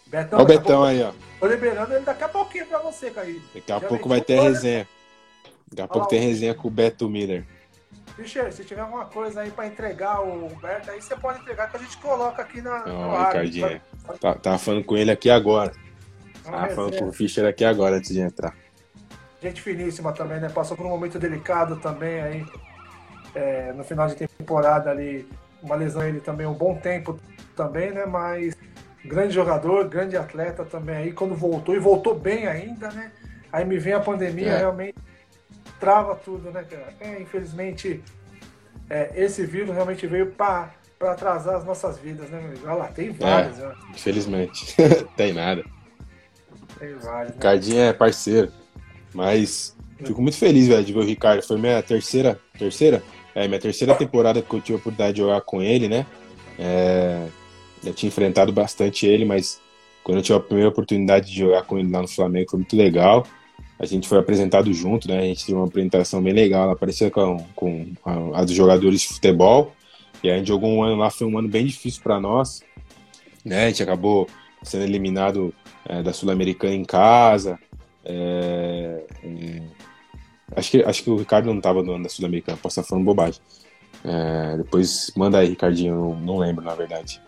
Betão, 0.07 0.39
Olha 0.39 0.43
o 0.43 0.45
Betão 0.45 0.83
aí, 0.83 1.01
ó. 1.01 1.13
Tô 1.39 1.47
liberando 1.47 1.93
ele 1.93 2.03
daqui 2.03 2.23
a 2.25 2.29
pouquinho 2.29 2.65
pra 2.65 2.79
você, 2.79 3.09
Caí. 3.11 3.41
Daqui 3.55 3.71
a 3.71 3.79
Já 3.79 3.87
pouco 3.87 4.09
vai 4.09 4.19
ter 4.19 4.41
resenha. 4.41 4.85
Daqui 5.69 5.81
a 5.83 5.87
pouco 5.87 6.09
tem 6.09 6.19
resenha 6.19 6.53
com 6.53 6.67
o 6.67 6.71
Beto 6.71 7.07
Miller. 7.07 7.45
Fischer, 8.15 8.51
se 8.51 8.63
tiver 8.65 8.81
alguma 8.81 9.05
coisa 9.05 9.41
aí 9.41 9.51
pra 9.51 9.67
entregar 9.67 10.21
o 10.21 10.47
Humberto, 10.47 10.91
aí 10.91 11.01
você 11.01 11.15
pode 11.15 11.39
entregar 11.39 11.69
que 11.69 11.77
a 11.77 11.79
gente 11.79 11.97
coloca 11.97 12.41
aqui 12.41 12.61
na. 12.61 12.85
Não, 12.85 13.25
Ricardinho. 13.25 13.81
Tá, 14.19 14.33
tava 14.33 14.57
falando 14.57 14.83
com 14.83 14.97
ele 14.97 15.11
aqui 15.11 15.29
agora. 15.29 15.71
Tava 16.43 16.69
falando 16.69 16.97
com 16.97 17.07
o 17.07 17.13
Fischer 17.13 17.45
aqui 17.45 17.63
agora 17.63 17.97
antes 17.97 18.11
de 18.11 18.19
entrar 18.19 18.53
gente 19.41 19.61
finíssima 19.61 20.11
também, 20.11 20.39
né? 20.39 20.49
Passou 20.49 20.75
por 20.75 20.85
um 20.85 20.89
momento 20.89 21.17
delicado 21.17 21.77
também 21.77 22.21
aí 22.21 22.45
é, 23.33 23.71
no 23.73 23.83
final 23.83 24.07
de 24.07 24.15
temporada 24.15 24.89
ali, 24.89 25.27
uma 25.61 25.75
lesão 25.75 26.03
ele 26.03 26.19
também 26.19 26.45
um 26.45 26.53
bom 26.53 26.75
tempo 26.75 27.19
também, 27.55 27.91
né? 27.91 28.05
Mas 28.05 28.55
grande 29.05 29.33
jogador, 29.33 29.87
grande 29.87 30.17
atleta 30.17 30.65
também 30.65 30.95
aí 30.95 31.11
quando 31.11 31.35
voltou 31.35 31.75
e 31.75 31.79
voltou 31.79 32.15
bem 32.15 32.47
ainda, 32.47 32.89
né? 32.91 33.11
Aí 33.51 33.65
me 33.65 33.77
vem 33.77 33.93
a 33.93 33.99
pandemia, 33.99 34.49
é. 34.49 34.57
realmente 34.57 34.95
trava 35.79 36.15
tudo, 36.15 36.51
né, 36.51 36.63
cara? 36.63 36.93
É, 36.99 37.21
infelizmente 37.21 38.01
é, 38.89 39.11
esse 39.15 39.45
vírus 39.45 39.73
realmente 39.73 40.07
veio 40.07 40.31
para 40.31 40.71
atrasar 40.99 41.55
as 41.55 41.63
nossas 41.63 41.99
vidas, 41.99 42.29
né, 42.29 42.39
meu 42.39 42.49
amigo? 42.49 42.65
Olha 42.65 42.75
lá, 42.75 42.87
tem 42.87 43.11
vários, 43.11 43.59
é? 43.59 43.71
Infelizmente. 43.91 44.75
tem 45.15 45.31
nada. 45.31 45.63
Tem 46.79 46.95
vários. 46.95 47.35
Né? 47.35 47.39
Cardinho 47.39 47.81
é 47.81 47.93
parceiro. 47.93 48.51
Mas 49.13 49.77
fico 50.03 50.21
muito 50.21 50.37
feliz, 50.37 50.67
velho, 50.67 50.83
de 50.83 50.93
ver 50.93 50.99
o 50.99 51.03
Ricardo. 51.03 51.41
Foi 51.43 51.57
minha 51.57 51.81
terceira, 51.83 52.39
terceira? 52.57 53.03
É, 53.35 53.47
minha 53.47 53.59
terceira 53.59 53.93
temporada 53.93 54.41
que 54.41 54.53
eu 54.53 54.61
tive 54.61 54.77
a 54.77 54.79
oportunidade 54.79 55.13
de 55.13 55.21
jogar 55.21 55.41
com 55.41 55.61
ele, 55.61 55.87
né? 55.87 56.05
É, 56.57 57.27
eu 57.83 57.93
tinha 57.93 58.07
enfrentado 58.07 58.51
bastante 58.51 59.05
ele, 59.05 59.23
mas 59.23 59.61
quando 60.03 60.17
eu 60.17 60.23
tive 60.23 60.37
a 60.37 60.41
primeira 60.41 60.69
oportunidade 60.69 61.31
de 61.31 61.39
jogar 61.39 61.63
com 61.63 61.77
ele 61.77 61.91
lá 61.91 62.01
no 62.01 62.07
Flamengo 62.07 62.49
foi 62.49 62.59
muito 62.59 62.75
legal. 62.75 63.25
A 63.79 63.85
gente 63.85 64.07
foi 64.07 64.17
apresentado 64.17 64.71
junto, 64.73 65.07
né? 65.07 65.19
A 65.19 65.23
gente 65.23 65.45
teve 65.45 65.57
uma 65.57 65.67
apresentação 65.67 66.21
bem 66.21 66.33
legal. 66.33 66.63
Ela 66.63 66.73
aparecia 66.73 67.09
com, 67.09 67.45
com 67.55 67.87
a, 68.05 68.41
a 68.41 68.43
dos 68.43 68.53
jogadores 68.53 69.01
de 69.01 69.07
futebol. 69.07 69.73
E 70.21 70.29
a 70.29 70.37
gente 70.37 70.47
jogou 70.47 70.69
um 70.69 70.83
ano 70.83 70.97
lá, 70.97 71.09
foi 71.09 71.25
um 71.25 71.37
ano 71.37 71.47
bem 71.47 71.65
difícil 71.65 72.01
para 72.03 72.19
nós. 72.19 72.61
Né? 73.45 73.65
A 73.65 73.67
gente 73.69 73.81
acabou 73.81 74.27
sendo 74.61 74.83
eliminado 74.83 75.53
é, 75.87 76.03
da 76.03 76.11
Sul-Americana 76.11 76.73
em 76.73 76.83
casa. 76.83 77.57
É, 78.03 79.05
é, 79.23 79.61
acho, 80.55 80.71
que, 80.71 80.83
acho 80.83 81.03
que 81.03 81.09
o 81.09 81.17
Ricardo 81.17 81.45
não 81.45 81.57
estava 81.57 81.81
no 81.81 81.93
ano 81.93 82.03
da 82.03 82.09
Sul-Americana, 82.09 82.57
posso 82.61 82.79
estar 82.79 82.89
falando 82.89 83.05
bobagem. 83.05 83.41
É, 84.03 84.57
depois 84.57 85.11
manda 85.15 85.39
aí, 85.39 85.49
Ricardinho, 85.49 85.93
eu 85.93 86.17
não, 86.21 86.37
lembro 86.37 86.63
na 86.63 86.75
verdade. 86.75 87.21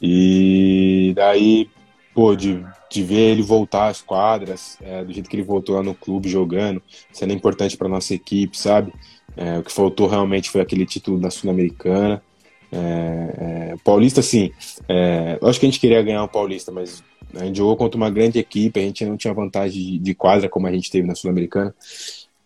E 0.00 1.12
daí, 1.16 1.70
pô, 2.14 2.34
de, 2.34 2.64
de 2.94 3.02
ver 3.02 3.32
ele 3.32 3.42
voltar 3.42 3.88
às 3.88 4.00
quadras, 4.00 4.78
é, 4.80 5.04
do 5.04 5.12
jeito 5.12 5.28
que 5.28 5.34
ele 5.34 5.42
voltou 5.42 5.74
lá 5.74 5.82
no 5.82 5.96
clube 5.96 6.28
jogando, 6.28 6.80
sendo 7.12 7.32
importante 7.32 7.76
para 7.76 7.88
nossa 7.88 8.14
equipe, 8.14 8.56
sabe? 8.56 8.92
É, 9.36 9.58
o 9.58 9.64
que 9.64 9.72
faltou 9.72 10.06
realmente 10.06 10.48
foi 10.48 10.60
aquele 10.60 10.86
título 10.86 11.18
da 11.18 11.28
Sul-Americana. 11.28 12.22
É, 12.70 13.72
é, 13.72 13.76
Paulista, 13.82 14.22
sim. 14.22 14.52
É, 14.88 15.36
lógico 15.42 15.60
que 15.60 15.66
a 15.66 15.70
gente 15.70 15.80
queria 15.80 16.00
ganhar 16.02 16.22
o 16.22 16.28
Paulista, 16.28 16.70
mas 16.70 17.02
a 17.34 17.44
gente 17.44 17.58
jogou 17.58 17.76
contra 17.76 17.96
uma 17.96 18.08
grande 18.08 18.38
equipe, 18.38 18.78
a 18.78 18.82
gente 18.84 19.04
não 19.04 19.16
tinha 19.16 19.34
vantagem 19.34 20.00
de, 20.00 20.14
quadra 20.14 20.48
como 20.48 20.68
a 20.68 20.72
gente 20.72 20.88
teve 20.88 21.04
na 21.04 21.16
Sul-Americana. 21.16 21.74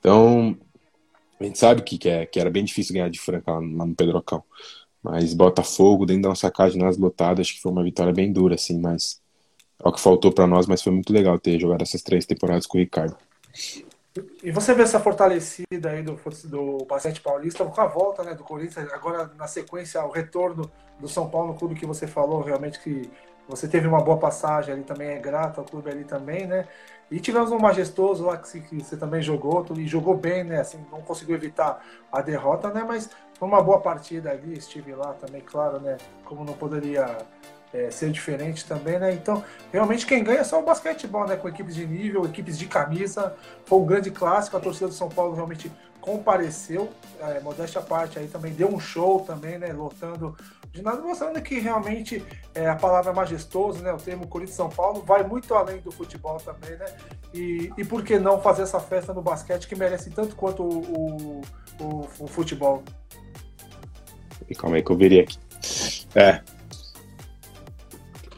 Então, 0.00 0.56
a 1.38 1.44
gente 1.44 1.58
sabe 1.58 1.82
que, 1.82 1.98
que, 1.98 2.08
é, 2.08 2.24
que, 2.24 2.40
era 2.40 2.48
bem 2.48 2.64
difícil 2.64 2.94
ganhar 2.94 3.10
de 3.10 3.20
Franca 3.20 3.52
lá, 3.52 3.58
lá 3.58 3.84
no 3.84 3.94
Pedrocão. 3.94 4.42
Mas 5.02 5.34
Botafogo, 5.34 6.06
dentro 6.06 6.22
da 6.22 6.30
nossa 6.30 6.50
casa 6.50 6.78
nós 6.78 6.96
lotadas, 6.96 7.40
acho 7.46 7.56
que 7.56 7.60
foi 7.60 7.70
uma 7.70 7.84
vitória 7.84 8.14
bem 8.14 8.32
dura, 8.32 8.54
assim, 8.54 8.80
mas 8.80 9.20
é 9.84 9.88
o 9.88 9.92
que 9.92 10.00
faltou 10.00 10.32
para 10.32 10.46
nós, 10.46 10.66
mas 10.66 10.82
foi 10.82 10.92
muito 10.92 11.12
legal 11.12 11.38
ter 11.38 11.58
jogado 11.60 11.82
essas 11.82 12.02
três 12.02 12.26
temporadas 12.26 12.66
com 12.66 12.78
o 12.78 12.80
Ricardo. 12.80 13.16
E 14.42 14.50
você 14.50 14.74
vê 14.74 14.82
essa 14.82 14.98
fortalecida 14.98 15.90
aí 15.90 16.02
do, 16.02 16.18
do 16.44 16.84
basquete 16.84 17.20
paulista 17.20 17.64
com 17.64 17.80
a 17.80 17.86
volta 17.86 18.24
né, 18.24 18.34
do 18.34 18.42
Corinthians, 18.42 18.92
agora 18.92 19.30
na 19.36 19.46
sequência, 19.46 20.04
o 20.04 20.10
retorno 20.10 20.70
do 20.98 21.08
São 21.08 21.28
Paulo 21.28 21.54
clube 21.54 21.76
que 21.76 21.86
você 21.86 22.06
falou, 22.06 22.42
realmente 22.42 22.80
que 22.80 23.08
você 23.48 23.68
teve 23.68 23.86
uma 23.86 24.02
boa 24.02 24.18
passagem 24.18 24.74
ali 24.74 24.82
também, 24.82 25.08
é 25.08 25.18
grato 25.18 25.60
ao 25.60 25.64
clube 25.64 25.90
ali 25.90 26.04
também, 26.04 26.46
né? 26.46 26.66
E 27.10 27.18
tivemos 27.18 27.50
um 27.50 27.58
majestoso 27.58 28.26
lá 28.26 28.36
que, 28.36 28.60
que 28.60 28.84
você 28.84 28.96
também 28.96 29.22
jogou, 29.22 29.64
e 29.76 29.86
jogou 29.86 30.14
bem, 30.14 30.44
né? 30.44 30.60
Assim, 30.60 30.84
não 30.92 31.00
conseguiu 31.00 31.36
evitar 31.36 31.82
a 32.12 32.20
derrota, 32.20 32.70
né? 32.70 32.84
Mas 32.86 33.08
foi 33.38 33.48
uma 33.48 33.62
boa 33.62 33.80
partida 33.80 34.30
ali, 34.30 34.52
estive 34.58 34.94
lá 34.94 35.14
também, 35.14 35.40
claro, 35.40 35.80
né? 35.80 35.96
Como 36.24 36.44
não 36.44 36.52
poderia 36.52 37.16
é, 37.72 37.90
ser 37.90 38.10
diferente 38.10 38.64
também, 38.64 38.98
né? 38.98 39.12
Então, 39.12 39.44
realmente 39.72 40.06
quem 40.06 40.22
ganha 40.24 40.40
é 40.40 40.44
só 40.44 40.60
o 40.60 40.64
basquetebol, 40.64 41.26
né? 41.26 41.36
Com 41.36 41.48
equipes 41.48 41.74
de 41.74 41.86
nível, 41.86 42.24
equipes 42.24 42.58
de 42.58 42.66
camisa. 42.66 43.34
Foi 43.64 43.78
um 43.78 43.86
grande 43.86 44.10
clássico, 44.10 44.56
a 44.56 44.60
torcida 44.60 44.88
do 44.88 44.94
São 44.94 45.08
Paulo 45.08 45.34
realmente 45.34 45.70
compareceu, 46.00 46.90
é, 47.20 47.40
modéstia 47.40 47.80
à 47.80 47.84
parte, 47.84 48.18
aí 48.18 48.28
também 48.28 48.52
deu 48.52 48.68
um 48.68 48.80
show 48.80 49.20
também, 49.20 49.58
né? 49.58 49.72
Lotando 49.72 50.36
de 50.72 50.82
nada, 50.82 51.00
mostrando 51.02 51.40
que 51.42 51.58
realmente 51.58 52.24
é, 52.54 52.68
a 52.68 52.76
palavra 52.76 53.12
majestoso, 53.12 53.82
né? 53.82 53.92
O 53.92 53.98
termo 53.98 54.26
Corinthians 54.26 54.56
São 54.56 54.70
Paulo 54.70 55.02
vai 55.02 55.22
muito 55.22 55.54
além 55.54 55.80
do 55.80 55.90
futebol 55.90 56.38
também, 56.38 56.76
né? 56.76 56.86
E, 57.34 57.70
e 57.76 57.84
por 57.84 58.02
que 58.02 58.18
não 58.18 58.40
fazer 58.40 58.62
essa 58.62 58.80
festa 58.80 59.12
no 59.12 59.20
basquete 59.20 59.68
que 59.68 59.74
merece 59.74 60.10
tanto 60.10 60.34
quanto 60.36 60.62
o, 60.62 60.80
o, 60.80 61.40
o, 61.80 62.08
o 62.20 62.26
futebol? 62.26 62.82
E 64.48 64.54
calma 64.54 64.76
aí 64.76 64.82
que 64.82 64.90
eu 64.90 64.96
virei 64.96 65.20
aqui. 65.20 65.38
É, 66.14 66.40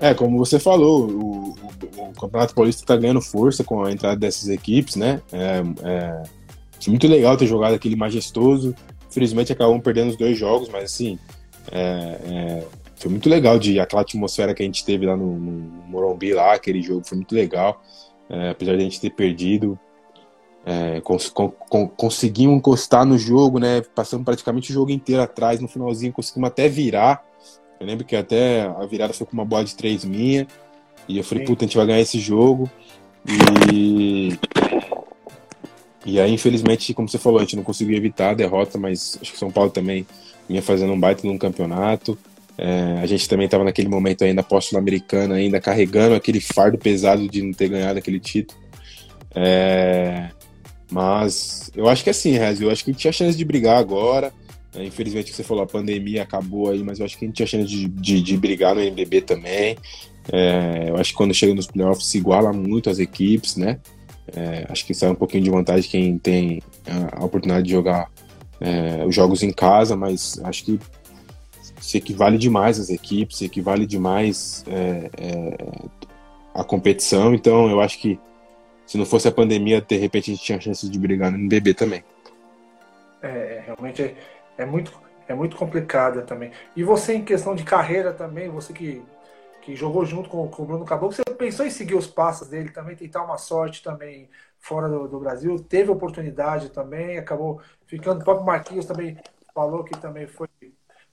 é, 0.01 0.15
como 0.15 0.39
você 0.39 0.59
falou, 0.59 1.09
o, 1.09 1.51
o, 1.51 2.09
o 2.09 2.13
Campeonato 2.19 2.55
Paulista 2.55 2.83
está 2.83 2.97
ganhando 2.97 3.21
força 3.21 3.63
com 3.63 3.85
a 3.85 3.93
entrada 3.93 4.17
dessas 4.17 4.49
equipes, 4.49 4.97
né? 4.97 5.21
É, 5.31 5.63
é, 5.85 6.23
muito 6.89 7.07
legal 7.07 7.37
ter 7.37 7.47
jogado 7.47 7.75
aquele 7.75 7.97
majestoso. 7.97 8.75
Infelizmente 9.11 9.53
acabamos 9.53 9.83
perdendo 9.83 10.11
os 10.11 10.17
dois 10.17 10.39
jogos, 10.39 10.69
mas 10.71 10.85
assim, 10.85 11.19
é, 11.71 12.19
é, 12.25 12.67
foi 12.97 13.11
muito 13.11 13.29
legal 13.29 13.59
de 13.59 13.79
aquela 13.79 14.03
atmosfera 14.03 14.55
que 14.55 14.63
a 14.63 14.67
gente 14.67 14.85
teve 14.85 15.05
lá 15.05 15.17
no, 15.17 15.39
no 15.39 15.53
Morumbi, 15.89 16.33
lá, 16.33 16.55
aquele 16.55 16.81
jogo 16.81 17.03
foi 17.05 17.17
muito 17.17 17.35
legal. 17.35 17.83
É, 18.29 18.51
apesar 18.51 18.73
de 18.77 18.79
a 18.79 18.85
gente 18.85 19.01
ter 19.01 19.11
perdido, 19.11 19.79
é, 20.65 21.01
cons, 21.01 21.29
con, 21.29 21.51
conseguimos 21.97 22.57
encostar 22.57 23.05
no 23.05 23.19
jogo, 23.19 23.59
né? 23.59 23.83
Passamos 23.95 24.25
praticamente 24.25 24.71
o 24.71 24.75
jogo 24.75 24.91
inteiro 24.91 25.21
atrás, 25.21 25.61
no 25.61 25.69
finalzinho 25.69 26.13
conseguimos 26.13 26.49
até 26.49 26.69
virar. 26.69 27.25
Eu 27.81 27.87
lembro 27.87 28.05
que 28.05 28.15
até 28.15 28.61
a 28.61 28.85
virada 28.85 29.15
foi 29.15 29.27
com 29.27 29.33
uma 29.33 29.45
bola 29.45 29.65
de 29.65 29.75
três 29.75 30.05
minha. 30.05 30.47
E 31.09 31.17
eu 31.17 31.25
falei, 31.25 31.45
puta, 31.45 31.65
a 31.65 31.67
gente 31.67 31.79
vai 31.79 31.87
ganhar 31.87 32.01
esse 32.01 32.21
jogo. 32.21 32.71
E. 33.73 34.39
E 36.05 36.21
aí, 36.21 36.33
infelizmente, 36.33 36.93
como 36.93 37.09
você 37.09 37.19
falou, 37.19 37.39
a 37.39 37.43
gente 37.43 37.57
não 37.57 37.63
conseguiu 37.63 37.97
evitar 37.97 38.31
a 38.31 38.35
derrota, 38.35 38.79
mas 38.79 39.19
acho 39.21 39.33
que 39.33 39.39
São 39.39 39.51
Paulo 39.51 39.71
também 39.71 40.07
vinha 40.49 40.63
fazendo 40.63 40.93
um 40.93 41.01
baita 41.01 41.27
num 41.27 41.39
campeonato. 41.39 42.19
É, 42.59 42.99
a 43.03 43.07
gente 43.07 43.27
também 43.27 43.47
estava 43.47 43.65
naquele 43.65 43.89
momento 43.89 44.25
ainda 44.25 44.43
pós-sul-americana, 44.43 45.37
ainda 45.37 45.59
carregando 45.61 46.15
aquele 46.15 46.41
fardo 46.41 46.77
pesado 46.77 47.27
de 47.29 47.43
não 47.43 47.53
ter 47.53 47.69
ganhado 47.69 47.99
aquele 47.99 48.21
título. 48.21 48.61
É, 49.35 50.29
mas 50.91 51.71
eu 51.75 51.89
acho 51.89 52.03
que 52.03 52.11
é 52.11 52.13
assim, 52.13 52.33
Rez, 52.33 52.61
eu 52.61 52.71
acho 52.71 52.85
que 52.85 52.91
a 52.91 52.93
gente 52.93 53.01
tinha 53.01 53.13
chance 53.13 53.37
de 53.37 53.45
brigar 53.45 53.79
agora. 53.79 54.33
É, 54.75 54.85
infelizmente, 54.85 55.33
você 55.33 55.43
falou, 55.43 55.65
a 55.65 55.67
pandemia 55.67 56.23
acabou 56.23 56.71
aí, 56.71 56.83
mas 56.83 56.99
eu 56.99 57.07
acho 57.07 57.19
que 57.19 57.25
a 57.25 57.29
gente 57.29 57.37
tinha 57.37 57.47
chance 57.47 57.67
de, 57.67 57.89
de, 57.89 58.23
de 58.23 58.37
brigar 58.37 58.75
no 58.75 58.81
NBB 58.81 59.23
também. 59.23 59.77
É, 60.33 60.87
eu 60.89 60.97
acho 60.97 61.11
que 61.11 61.17
quando 61.17 61.35
chega 61.35 61.55
nos 61.55 61.67
playoffs 61.67 62.07
se 62.07 62.19
iguala 62.19 62.53
muito 62.53 62.89
as 62.89 62.99
equipes, 62.99 63.57
né? 63.57 63.81
É, 64.33 64.67
acho 64.69 64.87
que 64.87 64.95
sai 64.95 65.11
um 65.11 65.15
pouquinho 65.15 65.43
de 65.43 65.51
vantagem 65.51 65.91
quem 65.91 66.19
tem 66.19 66.63
a, 66.87 67.21
a 67.21 67.25
oportunidade 67.25 67.67
de 67.67 67.73
jogar 67.73 68.09
é, 68.61 69.05
os 69.05 69.15
jogos 69.15 69.43
em 69.43 69.53
casa, 69.53 69.97
mas 69.97 70.41
acho 70.45 70.65
que 70.65 70.81
se 71.81 71.97
equivale 71.97 72.39
demais 72.39 72.79
as 72.79 72.91
equipes, 72.91 73.39
se 73.39 73.47
equivale 73.47 73.87
demais 73.87 74.65
é, 74.69 75.11
é, 75.19 75.57
a 76.55 76.63
competição. 76.63 77.35
Então, 77.35 77.69
eu 77.69 77.81
acho 77.81 77.99
que 77.99 78.19
se 78.87 78.99
não 78.99 79.07
fosse 79.07 79.27
a 79.27 79.33
pandemia, 79.33 79.81
de 79.81 79.97
repente 79.97 80.31
a 80.31 80.35
gente 80.35 80.45
tinha 80.45 80.61
chance 80.61 80.89
de 80.89 80.99
brigar 80.99 81.33
no 81.33 81.39
NBB 81.39 81.75
também. 81.75 82.05
É, 83.23 83.63
realmente 83.67 84.15
é 84.61 84.67
muito, 84.67 84.93
é 85.27 85.35
muito 85.35 85.57
complicada 85.57 86.23
também. 86.23 86.53
E 86.77 86.85
você, 86.85 87.15
em 87.15 87.25
questão 87.25 87.55
de 87.55 87.65
carreira 87.65 88.13
também, 88.13 88.49
você 88.49 88.73
que, 88.73 89.03
que 89.63 89.75
jogou 89.75 90.05
junto 90.05 90.29
com, 90.29 90.47
com 90.49 90.63
o 90.63 90.67
Bruno 90.67 90.85
Caboclo, 90.85 91.15
você 91.15 91.23
pensou 91.37 91.65
em 91.65 91.71
seguir 91.71 91.95
os 91.95 92.07
passos 92.07 92.49
dele 92.49 92.71
também, 92.71 92.95
tentar 92.95 93.25
uma 93.25 93.39
sorte 93.39 93.83
também 93.83 94.29
fora 94.59 94.89
do, 94.89 95.09
do 95.09 95.19
Brasil? 95.19 95.59
Teve 95.59 95.91
oportunidade 95.91 96.69
também, 96.71 97.17
acabou 97.17 97.61
ficando. 97.87 98.21
O 98.21 98.25
próprio 98.25 98.47
Marquinhos 98.47 98.85
também 98.85 99.17
falou 99.55 99.83
que 99.83 99.99
também 99.99 100.27
foi, 100.27 100.49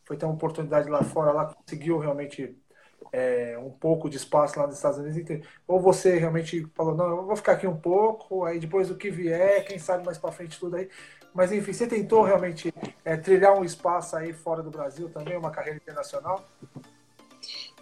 foi 0.03 0.17
ter 0.17 0.25
uma 0.25 0.35
oportunidade 0.35 0.89
lá 0.89 1.03
fora, 1.03 1.31
lá 1.31 1.45
conseguiu 1.45 1.97
realmente 1.97 2.53
é, 3.11 3.57
um 3.57 3.69
pouco 3.69 4.09
de 4.09 4.17
espaço 4.17 4.59
lá 4.59 4.67
nos 4.67 4.75
Estados 4.75 4.99
Unidos. 4.99 5.47
Ou 5.65 5.79
você 5.79 6.17
realmente 6.17 6.67
falou, 6.75 6.95
não, 6.95 7.07
eu 7.07 7.25
vou 7.25 7.35
ficar 7.35 7.53
aqui 7.53 7.67
um 7.67 7.77
pouco, 7.77 8.43
aí 8.43 8.59
depois 8.59 8.89
do 8.89 8.97
que 8.97 9.09
vier, 9.09 9.65
quem 9.65 9.79
sabe 9.79 10.05
mais 10.05 10.17
para 10.17 10.31
frente 10.31 10.59
tudo 10.59 10.75
aí. 10.75 10.89
Mas 11.33 11.51
enfim, 11.51 11.73
você 11.73 11.87
tentou 11.87 12.23
realmente 12.23 12.73
é, 13.05 13.15
trilhar 13.15 13.57
um 13.57 13.63
espaço 13.63 14.15
aí 14.15 14.33
fora 14.33 14.63
do 14.63 14.71
Brasil 14.71 15.09
também, 15.09 15.37
uma 15.37 15.51
carreira 15.51 15.77
internacional? 15.77 16.47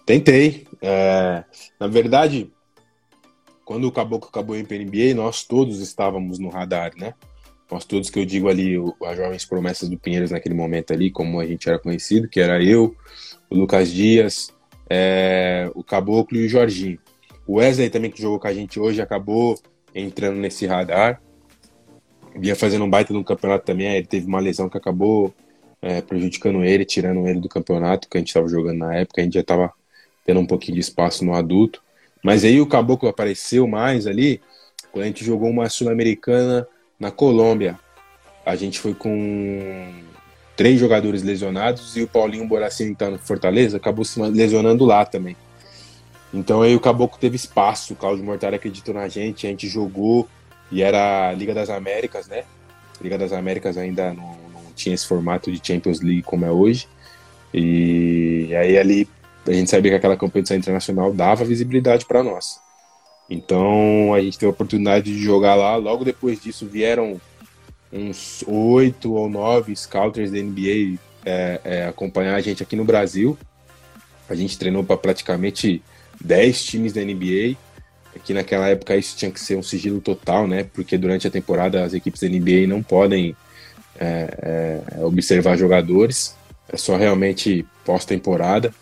Tentei. 0.06 0.68
É, 0.82 1.44
na 1.80 1.88
verdade, 1.88 2.54
quando 3.64 3.86
o 3.86 3.92
Caboclo 3.92 4.30
acabou 4.30 4.56
em 4.56 4.64
PNBA, 4.64 5.16
nós 5.16 5.44
todos 5.44 5.80
estávamos 5.80 6.38
no 6.38 6.50
radar, 6.50 6.92
né? 6.96 7.14
Nós 7.72 7.84
todos 7.84 8.12
que 8.12 8.20
eu 8.20 8.26
digo 8.26 8.48
ali, 8.48 8.76
as 9.04 9.18
jovens 9.18 9.44
promessas 9.44 9.90
do 9.90 9.98
Pinheiros 9.98 10.30
naquele 10.30 10.54
momento 10.54 10.94
ali, 10.94 11.10
como 11.10 11.40
a 11.40 11.46
gente 11.46 11.68
era 11.68 11.80
conhecido, 11.80 12.30
que 12.30 12.40
era 12.40 12.64
eu, 12.64 12.96
o 13.50 13.56
Lucas 13.56 13.92
Dias, 13.92 14.54
é, 14.88 15.72
o 15.74 15.84
Caboclo 15.84 16.38
e 16.38 16.46
o 16.46 16.50
Jorginho. 16.50 17.00
O 17.48 17.56
Wesley 17.56 17.90
também, 17.90 18.12
que 18.12 18.22
jogou 18.22 18.40
com 18.40 18.48
a 18.48 18.54
gente 18.54 18.80
hoje, 18.80 19.02
acabou 19.02 19.60
entrando 19.96 20.38
nesse 20.38 20.68
radar 20.68 21.22
vinha 22.36 22.56
fazendo 22.56 22.86
um 22.86 22.90
baita 22.90 23.14
no 23.14 23.24
campeonato 23.24 23.66
também, 23.66 23.88
ele 23.96 24.08
teve 24.08 24.28
uma 24.28 24.40
lesão 24.40 24.70
que 24.70 24.78
acabou 24.78 25.34
é, 25.82 26.02
prejudicando 26.02 26.64
ele, 26.64 26.86
tirando 26.86 27.28
ele 27.28 27.40
do 27.40 27.50
campeonato 27.50 28.10
que 28.10 28.18
a 28.18 28.20
gente 28.20 28.30
estava 28.30 28.48
jogando 28.48 28.80
na 28.80 28.96
época, 28.96 29.22
a 29.22 29.24
gente 29.24 29.34
já 29.34 29.42
estava 29.42 29.72
tendo 30.26 30.40
um 30.40 30.46
pouquinho 30.46 30.76
de 30.76 30.82
espaço 30.82 31.24
no 31.24 31.34
adulto. 31.34 31.82
Mas 32.24 32.44
aí 32.44 32.60
o 32.60 32.66
Caboclo 32.66 33.08
apareceu 33.08 33.68
mais 33.68 34.08
ali 34.08 34.42
quando 34.92 35.04
a 35.04 35.08
gente 35.08 35.24
jogou 35.24 35.50
uma 35.50 35.70
Sul-Americana 35.70 36.68
na 37.00 37.12
Colômbia. 37.12 37.80
A 38.46 38.56
gente 38.56 38.80
foi 38.80 38.94
com 38.94 39.94
três 40.56 40.80
jogadores 40.80 41.22
lesionados 41.22 41.96
e 41.98 42.02
o 42.02 42.08
Paulinho 42.08 42.48
Boracini, 42.48 42.92
que 42.92 43.00
tá 43.00 43.10
no 43.10 43.20
Fortaleza, 43.20 43.78
acabou 43.78 44.06
se 44.06 44.20
lesionando 44.20 44.86
lá 44.86 45.06
também. 45.06 45.36
Então 46.34 46.62
aí 46.62 46.76
o 46.76 46.80
Caboclo 46.80 47.20
teve 47.20 47.36
espaço, 47.36 47.94
o 47.94 47.96
Claudio 47.96 48.26
Mortari 48.26 48.56
acreditou 48.56 48.94
na 48.94 49.08
gente, 49.08 49.46
a 49.46 49.50
gente 49.50 49.68
jogou, 49.68 50.28
e 50.72 50.82
era 50.82 51.30
a 51.30 51.34
Liga 51.34 51.54
das 51.54 51.70
Américas, 51.70 52.28
né? 52.28 52.44
Liga 53.02 53.18
das 53.18 53.32
Américas 53.32 53.78
ainda 53.78 54.14
não, 54.14 54.38
não 54.54 54.72
tinha 54.76 54.96
esse 54.96 55.08
formato 55.08 55.52
de 55.52 55.66
Champions 55.66 56.02
League 56.02 56.24
como 56.24 56.46
é 56.46 56.52
hoje. 56.52 56.88
E 57.54 58.54
aí 58.56 58.78
ali 58.78 59.08
a 59.48 59.54
gente 59.54 59.70
sabia 59.70 59.92
que 59.92 59.98
aquela 59.98 60.18
competição 60.18 60.58
internacional 60.58 61.14
dava 61.14 61.46
visibilidade 61.46 62.06
para 62.06 62.24
nós. 62.24 62.60
Então 63.30 64.14
a 64.14 64.22
gente 64.22 64.38
teve 64.38 64.48
a 64.48 64.54
oportunidade 64.54 65.06
de 65.06 65.20
jogar 65.20 65.56
lá. 65.56 65.76
Logo 65.76 66.04
depois 66.04 66.42
disso 66.42 66.66
vieram 66.66 67.20
uns 67.92 68.44
oito 68.48 69.14
ou 69.14 69.30
nove 69.30 69.76
scouters 69.76 70.32
da 70.32 70.38
NBA 70.38 71.00
é, 71.26 71.62
é, 71.64 71.88
acompanhar 71.88 72.36
a 72.36 72.42
gente 72.42 72.62
aqui 72.62 72.76
no 72.76 72.86
Brasil. 72.86 73.38
A 74.28 74.36
gente 74.36 74.58
treinou 74.58 74.84
para 74.84 74.98
praticamente 74.98 75.82
10 76.22 76.64
times 76.64 76.94
da 76.94 77.02
NBA 77.02 77.56
que 78.24 78.34
naquela 78.34 78.68
época 78.68 78.96
isso 78.96 79.16
tinha 79.18 79.32
que 79.32 79.40
ser 79.40 79.58
um 79.58 79.64
sigilo 79.64 80.00
total, 80.00 80.48
né? 80.48 80.66
Porque 80.74 80.98
durante 80.98 81.28
a 81.28 81.32
temporada 81.32 81.84
as 81.84 81.94
equipes 81.94 82.22
da 82.22 82.30
NBA 82.30 82.68
não 82.68 82.82
podem 82.82 83.36
é, 84.00 84.82
é, 84.98 85.04
observar 85.06 85.58
jogadores, 85.58 86.36
é 86.70 86.78
só 86.78 86.96
realmente 86.96 87.66
pós-temporada. 87.84 88.74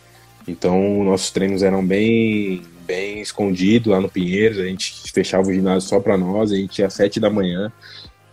Então 0.48 1.04
nossos 1.04 1.32
treinos 1.32 1.64
eram 1.64 1.86
bem 1.86 2.62
bem 2.86 3.22
escondidos 3.22 3.92
lá 3.92 4.02
no 4.02 4.10
Pinheiros, 4.10 4.60
a 4.60 4.66
gente 4.66 5.10
fechava 5.14 5.48
o 5.48 5.54
ginásio 5.54 5.88
só 5.88 6.02
para 6.02 6.18
nós, 6.18 6.52
a 6.52 6.56
gente 6.56 6.80
ia 6.80 6.88
às 6.88 6.94
sete 6.94 7.18
da 7.18 7.30
manhã, 7.30 7.72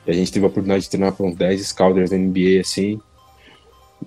e 0.04 0.10
a 0.10 0.14
gente 0.14 0.32
teve 0.32 0.44
a 0.44 0.48
oportunidade 0.48 0.84
de 0.84 0.90
treinar 0.90 1.12
para 1.12 1.24
uns 1.24 1.36
10 1.36 1.68
scouters 1.68 2.10
da 2.10 2.16
NBA, 2.16 2.60
assim, 2.60 3.00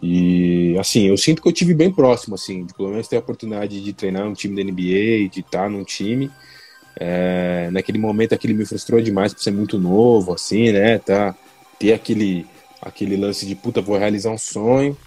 e 0.02 0.76
assim, 0.80 1.08
eu 1.08 1.18
sinto 1.18 1.42
que 1.42 1.48
eu 1.48 1.54
tive 1.54 1.74
bem 1.74 1.92
próximo, 1.92 2.36
assim, 2.36 2.66
de 2.66 2.74
pelo 2.74 2.90
menos 2.90 3.08
ter 3.08 3.18
a 3.18 3.20
oportunidade 3.20 3.82
de 3.82 3.94
treinar 3.94 4.28
um 4.28 4.34
time 4.34 4.56
da 4.56 4.70
NBA, 4.70 5.30
de 5.30 5.42
estar 5.42 5.70
num 5.70 5.84
time, 5.84 6.32
é, 7.00 7.70
naquele 7.72 7.98
momento 7.98 8.34
aquele 8.34 8.54
me 8.54 8.66
frustrou 8.66 9.02
demais 9.02 9.34
por 9.34 9.42
ser 9.42 9.52
muito 9.52 9.78
novo, 9.80 10.34
assim, 10.34 10.72
né? 10.72 11.00
Tá, 11.00 11.36
ter 11.80 11.94
aquele, 11.94 12.46
aquele 12.82 13.18
lance 13.18 13.46
de 13.46 13.56
puta, 13.56 13.82
vou 13.82 13.98
realizar 13.98 14.30
um 14.30 14.38
sonho 14.38 14.98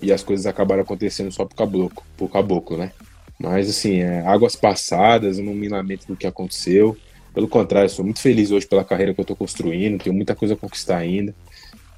e 0.00 0.12
as 0.12 0.22
coisas 0.22 0.46
acabaram 0.46 0.82
acontecendo 0.82 1.30
só 1.32 1.44
por 1.44 1.56
caboclo, 1.56 2.02
por 2.16 2.28
caboclo 2.28 2.76
né? 2.76 2.92
Mas 3.38 3.70
assim, 3.70 4.00
é, 4.00 4.26
águas 4.26 4.56
passadas, 4.56 5.38
eu 5.38 5.44
não 5.44 5.54
me 5.54 5.68
lamento 5.68 6.06
do 6.06 6.16
que 6.16 6.26
aconteceu. 6.26 6.96
Pelo 7.32 7.46
contrário, 7.46 7.88
sou 7.88 8.04
muito 8.04 8.20
feliz 8.20 8.50
hoje 8.50 8.66
pela 8.66 8.84
carreira 8.84 9.14
que 9.14 9.20
eu 9.20 9.22
estou 9.22 9.36
construindo, 9.36 10.02
tenho 10.02 10.14
muita 10.14 10.34
coisa 10.34 10.54
a 10.54 10.56
conquistar 10.56 10.96
ainda. 10.96 11.34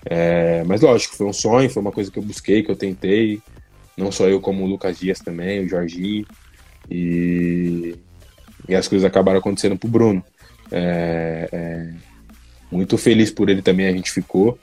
É, 0.04 0.62
mas 0.64 0.80
lógico, 0.82 1.16
foi 1.16 1.26
um 1.26 1.32
sonho, 1.32 1.70
foi 1.70 1.80
uma 1.80 1.92
coisa 1.92 2.10
que 2.10 2.18
eu 2.18 2.22
busquei, 2.22 2.62
que 2.62 2.70
eu 2.70 2.76
tentei. 2.76 3.40
Não 3.96 4.12
só 4.12 4.28
eu, 4.28 4.40
como 4.40 4.64
o 4.64 4.66
Lucas 4.66 4.98
Dias 4.98 5.18
também, 5.18 5.64
o 5.64 5.68
Jorginho. 5.68 6.26
E, 6.90 7.96
e 8.68 8.74
as 8.74 8.88
coisas 8.88 9.06
acabaram 9.06 9.38
acontecendo 9.38 9.78
pro 9.78 9.88
Bruno. 9.88 10.24
É, 10.70 11.48
é, 11.52 11.92
muito 12.70 12.96
feliz 12.96 13.30
por 13.30 13.48
ele 13.48 13.62
também, 13.62 13.86
a 13.86 13.92
gente 13.92 14.10
ficou. 14.10 14.58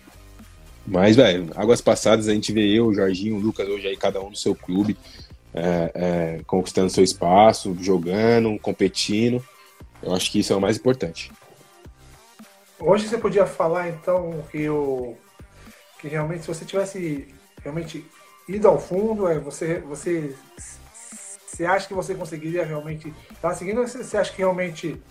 Mas, 0.85 1.15
velho, 1.15 1.49
águas 1.55 1.81
passadas, 1.81 2.27
a 2.27 2.33
gente 2.33 2.53
vê 2.53 2.65
eu, 2.65 2.87
o 2.87 2.93
Jorginho, 2.93 3.35
o 3.35 3.39
Lucas, 3.39 3.67
hoje 3.67 3.87
aí, 3.87 3.97
cada 3.97 4.21
um 4.21 4.29
no 4.29 4.35
seu 4.35 4.55
clube. 4.55 4.97
é, 5.53 5.91
é, 5.93 6.39
conquistando 6.45 6.89
seu 6.89 7.03
espaço, 7.03 7.75
jogando, 7.81 8.59
competindo. 8.59 9.43
Eu 10.01 10.13
acho 10.13 10.31
que 10.31 10.39
isso 10.39 10.53
é 10.53 10.55
o 10.55 10.61
mais 10.61 10.77
importante. 10.77 11.31
Hoje 12.79 13.07
você 13.07 13.17
podia 13.17 13.45
falar 13.45 13.89
então 13.89 14.43
que 14.51 14.69
o 14.69 15.15
que 15.99 16.07
realmente 16.07 16.41
se 16.41 16.47
você 16.47 16.63
tivesse 16.63 17.27
realmente 17.63 18.05
ido 18.47 18.67
ao 18.67 18.79
fundo, 18.79 19.27
é 19.27 19.39
você 19.39 19.79
você 19.79 20.35
você 21.57 21.65
acha 21.65 21.87
que 21.87 21.93
você 21.93 22.13
conseguiria 22.13 22.63
realmente 22.63 23.11
estar 23.31 23.49
tá 23.49 23.55
seguindo? 23.55 23.81
Ou 23.81 23.87
você 23.87 24.15
acha 24.15 24.31
que 24.31 24.37
realmente 24.37 25.01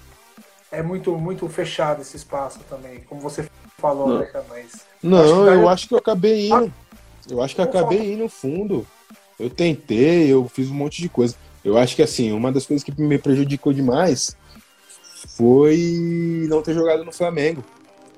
é 0.70 0.80
muito 0.80 1.16
muito 1.18 1.48
fechado 1.48 2.02
esse 2.02 2.16
espaço 2.16 2.60
também, 2.70 3.00
como 3.00 3.20
você 3.20 3.48
falou, 3.78 4.08
não. 4.08 4.18
né, 4.20 4.30
mas 4.48 4.86
não, 5.02 5.18
acho 5.18 5.34
eu 5.34 5.44
daí... 5.44 5.66
acho 5.66 5.88
que 5.88 5.94
eu 5.94 5.98
acabei 5.98 6.48
indo. 6.48 6.72
Eu 7.28 7.42
acho 7.42 7.54
que 7.54 7.60
eu 7.60 7.64
acabei 7.64 8.12
indo 8.12 8.22
no 8.22 8.28
fundo. 8.28 8.86
Eu 9.38 9.50
tentei, 9.50 10.32
eu 10.32 10.48
fiz 10.48 10.70
um 10.70 10.74
monte 10.74 11.02
de 11.02 11.08
coisa. 11.08 11.34
Eu 11.64 11.76
acho 11.76 11.96
que 11.96 12.02
assim, 12.02 12.30
uma 12.30 12.52
das 12.52 12.64
coisas 12.64 12.84
que 12.84 12.92
me 13.00 13.18
prejudicou 13.18 13.72
demais 13.72 14.36
foi 15.36 16.46
não 16.48 16.62
ter 16.62 16.74
jogado 16.74 17.04
no 17.04 17.12
Flamengo, 17.12 17.64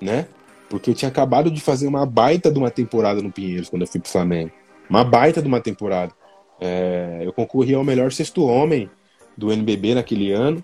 né? 0.01 0.27
Porque 0.69 0.91
eu 0.91 0.95
tinha 0.95 1.09
acabado 1.09 1.51
de 1.51 1.63
fazer 1.63 1.87
uma 1.87 2.05
baita 2.05 2.53
de 2.53 2.59
uma 2.59 2.71
temporada 2.71 3.23
no 3.23 3.33
Pinheiros 3.33 3.71
quando 3.71 3.83
eu 3.83 3.89
fui 3.89 4.01
pro 4.01 4.11
Flamengo. 4.11 4.53
Uma 4.89 5.03
baita 5.03 5.41
de 5.41 5.49
uma 5.49 5.61
temporada. 5.61 6.13
É, 6.61 7.21
eu 7.23 7.33
concorri 7.33 7.75
ao 7.75 7.85
melhor 7.85 8.13
sexto 8.13 8.45
homem 8.45 8.91
do 9.37 9.53
NBB 9.53 9.95
naquele 9.95 10.33
ano. 10.33 10.63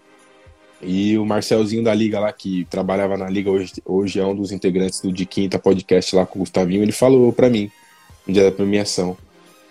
E 0.82 1.16
o 1.16 1.24
Marcelzinho 1.24 1.82
da 1.82 1.94
Liga 1.94 2.20
lá, 2.20 2.32
que 2.32 2.66
trabalhava 2.66 3.16
na 3.16 3.28
Liga, 3.28 3.50
hoje, 3.50 3.72
hoje 3.84 4.20
é 4.20 4.26
um 4.26 4.34
dos 4.34 4.52
integrantes 4.52 5.00
do 5.00 5.12
De 5.12 5.24
Quinta 5.24 5.58
Podcast 5.58 6.14
lá 6.14 6.26
com 6.26 6.38
o 6.38 6.40
Gustavinho, 6.40 6.82
ele 6.82 6.92
falou 6.92 7.32
para 7.32 7.48
mim, 7.48 7.70
no 8.26 8.34
dia 8.34 8.44
da 8.44 8.52
premiação, 8.52 9.16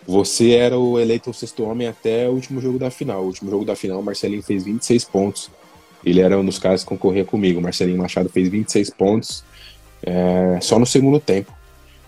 você 0.07 0.51
era 0.51 0.77
o 0.77 0.99
eleito 0.99 1.29
o 1.29 1.33
sexto 1.33 1.63
homem 1.63 1.87
até 1.87 2.27
o 2.27 2.33
último 2.33 2.59
jogo 2.59 2.77
da 2.77 2.89
final. 2.89 3.23
O 3.23 3.27
último 3.27 3.49
jogo 3.49 3.63
da 3.63 3.75
final, 3.75 3.99
o 3.99 4.03
Marcelinho 4.03 4.43
fez 4.43 4.63
26 4.63 5.05
pontos. 5.05 5.49
Ele 6.05 6.19
era 6.19 6.37
um 6.37 6.45
dos 6.45 6.59
caras 6.59 6.83
que 6.83 6.89
concorria 6.89 7.23
comigo. 7.23 7.59
O 7.59 7.63
Marcelinho 7.63 7.97
Machado 7.97 8.29
fez 8.29 8.49
26 8.49 8.89
pontos 8.89 9.43
é, 10.01 10.59
só 10.61 10.77
no 10.77 10.85
segundo 10.85 11.19
tempo. 11.19 11.53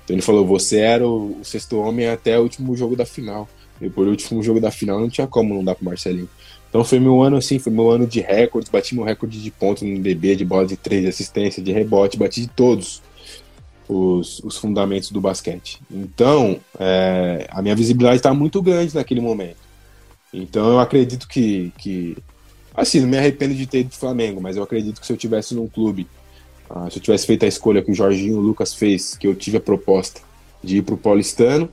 Então 0.04 0.16
ele 0.16 0.22
falou: 0.22 0.46
você 0.46 0.80
era 0.80 1.08
o, 1.08 1.40
o, 1.40 1.46
sexto 1.46 1.80
homem 1.80 2.08
até 2.08 2.38
o 2.38 2.44
último 2.44 2.76
jogo 2.76 2.96
da 2.96 3.06
final. 3.06 3.48
Depois 3.80 4.06
do 4.06 4.12
último 4.12 4.42
jogo 4.42 4.60
da 4.60 4.72
final 4.72 5.00
não 5.00 5.10
tinha 5.10 5.28
como 5.28 5.54
não 5.54 5.64
dar 5.64 5.76
pro 5.76 5.86
Marcelinho. 5.86 6.30
Então 6.70 6.84
foi 6.84 7.00
meu 7.00 7.22
ano 7.22 7.38
assim, 7.38 7.60
foi 7.60 7.72
meu 7.72 7.90
ano 7.90 8.06
de 8.06 8.20
recordes, 8.20 8.70
bati 8.70 8.96
meu 8.96 9.04
recorde 9.04 9.42
de 9.42 9.52
pontos 9.52 9.84
no 9.84 10.00
DB, 10.00 10.36
de 10.36 10.46
bola 10.46 10.66
de 10.66 10.76
três, 10.76 11.04
de 11.04 11.08
assistência, 11.08 11.64
de 11.64 11.72
rebote, 11.72 12.18
bati 12.18 12.42
de 12.42 12.48
todos 12.48 13.02
os, 13.88 14.40
os 14.40 14.58
fundamentos 14.58 15.12
do 15.12 15.22
basquete. 15.22 15.80
Então, 15.90 16.60
é, 16.80 17.48
a 17.50 17.62
minha 17.62 17.76
visibilidade 17.76 18.18
está 18.18 18.34
muito 18.34 18.62
grande 18.62 18.96
naquele 18.96 19.22
momento. 19.22 19.58
Então 20.34 20.70
eu 20.70 20.80
acredito 20.80 21.28
que, 21.28 21.72
que. 21.78 22.18
Assim, 22.74 23.00
não 23.00 23.08
me 23.08 23.18
arrependo 23.18 23.54
de 23.54 23.66
ter 23.66 23.80
ido 23.80 23.90
pro 23.90 24.00
Flamengo, 24.00 24.42
mas 24.42 24.58
eu 24.58 24.64
acredito 24.64 25.00
que 25.00 25.08
se 25.08 25.14
eu 25.14 25.18
tivesse 25.18 25.56
num 25.56 25.68
clube, 25.68 26.06
ah, 26.70 26.90
se 26.90 26.98
eu 26.98 27.02
tivesse 27.02 27.26
feito 27.26 27.46
a 27.46 27.48
escolha 27.48 27.82
que 27.82 27.92
o 27.92 27.96
Jorginho 27.96 28.34
e 28.34 28.38
o 28.38 28.42
Lucas 28.42 28.74
fez, 28.74 29.16
que 29.16 29.28
eu 29.28 29.34
tive 29.34 29.58
a 29.58 29.62
proposta 29.62 30.20
de 30.62 30.78
ir 30.78 30.82
pro 30.82 30.98
Paulistano, 30.98 31.70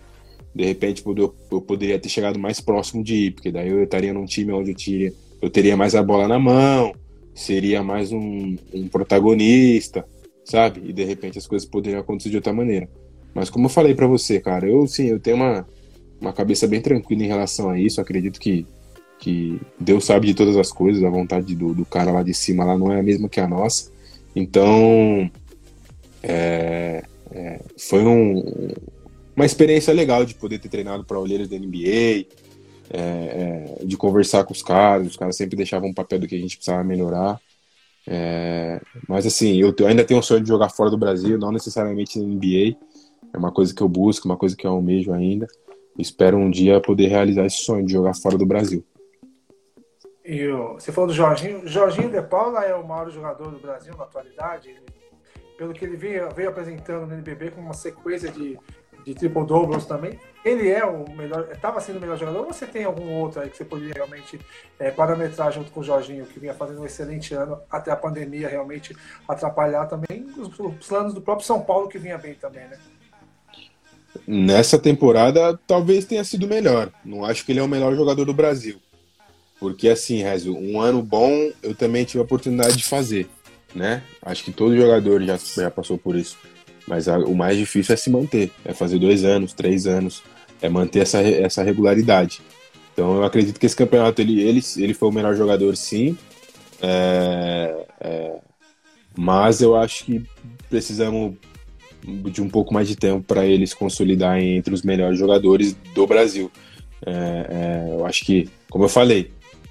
de 0.55 0.65
repente 0.65 1.03
eu, 1.07 1.35
poderia 1.61 1.99
ter 1.99 2.09
chegado 2.09 2.39
mais 2.39 2.61
próximo 2.61 3.03
de 3.03 3.15
ir, 3.27 3.31
porque 3.33 3.51
daí 3.51 3.69
eu 3.69 3.83
estaria 3.83 4.13
num 4.13 4.27
time 4.27 4.53
onde 4.53 4.73
eu, 4.73 4.77
teria, 4.77 5.13
eu 5.41 5.51
teria 5.51 5.77
mais 5.77 5.95
a 5.95 6.03
bola 6.03 6.29
na 6.29 6.39
mão, 6.39 6.95
seria 7.35 7.83
mais 7.83 8.13
um, 8.13 8.57
um 8.73 8.89
protagonista, 8.89 10.07
sabe? 10.45 10.83
E 10.85 10.93
de 10.93 11.05
repente 11.05 11.39
as 11.39 11.47
coisas 11.47 11.67
poderiam 11.67 12.01
acontecer 12.01 12.31
de 12.31 12.37
outra 12.37 12.53
maneira. 12.53 12.89
Mas 13.35 13.49
como 13.49 13.67
eu 13.67 13.71
falei 13.71 13.95
para 13.95 14.07
você, 14.07 14.41
cara, 14.41 14.69
eu 14.69 14.87
sim, 14.87 15.07
eu 15.07 15.19
tenho 15.19 15.37
uma, 15.37 15.67
uma 16.21 16.33
cabeça 16.33 16.67
bem 16.67 16.81
tranquila 16.81 17.23
em 17.23 17.29
relação 17.29 17.71
a 17.71 17.79
isso. 17.79 18.01
Acredito 18.01 18.39
que, 18.39 18.67
que 19.19 19.59
Deus 19.81 20.05
sabe 20.05 20.27
de 20.27 20.35
todas 20.35 20.57
as 20.57 20.71
coisas, 20.71 21.03
a 21.03 21.09
vontade 21.09 21.55
do, 21.55 21.73
do 21.73 21.87
cara 21.87 22.13
lá 22.13 22.23
de 22.23 22.35
cima 22.35 22.65
lá 22.65 22.77
não 22.77 22.93
é 22.93 23.01
a 23.01 23.03
mesma 23.03 23.29
que 23.29 23.41
a 23.41 23.49
nossa. 23.49 23.91
Então, 24.37 25.31
é, 26.23 27.03
é, 27.31 27.61
foi 27.79 28.05
um, 28.05 28.43
uma 29.35 29.47
experiência 29.47 29.93
legal 29.93 30.25
de 30.25 30.35
poder 30.35 30.59
ter 30.59 30.69
treinado 30.69 31.05
para 31.05 31.19
olheiros 31.19 31.49
da 31.49 31.57
NBA, 31.57 32.27
é, 32.91 33.79
é, 33.81 33.85
de 33.85 33.97
conversar 33.97 34.45
com 34.45 34.53
os 34.53 34.63
caras, 34.63 35.07
os 35.07 35.17
caras 35.17 35.37
sempre 35.37 35.57
deixavam 35.57 35.89
um 35.89 35.95
papel 35.95 36.19
do 36.19 36.27
que 36.27 36.35
a 36.35 36.39
gente 36.39 36.57
precisava 36.57 36.85
melhorar. 36.85 37.41
É, 38.07 38.81
mas 39.09 39.27
assim, 39.27 39.57
eu, 39.57 39.75
ainda 39.87 40.05
tenho 40.05 40.21
um 40.21 40.23
sonho 40.23 40.43
de 40.43 40.49
jogar 40.49 40.69
fora 40.69 40.91
do 40.91 40.99
Brasil, 40.99 41.39
não 41.39 41.53
necessariamente 41.53 42.19
na 42.19 42.27
NBA. 42.27 42.77
É 43.33 43.39
uma 43.39 43.51
coisa 43.51 43.75
que 43.75 43.83
eu 43.83 43.89
busco, 43.89 44.29
uma 44.29 44.37
coisa 44.37 44.57
que 44.57 44.67
eu 44.67 44.73
almejo 44.73 45.13
ainda. 45.13 45.47
Espero 45.99 46.37
um 46.37 46.51
dia 46.51 46.81
poder 46.81 47.09
realizar 47.09 47.47
esse 47.47 47.59
sonho 47.59 47.87
de 47.87 47.93
jogar 47.93 48.15
fora 48.15 48.37
do 48.37 48.47
Brasil. 48.47 48.85
E 50.25 50.47
o, 50.49 50.75
você 50.75 50.93
falou 50.93 51.09
do 51.09 51.15
Jorginho. 51.15 51.67
Jorginho 51.67 52.11
De 52.11 52.23
Paula 52.23 52.65
é 52.65 52.75
o 52.75 52.87
maior 52.87 53.11
jogador 53.11 53.51
do 53.51 53.59
Brasil 53.59 53.95
na 53.97 54.05
atualidade. 54.05 54.75
Pelo 55.57 55.73
que 55.73 55.85
ele 55.85 55.97
veio, 55.97 56.29
veio 56.35 56.49
apresentando 56.49 57.07
no 57.07 57.15
NBB 57.15 57.53
com 57.53 57.61
uma 57.61 57.75
sequência 57.75 58.31
de 58.31 58.59
de 59.05 59.15
triple 59.15 59.45
doubles 59.47 59.85
também. 59.85 60.19
Ele 60.45 60.69
é 60.69 60.85
o 60.85 61.09
melhor, 61.11 61.49
estava 61.53 61.81
sendo 61.81 61.99
o 61.99 62.01
melhor 62.01 62.17
jogador. 62.17 62.41
Ou 62.41 62.53
você 62.53 62.67
tem 62.67 62.85
algum 62.85 63.13
outro 63.13 63.41
aí 63.41 63.49
que 63.49 63.57
você 63.57 63.65
poderia 63.65 63.95
realmente 63.95 64.41
é, 64.79 64.91
parametrar 64.91 65.53
junto 65.53 65.71
com 65.71 65.81
o 65.81 65.85
Jorginho, 65.85 66.27
que 66.27 66.41
vinha 66.41 66.55
fazendo 66.55 66.81
um 66.81 66.87
excelente 66.87 67.35
ano 67.35 67.59
até 67.71 67.91
a 67.91 67.97
pandemia 67.97 68.49
realmente 68.49 68.97
atrapalhar 69.29 69.87
também 69.87 70.27
os, 70.37 70.59
os 70.59 70.87
planos 70.87 71.15
do 71.15 71.21
próprio 71.21 71.47
São 71.47 71.61
Paulo 71.61 71.89
que 71.89 71.99
vinha 71.99 72.19
bem 72.19 72.35
também, 72.35 72.67
né? 72.69 72.79
Nessa 74.27 74.79
temporada, 74.79 75.59
talvez 75.67 76.05
tenha 76.05 76.23
sido 76.23 76.47
melhor. 76.47 76.91
Não 77.05 77.25
acho 77.25 77.45
que 77.45 77.53
ele 77.53 77.61
é 77.61 77.63
o 77.63 77.69
melhor 77.69 77.95
jogador 77.95 78.25
do 78.25 78.35
Brasil. 78.35 78.81
Porque, 79.59 79.89
assim, 79.89 80.23
Rezo, 80.23 80.55
um 80.57 80.81
ano 80.81 81.01
bom 81.03 81.51
eu 81.63 81.75
também 81.75 82.05
tive 82.05 82.19
a 82.19 82.25
oportunidade 82.25 82.77
de 82.77 82.85
fazer, 82.85 83.29
né? 83.75 84.03
Acho 84.21 84.45
que 84.45 84.53
todo 84.53 84.77
jogador 84.77 85.23
já, 85.23 85.37
já 85.37 85.71
passou 85.71 85.97
por 85.97 86.17
isso. 86.17 86.37
Mas 86.87 87.09
a, 87.09 87.19
o 87.19 87.35
mais 87.35 87.57
difícil 87.57 87.93
é 87.93 87.97
se 87.97 88.11
manter, 88.11 88.51
é 88.65 88.73
fazer 88.75 88.99
dois 88.99 89.25
anos, 89.25 89.53
três 89.53 89.87
anos, 89.87 90.23
é 90.61 90.69
manter 90.69 91.01
essa, 91.01 91.21
essa 91.21 91.63
regularidade. 91.63 92.41
Então 92.93 93.17
eu 93.17 93.25
acredito 93.25 93.59
que 93.59 93.67
esse 93.67 93.77
campeonato 93.77 94.21
ele, 94.21 94.41
ele, 94.43 94.61
ele 94.77 94.95
foi 94.95 95.09
o 95.09 95.13
melhor 95.13 95.35
jogador, 95.35 95.77
sim. 95.77 96.17
É, 96.81 97.87
é, 98.01 98.35
mas 99.17 99.61
eu 99.61 99.77
acho 99.77 100.05
que 100.05 100.23
precisamos 100.69 101.35
de 102.05 102.43
um 102.43 102.49
pouco 102.49 102.75
mais 102.75 102.89
de 102.89 102.97
tempo 102.97 103.23
para 103.23 103.47
ele 103.47 103.67
se 103.67 103.77
consolidar 103.77 104.41
entre 104.41 104.75
os 104.75 104.83
melhores 104.83 105.19
jogadores 105.19 105.75
do 105.95 106.07
Brasil. 106.07 106.51
É, 107.05 107.87
é 107.91 107.93
eu 107.93 108.05
acho 108.05 108.25
que, 108.25 108.49
como 108.69 108.85
eu 108.85 108.89
falei, 108.89 109.31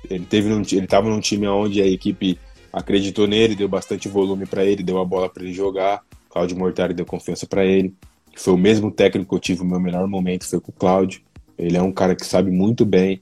ele 0.10 0.26
teve 0.26 0.50
num, 0.50 0.62
ele 0.62 0.86
estava 0.86 1.10
num 1.10 1.20
time 1.20 1.48
onde 1.48 1.82
a 1.82 1.88
equipe 1.88 2.40
acreditou 2.72 3.28
nele, 3.28 3.56
deu 3.56 3.68
bastante 3.68 4.08
volume 4.08 4.46
para 4.46 4.64
ele, 4.64 4.84
deu 4.84 5.00
a 5.00 5.06
bola 5.06 5.30
para 5.30 5.44
ele 5.44 5.54
jogar. 5.54 6.02
Cláudio 6.32 6.58
Mortari 6.58 6.94
deu 6.94 7.06
confiança 7.06 7.46
para 7.46 7.66
ele. 7.66 7.94
Foi 8.36 8.54
o 8.54 8.58
mesmo 8.58 8.90
técnico 8.90 9.30
que 9.30 9.36
eu 9.36 9.40
tive 9.40 9.62
o 9.62 9.66
meu 9.66 9.80
melhor 9.80 10.08
momento, 10.08 10.48
foi 10.48 10.60
com 10.60 10.72
o 10.72 10.76
Cláudio. 10.76 11.22
Ele 11.58 11.78
é 11.78 11.82
um 11.82 11.92
cara 11.92 12.16
que 12.16 12.26
sabe 12.26 12.50
muito 12.50 12.86
bem 12.86 13.22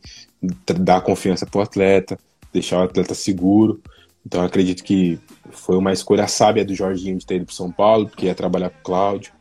dar 0.79 1.01
confiança 1.01 1.45
pro 1.45 1.61
atleta, 1.61 2.17
deixar 2.53 2.79
o 2.79 2.83
atleta 2.83 3.13
seguro. 3.13 3.81
Então 4.25 4.43
acredito 4.43 4.83
que 4.83 5.19
foi 5.51 5.75
uma 5.75 5.91
escolha 5.91 6.27
sábia 6.27 6.63
do 6.63 6.75
Jorginho 6.75 7.17
de 7.17 7.25
ter 7.25 7.37
ido 7.37 7.45
pro 7.45 7.55
São 7.55 7.71
Paulo, 7.71 8.07
porque 8.07 8.27
ia 8.27 8.35
trabalhar 8.35 8.69
com 8.69 8.79
o 8.79 8.83
Cláudio. 8.83 9.33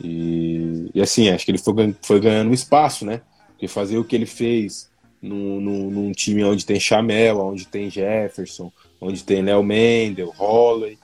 E, 0.00 0.90
e 0.94 1.00
assim, 1.00 1.30
acho 1.30 1.44
que 1.44 1.50
ele 1.50 1.58
foi, 1.58 1.96
foi 2.02 2.20
ganhando 2.20 2.52
espaço, 2.52 3.04
né? 3.04 3.22
Porque 3.48 3.66
fazer 3.66 3.98
o 3.98 4.04
que 4.04 4.14
ele 4.14 4.26
fez 4.26 4.88
num, 5.20 5.60
num, 5.60 5.90
num 5.90 6.12
time 6.12 6.44
onde 6.44 6.64
tem 6.64 6.78
Chamel, 6.78 7.38
onde 7.38 7.66
tem 7.66 7.90
Jefferson, 7.90 8.70
onde 9.00 9.24
tem 9.24 9.42
Léo 9.42 9.62
Mendel, 9.62 10.32
Holley, 10.38 10.98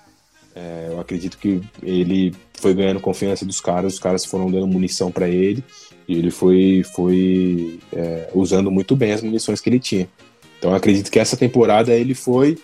é, 0.54 0.88
eu 0.90 1.00
acredito 1.00 1.36
que 1.36 1.60
ele 1.82 2.32
foi 2.54 2.74
ganhando 2.74 3.00
confiança 3.00 3.44
dos 3.44 3.60
caras, 3.60 3.94
os 3.94 3.98
caras 3.98 4.24
foram 4.24 4.50
dando 4.50 4.66
munição 4.66 5.10
para 5.10 5.28
ele 5.28 5.64
e 6.06 6.16
ele 6.16 6.30
foi, 6.30 6.82
foi 6.94 7.80
é, 7.92 8.30
usando 8.34 8.70
muito 8.70 8.94
bem 8.94 9.12
as 9.12 9.22
munições 9.22 9.60
que 9.60 9.68
ele 9.68 9.80
tinha. 9.80 10.08
Então 10.58 10.70
eu 10.70 10.76
acredito 10.76 11.10
que 11.10 11.18
essa 11.18 11.36
temporada 11.36 11.92
ele 11.92 12.14
foi, 12.14 12.56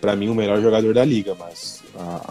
para 0.00 0.14
mim, 0.14 0.28
o 0.28 0.34
melhor 0.34 0.60
jogador 0.62 0.94
da 0.94 1.04
liga, 1.04 1.34
mas 1.34 1.82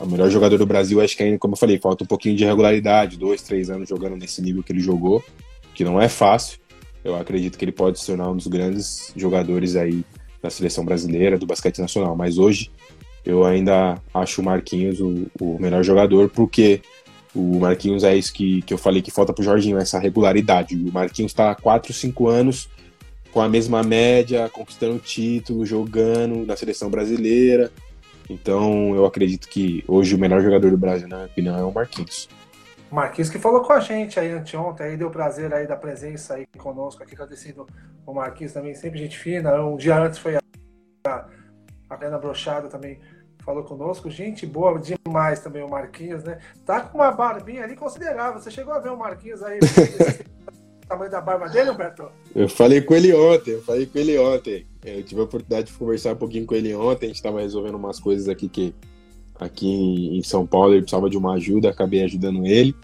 o 0.01 0.05
melhor 0.05 0.29
jogador 0.29 0.57
do 0.57 0.65
Brasil, 0.65 1.01
acho 1.01 1.15
que 1.15 1.23
ainda, 1.23 1.37
como 1.37 1.53
eu 1.53 1.57
falei, 1.57 1.79
falta 1.79 2.03
um 2.03 2.07
pouquinho 2.07 2.35
de 2.35 2.45
regularidade, 2.45 3.17
dois, 3.17 3.41
três 3.41 3.69
anos 3.69 3.89
jogando 3.89 4.15
nesse 4.15 4.41
nível 4.41 4.63
que 4.63 4.71
ele 4.71 4.79
jogou, 4.79 5.23
que 5.73 5.83
não 5.83 6.01
é 6.01 6.09
fácil. 6.09 6.59
Eu 7.03 7.15
acredito 7.15 7.57
que 7.57 7.65
ele 7.65 7.71
pode 7.71 7.99
se 7.99 8.05
tornar 8.05 8.29
um 8.29 8.35
dos 8.35 8.47
grandes 8.47 9.11
jogadores 9.15 9.75
aí 9.75 10.05
da 10.41 10.49
seleção 10.49 10.83
brasileira, 10.83 11.37
do 11.37 11.45
basquete 11.45 11.79
nacional, 11.79 12.15
mas 12.15 12.37
hoje 12.37 12.71
eu 13.26 13.45
ainda 13.45 13.97
acho 14.13 14.41
o 14.41 14.45
Marquinhos 14.45 14.99
o, 14.99 15.28
o 15.39 15.59
melhor 15.59 15.84
jogador, 15.84 16.30
porque 16.30 16.82
o 17.34 17.59
Marquinhos 17.59 18.03
é 18.03 18.15
isso 18.15 18.34
que, 18.34 18.61
que 18.61 18.74
eu 18.74 18.78
falei 18.78 19.01
que 19.01 19.11
falta 19.11 19.34
pro 19.34 19.43
Jorginho, 19.43 19.78
essa 19.78 19.97
regularidade. 19.97 20.76
O 20.76 20.91
Marquinhos 20.91 21.32
está 21.32 21.51
há 21.51 21.55
4, 21.55 21.93
5 21.93 22.28
anos 22.28 22.69
com 23.32 23.41
a 23.41 23.49
mesma 23.49 23.82
média, 23.82 24.47
conquistando 24.49 24.99
título, 24.99 25.65
jogando 25.65 26.45
na 26.45 26.55
seleção 26.55 26.89
brasileira. 26.89 27.71
Então 28.30 28.93
eu 28.95 29.05
acredito 29.05 29.47
que 29.47 29.84
hoje 29.88 30.13
o 30.13 30.19
melhor 30.19 30.41
jogador 30.41 30.69
do 30.69 30.78
Brasil, 30.78 31.07
na 31.07 31.17
minha 31.17 31.28
opinião, 31.28 31.57
é 31.57 31.63
o 31.63 31.71
Marquinhos. 31.71 32.30
Marquinhos 32.91 33.32
que 33.32 33.39
falou 33.39 33.61
com 33.61 33.74
a 33.74 33.80
gente 33.80 34.19
aí 34.19 34.32
anteontem, 34.32 34.86
aí 34.86 34.97
deu 34.97 35.09
prazer 35.09 35.51
aí 35.51 35.65
da 35.65 35.76
presença 35.76 36.36
aí 36.36 36.45
conosco 36.57 37.01
aqui, 37.01 37.15
agradecendo 37.15 37.65
o 38.05 38.13
Marquinhos 38.13 38.53
também, 38.53 38.76
sempre 38.76 38.99
gente 38.99 39.17
fina. 39.17 39.59
Um 39.63 39.78
dia 39.78 39.97
antes 39.97 40.19
foi 40.19 40.38
a, 41.07 41.26
a 41.89 42.17
Brochada 42.19 42.67
também 42.67 42.99
falou 43.43 43.63
conosco. 43.63 44.09
Gente 44.09 44.45
boa 44.45 44.79
demais 44.79 45.39
também 45.39 45.63
o 45.63 45.69
Marquinhos, 45.69 46.23
né? 46.23 46.39
Tá 46.65 46.81
com 46.81 46.97
uma 46.97 47.11
barbinha 47.11 47.63
ali 47.63 47.75
considerável. 47.75 48.41
Você 48.41 48.49
chegou 48.49 48.73
a 48.73 48.79
ver 48.79 48.89
o 48.89 48.97
Marquinhos 48.97 49.43
aí? 49.43 49.59
o 49.59 50.87
tamanho 50.87 51.11
da 51.11 51.21
barba 51.21 51.47
dele, 51.47 51.69
Humberto? 51.69 52.09
Eu 52.35 52.49
falei 52.49 52.81
com 52.81 52.93
ele 52.93 53.13
ontem, 53.13 53.51
eu 53.51 53.61
falei 53.61 53.85
com 53.85 53.97
ele 53.97 54.17
ontem. 54.17 54.65
Eu 54.83 55.03
tive 55.03 55.21
a 55.21 55.25
oportunidade 55.25 55.67
de 55.67 55.77
conversar 55.77 56.13
um 56.13 56.17
pouquinho 56.17 56.45
com 56.45 56.55
ele 56.55 56.73
ontem. 56.73 57.05
A 57.05 57.09
gente 57.09 57.21
tava 57.21 57.41
resolvendo 57.41 57.75
umas 57.75 57.99
coisas 57.99 58.27
aqui 58.27 58.47
que 58.47 58.73
aqui 59.39 60.17
em 60.17 60.23
São 60.23 60.45
Paulo 60.45 60.73
ele 60.73 60.81
precisava 60.81 61.09
de 61.09 61.17
uma 61.17 61.33
ajuda, 61.33 61.69
acabei 61.69 62.03
ajudando 62.03 62.45
ele. 62.45 62.75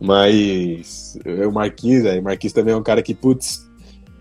Mas 0.00 1.18
o 1.46 1.52
Marquinhos, 1.52 2.04
o 2.04 2.22
Marquinhos 2.22 2.54
também 2.54 2.72
é 2.72 2.76
um 2.76 2.82
cara 2.82 3.02
que, 3.02 3.14
putz, 3.14 3.69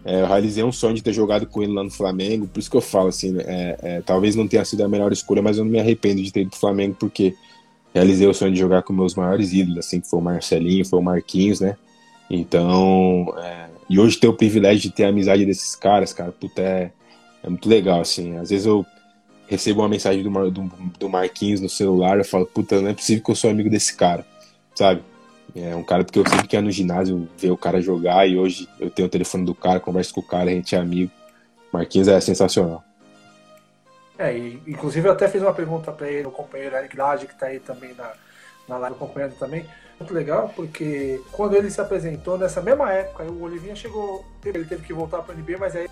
é, 0.06 0.22
eu 0.22 0.28
realizei 0.28 0.64
um 0.64 0.72
sonho 0.72 0.96
de 0.96 1.04
ter 1.04 1.14
jogado 1.14 1.46
com 1.46 1.62
ele 1.62 1.74
lá 1.74 1.84
no 1.84 1.92
Flamengo, 1.92 2.48
por 2.48 2.60
isso 2.60 2.72
que 2.72 2.78
eu 2.78 2.82
falo 2.82 3.10
assim, 3.10 3.38
é, 3.40 3.78
é, 3.82 4.02
talvez 4.02 4.36
não 4.36 4.48
tenha 4.48 4.64
sido 4.64 4.84
a 4.84 4.88
melhor 4.88 5.12
escolha, 5.12 5.42
mas 5.42 5.58
eu 5.58 5.66
não 5.66 5.72
me 5.72 5.80
arrependo 5.80 6.22
de 6.22 6.32
ter 6.32 6.42
ido 6.42 6.52
pro 6.52 6.60
Flamengo, 6.60 6.96
porque 7.00 7.36
realizei 7.94 8.28
o 8.28 8.34
sonho 8.34 8.54
de 8.54 8.60
jogar 8.60 8.84
com 8.84 8.94
meus 8.94 9.16
maiores 9.16 9.52
ídolos, 9.52 9.80
assim, 9.80 10.00
que 10.00 10.10
foi 10.10 10.20
o 10.20 10.22
Marcelinho, 10.22 10.86
foi 10.86 11.00
o 11.00 11.04
Marquinhos, 11.04 11.60
né? 11.60 11.76
Então, 12.30 13.34
é, 13.38 13.68
e 13.90 14.00
hoje 14.00 14.18
ter 14.18 14.28
o 14.28 14.34
privilégio 14.34 14.84
de 14.84 14.92
ter 14.92 15.06
a 15.06 15.10
amizade 15.10 15.46
desses 15.46 15.76
caras, 15.76 16.14
cara, 16.14 16.32
puta, 16.32 16.62
é, 16.62 16.92
é 17.44 17.50
muito 17.50 17.68
legal, 17.68 18.02
assim. 18.02 18.38
Às 18.38 18.52
vezes 18.52 18.66
eu 18.66 18.86
recebo 19.48 19.82
uma 19.82 19.90
mensagem 19.90 20.22
do, 20.22 20.52
do, 20.52 20.72
do 21.00 21.10
Marquinhos 21.10 21.60
no 21.60 21.68
celular, 21.68 22.20
eu 22.20 22.26
falo, 22.26 22.46
puta, 22.46 22.80
não 22.80 22.90
é 22.90 22.94
possível 22.94 23.24
que 23.24 23.32
eu 23.32 23.36
sou 23.36 23.50
amigo 23.50 23.70
desse 23.70 23.96
cara, 23.96 24.26
sabe? 24.76 25.02
É 25.56 25.76
um 25.76 25.84
cara 25.84 26.04
porque 26.04 26.20
eu 26.20 26.28
sempre 26.28 26.48
que 26.48 26.62
no 26.62 26.72
ginásio 26.72 27.28
ver 27.38 27.52
o 27.52 27.58
cara 27.58 27.82
jogar 27.82 28.28
e 28.28 28.38
hoje 28.38 28.68
eu 28.80 28.90
tenho 28.90 29.08
o 29.08 29.12
telefone 29.12 29.46
do 29.46 29.56
cara, 29.56 29.80
converso 29.80 30.14
com 30.14 30.22
o 30.22 30.24
cara, 30.24 30.50
a 30.50 30.54
gente 30.54 30.76
é 30.76 30.80
amigo. 30.80 31.12
Marquinhos 31.72 32.08
é 32.08 32.20
sensacional. 32.20 32.84
É, 34.18 34.38
e, 34.38 34.62
inclusive 34.68 35.08
eu 35.08 35.14
até 35.14 35.28
fiz 35.28 35.42
uma 35.42 35.54
pergunta 35.54 35.92
para 35.92 36.10
ele, 36.10 36.28
o 36.28 36.32
companheiro 36.32 36.76
Eric 36.76 36.98
Lage, 36.98 37.26
que 37.26 37.34
está 37.34 37.48
aí 37.48 37.60
também 37.60 37.94
na, 37.94 38.12
na 38.68 38.78
live 38.78 38.96
acompanhando 38.96 39.36
também. 39.40 39.66
Muito 40.00 40.14
legal, 40.14 40.52
porque 40.56 41.22
quando 41.32 41.56
ele 41.56 41.70
se 41.70 41.82
apresentou, 41.82 42.38
nessa 42.38 42.62
mesma 42.62 42.92
época, 42.92 43.24
o 43.24 43.44
Olivinha 43.44 43.76
chegou, 43.76 44.26
ele 44.46 44.66
teve 44.66 44.86
que 44.86 44.94
voltar 44.94 45.22
para 45.22 45.36
o 45.36 45.38
NB, 45.38 45.58
mas 45.58 45.76
aí, 45.76 45.90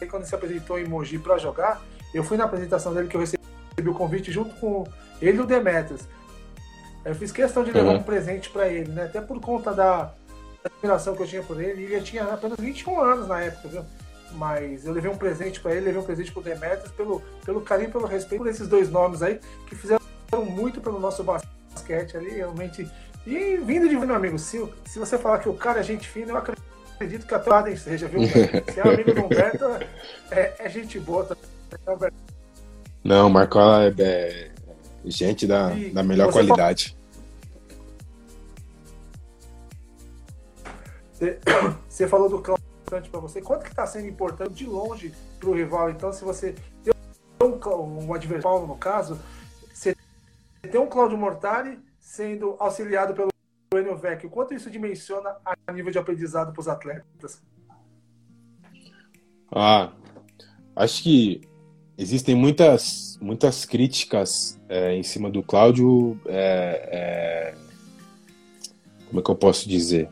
aí 0.00 0.06
quando 0.06 0.22
ele 0.22 0.28
se 0.28 0.34
apresentou 0.34 0.78
em 0.78 0.86
Mogi 0.86 1.18
para 1.18 1.38
jogar, 1.38 1.82
eu 2.12 2.22
fui 2.24 2.36
na 2.36 2.44
apresentação 2.44 2.92
dele 2.92 3.08
que 3.08 3.16
eu 3.16 3.20
recebi 3.20 3.40
o 3.86 3.94
convite 3.94 4.30
junto 4.32 4.54
com 4.56 4.84
ele 5.20 5.38
e 5.38 5.40
o 5.40 5.46
Demetrius. 5.46 6.02
Eu 7.06 7.14
fiz 7.14 7.30
questão 7.30 7.62
de 7.62 7.70
levar 7.70 7.90
uhum. 7.90 7.96
um 7.98 8.02
presente 8.02 8.50
para 8.50 8.66
ele, 8.68 8.90
né? 8.90 9.04
Até 9.04 9.20
por 9.20 9.40
conta 9.40 9.72
da 9.72 10.12
admiração 10.64 11.14
que 11.14 11.22
eu 11.22 11.26
tinha 11.26 11.42
por 11.42 11.60
ele. 11.60 11.84
Ele 11.84 12.00
tinha 12.00 12.24
apenas 12.24 12.58
21 12.58 13.00
anos 13.00 13.28
na 13.28 13.40
época, 13.42 13.68
viu? 13.68 13.84
Mas 14.32 14.84
eu 14.84 14.92
levei 14.92 15.08
um 15.08 15.16
presente 15.16 15.60
para 15.60 15.70
ele, 15.70 15.86
levei 15.86 16.00
um 16.00 16.04
presente 16.04 16.32
pro 16.32 16.42
Demetrius 16.42 16.90
pelo, 16.92 17.22
pelo 17.44 17.60
carinho, 17.60 17.92
pelo 17.92 18.06
respeito 18.06 18.42
por 18.42 18.50
esses 18.50 18.66
dois 18.66 18.90
nomes 18.90 19.22
aí, 19.22 19.40
que 19.68 19.76
fizeram 19.76 20.00
muito 20.44 20.80
pelo 20.80 20.98
nosso 20.98 21.22
basquete 21.22 22.16
ali, 22.16 22.30
realmente. 22.30 22.90
E 23.24 23.56
vindo 23.58 23.88
de 23.88 23.96
meu 23.96 24.12
amigo 24.12 24.36
Sil, 24.42 24.74
se 24.84 24.98
você 24.98 25.16
falar 25.16 25.38
que 25.38 25.48
o 25.48 25.54
cara 25.54 25.78
é 25.78 25.84
gente 25.84 26.08
fina, 26.08 26.32
eu 26.32 26.36
acredito 26.36 27.24
que 27.24 27.34
até 27.34 27.72
o 27.72 27.76
seja, 27.76 28.08
viu? 28.08 28.22
Se 28.72 28.80
é 28.80 28.82
amigo 28.82 29.14
do 29.14 29.24
Humberto, 29.24 29.64
é, 30.30 30.54
é 30.58 30.68
gente 30.68 30.98
boa 30.98 31.24
também. 31.24 32.10
Não, 33.04 33.30
Marcola 33.30 33.84
é, 33.84 33.94
é 33.98 34.50
gente 35.06 35.46
da, 35.46 35.70
da 35.92 36.02
melhor 36.02 36.32
qualidade. 36.32 36.96
Você 41.88 42.06
falou 42.06 42.28
do 42.28 42.40
Cláudio 42.40 42.66
importante 42.86 43.10
para 43.10 43.20
você. 43.20 43.42
Quanto 43.42 43.64
que 43.64 43.70
está 43.70 43.86
sendo 43.86 44.06
importante 44.06 44.54
de 44.54 44.66
longe 44.66 45.12
para 45.40 45.48
o 45.48 45.54
rival? 45.54 45.90
Então, 45.90 46.12
se 46.12 46.24
você 46.24 46.54
tem 46.82 46.94
um, 47.42 48.06
um 48.06 48.14
adversário, 48.14 48.66
no 48.66 48.76
caso, 48.76 49.18
você 49.72 49.94
tem 50.62 50.80
um 50.80 50.86
Cláudio 50.86 51.18
Mortari 51.18 51.78
sendo 51.98 52.56
auxiliado 52.58 53.12
pelo 53.12 53.30
Enio 53.74 53.96
Vecchio. 53.96 54.30
Quanto 54.30 54.54
isso 54.54 54.70
dimensiona 54.70 55.36
a 55.44 55.72
nível 55.72 55.90
de 55.90 55.98
aprendizado 55.98 56.52
para 56.52 56.60
os 56.60 56.68
atletas? 56.68 57.42
Ah, 59.50 59.92
acho 60.76 61.02
que 61.02 61.40
existem 61.98 62.34
muitas, 62.34 63.18
muitas 63.20 63.64
críticas 63.64 64.58
é, 64.68 64.94
em 64.94 65.02
cima 65.02 65.30
do 65.30 65.42
Cláudio. 65.42 66.20
É, 66.26 66.88
é, 66.92 67.54
como 69.08 69.20
é 69.20 69.22
que 69.22 69.30
eu 69.30 69.36
posso 69.36 69.68
dizer? 69.68 70.08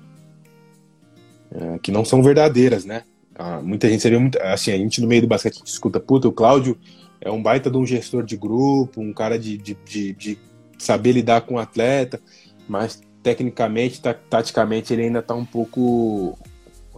É, 1.53 1.79
que 1.79 1.93
não 1.93 2.05
são 2.05 2.23
verdadeiras, 2.23 2.85
né? 2.85 3.05
Ah, 3.35 3.61
muita 3.61 3.89
gente 3.89 4.03
sabia 4.03 4.21
muito, 4.21 4.41
assim, 4.41 4.71
a 4.71 4.77
gente 4.77 5.01
no 5.01 5.09
meio 5.09 5.23
do 5.23 5.29
basquete 5.29 5.61
escuta, 5.65 5.99
puta, 5.99 6.29
o 6.29 6.33
Cláudio 6.33 6.79
é 7.21 7.31
um 7.31 7.43
baita 7.43 7.71
de 7.71 7.77
um 7.77 7.85
gestor 7.85 8.23
de 8.23 8.37
grupo, 8.37 9.01
um 9.01 9.13
cara 9.13 9.37
de, 9.39 9.59
de, 9.59 9.75
de, 9.85 10.13
de 10.13 10.39
saber 10.79 11.13
lidar 11.13 11.41
com 11.41 11.55
o 11.55 11.59
atleta, 11.59 12.21
mas 12.69 13.01
tecnicamente, 13.25 14.01
taticamente, 14.29 14.93
ele 14.93 15.05
ainda 15.05 15.19
está 15.19 15.35
um 15.35 15.45
pouco 15.45 16.39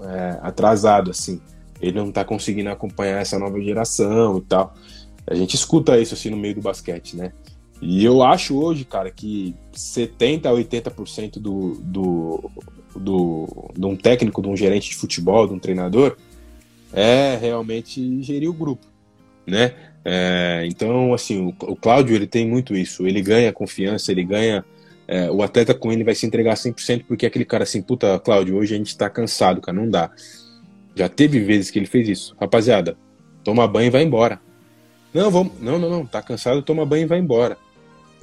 é, 0.03 0.39
atrasado, 0.43 1.11
assim. 1.11 1.41
Ele 1.81 1.93
não 1.93 2.09
está 2.09 2.25
conseguindo 2.25 2.71
acompanhar 2.71 3.21
essa 3.21 3.39
nova 3.39 3.61
geração 3.61 4.39
e 4.39 4.43
tal. 4.43 4.75
A 5.27 5.35
gente 5.35 5.55
escuta 5.55 5.99
isso 5.99 6.15
assim 6.15 6.31
no 6.31 6.37
meio 6.37 6.55
do 6.55 6.61
basquete, 6.61 7.17
né? 7.17 7.33
E 7.81 8.05
eu 8.05 8.23
acho 8.23 8.59
hoje, 8.59 8.85
cara, 8.85 9.11
que 9.11 9.55
70 9.73 10.49
a 10.49 10.53
80% 10.53 11.39
do, 11.39 11.75
do, 11.83 12.51
do, 12.95 13.71
de 13.77 13.85
um 13.85 13.97
técnico, 13.97 14.41
de 14.41 14.49
um 14.49 14.57
gerente 14.57 14.91
de 14.91 14.97
futebol, 14.97 15.47
de 15.47 15.53
um 15.53 15.59
treinador, 15.59 16.17
é 16.93 17.37
realmente 17.37 18.23
gerir 18.23 18.49
o 18.49 18.55
grupo, 18.55 18.87
né? 19.47 19.75
É, 20.05 20.65
então, 20.67 21.13
assim, 21.13 21.47
o, 21.47 21.73
o 21.73 21.77
Cláudio, 21.77 22.15
ele 22.15 22.27
tem 22.27 22.49
muito 22.49 22.75
isso. 22.75 23.07
Ele 23.07 23.21
ganha 23.21 23.53
confiança, 23.53 24.13
ele 24.13 24.25
ganha... 24.25 24.65
É, 25.09 25.31
o 25.31 25.43
atleta 25.43 25.73
com 25.73 25.93
ele 25.93 26.03
vai 26.03 26.15
se 26.17 26.27
entregar 26.27 26.55
100% 26.55 27.05
porque 27.07 27.27
aquele 27.27 27.45
cara 27.45 27.63
assim, 27.63 27.81
puta, 27.81 28.19
Cláudio, 28.19 28.57
hoje 28.57 28.75
a 28.75 28.79
gente 28.79 28.97
tá 28.97 29.09
cansado, 29.09 29.61
cara, 29.61 29.77
não 29.77 29.89
dá. 29.89 30.11
Já 30.97 31.11
teve 31.11 31.39
vezes 31.41 31.71
que 31.71 31.79
ele 31.79 31.87
fez 31.87 32.09
isso. 32.09 32.35
Rapaziada, 32.41 32.97
toma 33.45 33.69
banho 33.69 33.89
e 33.89 33.91
vai 33.91 34.03
embora. 34.03 34.41
Não, 35.13 35.31
vamos, 35.31 35.61
não, 35.61 35.79
não, 35.79 35.91
não, 35.91 36.07
tá 36.07 36.23
cansado, 36.23 36.63
toma 36.63 36.87
banho 36.87 37.05
e 37.05 37.07
vai 37.07 37.19
embora. 37.19 37.59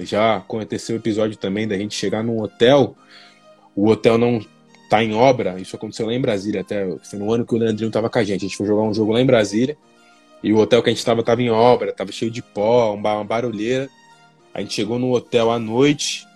Já 0.00 0.36
aconteceu 0.36 0.96
o 0.96 0.98
episódio 0.98 1.36
também 1.36 1.68
da 1.68 1.78
gente 1.78 1.94
chegar 1.94 2.22
num 2.22 2.40
hotel, 2.40 2.96
o 3.76 3.88
hotel 3.88 4.18
não 4.18 4.44
tá 4.90 5.02
em 5.02 5.14
obra, 5.14 5.58
isso 5.58 5.76
aconteceu 5.76 6.06
lá 6.06 6.12
em 6.12 6.20
Brasília, 6.20 6.60
até 6.60 6.86
foi 7.02 7.18
no 7.18 7.32
ano 7.32 7.46
que 7.46 7.54
o 7.54 7.58
Leandrinho 7.58 7.90
tava 7.90 8.10
com 8.10 8.18
a 8.18 8.24
gente. 8.24 8.44
A 8.44 8.48
gente 8.48 8.56
foi 8.56 8.66
jogar 8.66 8.82
um 8.82 8.92
jogo 8.92 9.12
lá 9.12 9.20
em 9.20 9.26
Brasília, 9.26 9.76
e 10.42 10.52
o 10.52 10.58
hotel 10.58 10.82
que 10.82 10.90
a 10.90 10.92
gente 10.92 11.04
tava 11.04 11.22
tava 11.22 11.42
em 11.42 11.50
obra, 11.50 11.92
tava 11.92 12.12
cheio 12.12 12.30
de 12.30 12.42
pó, 12.42 12.92
uma 12.92 13.24
barulheira. 13.24 13.88
A 14.52 14.60
gente 14.60 14.74
chegou 14.74 14.98
no 14.98 15.12
hotel 15.12 15.50
à 15.50 15.58
noite, 15.58 16.26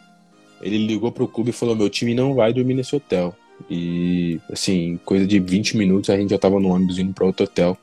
ele 0.63 0.87
ligou 0.87 1.13
pro 1.13 1.29
clube 1.29 1.51
e 1.51 1.53
falou: 1.53 1.77
Meu 1.77 1.91
time 1.91 2.15
não 2.15 2.35
vai 2.35 2.53
dormir 2.53 2.75
nesse 2.75 2.97
hotel. 2.97 3.37
E, 3.69 4.41
assim, 4.51 4.99
coisa 5.05 5.27
de 5.27 5.39
20 5.41 5.77
minutos 5.77 6.11
a 6.11 6.17
gente 6.17 6.31
já 6.31 6.39
tava 6.39 6.61
no 6.61 6.69
ônibus 6.69 6.99
indo 6.99 7.13
para 7.13 7.27
outro 7.27 7.45
hotel. 7.45 7.77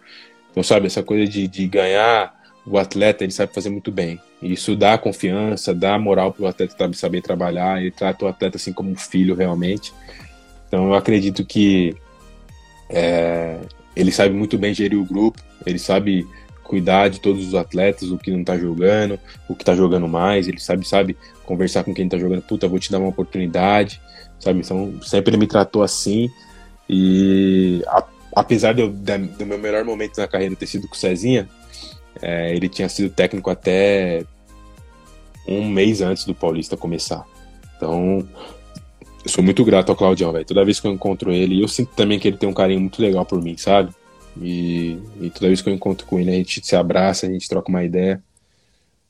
Então, 0.51 0.63
sabe, 0.63 0.87
essa 0.87 1.03
coisa 1.03 1.29
de, 1.29 1.47
de 1.47 1.67
ganhar 1.67 2.33
o 2.65 2.77
atleta, 2.77 3.23
ele 3.23 3.31
sabe 3.31 3.53
fazer 3.53 3.69
muito 3.69 3.91
bem. 3.91 4.19
Isso 4.41 4.75
dá 4.75 4.97
confiança, 4.97 5.73
dá 5.73 5.97
moral 5.99 6.33
pro 6.33 6.47
atleta 6.47 6.91
saber 6.93 7.21
trabalhar, 7.21 7.79
ele 7.79 7.91
trata 7.91 8.25
o 8.25 8.27
atleta 8.27 8.57
assim 8.57 8.73
como 8.73 8.89
um 8.89 8.95
filho 8.95 9.35
realmente. 9.35 9.93
Então 10.67 10.87
eu 10.87 10.93
acredito 10.95 11.45
que 11.45 11.95
é, 12.89 13.59
ele 13.95 14.11
sabe 14.11 14.33
muito 14.33 14.57
bem 14.57 14.73
gerir 14.73 14.99
o 14.99 15.05
grupo, 15.05 15.41
ele 15.65 15.79
sabe 15.79 16.27
cuidar 16.63 17.09
de 17.09 17.19
todos 17.19 17.47
os 17.47 17.53
atletas, 17.53 18.09
o 18.09 18.17
que 18.17 18.31
não 18.31 18.43
tá 18.43 18.57
jogando, 18.57 19.19
o 19.47 19.55
que 19.55 19.63
tá 19.63 19.75
jogando 19.75 20.07
mais, 20.07 20.47
ele 20.47 20.59
sabe, 20.59 20.87
sabe 20.87 21.15
conversar 21.43 21.83
com 21.83 21.93
quem 21.93 22.09
tá 22.09 22.17
jogando, 22.17 22.41
puta, 22.41 22.67
vou 22.67 22.79
te 22.79 22.91
dar 22.91 22.97
uma 22.97 23.09
oportunidade, 23.09 24.01
sabe? 24.45 24.59
Então 24.59 24.93
sempre 25.01 25.31
ele 25.31 25.37
me 25.37 25.47
tratou 25.47 25.83
assim 25.83 26.29
e 26.89 27.83
a, 27.87 28.03
apesar 28.35 28.73
de, 28.73 28.87
do 28.87 29.45
meu 29.45 29.57
melhor 29.57 29.83
momento 29.83 30.17
na 30.17 30.27
carreira 30.27 30.55
ter 30.55 30.67
sido 30.67 30.87
com 30.87 30.95
o 30.95 30.97
Cezinha, 30.97 31.49
é, 32.21 32.55
ele 32.55 32.69
tinha 32.69 32.87
sido 32.87 33.09
técnico 33.09 33.49
até 33.49 34.23
um 35.47 35.67
mês 35.67 36.01
antes 36.01 36.25
do 36.25 36.33
Paulista 36.33 36.77
começar. 36.77 37.25
Então, 37.75 38.27
eu 39.23 39.29
sou 39.29 39.43
muito 39.43 39.63
grato 39.65 39.89
ao 39.89 39.95
Claudião, 39.95 40.31
velho. 40.31 40.45
Toda 40.45 40.63
vez 40.63 40.79
que 40.79 40.87
eu 40.87 40.91
encontro 40.91 41.31
ele, 41.31 41.61
eu 41.61 41.67
sinto 41.67 41.93
também 41.95 42.19
que 42.19 42.27
ele 42.27 42.37
tem 42.37 42.47
um 42.47 42.53
carinho 42.53 42.79
muito 42.79 43.01
legal 43.01 43.25
por 43.25 43.41
mim, 43.41 43.57
sabe? 43.57 43.93
E, 44.39 44.99
e 45.21 45.29
toda 45.29 45.47
vez 45.47 45.61
que 45.61 45.69
eu 45.69 45.73
encontro 45.73 46.05
com 46.05 46.19
ele, 46.19 46.31
a 46.31 46.33
gente 46.33 46.65
se 46.65 46.75
abraça, 46.75 47.25
a 47.25 47.29
gente 47.29 47.47
troca 47.47 47.69
uma 47.69 47.83
ideia. 47.83 48.23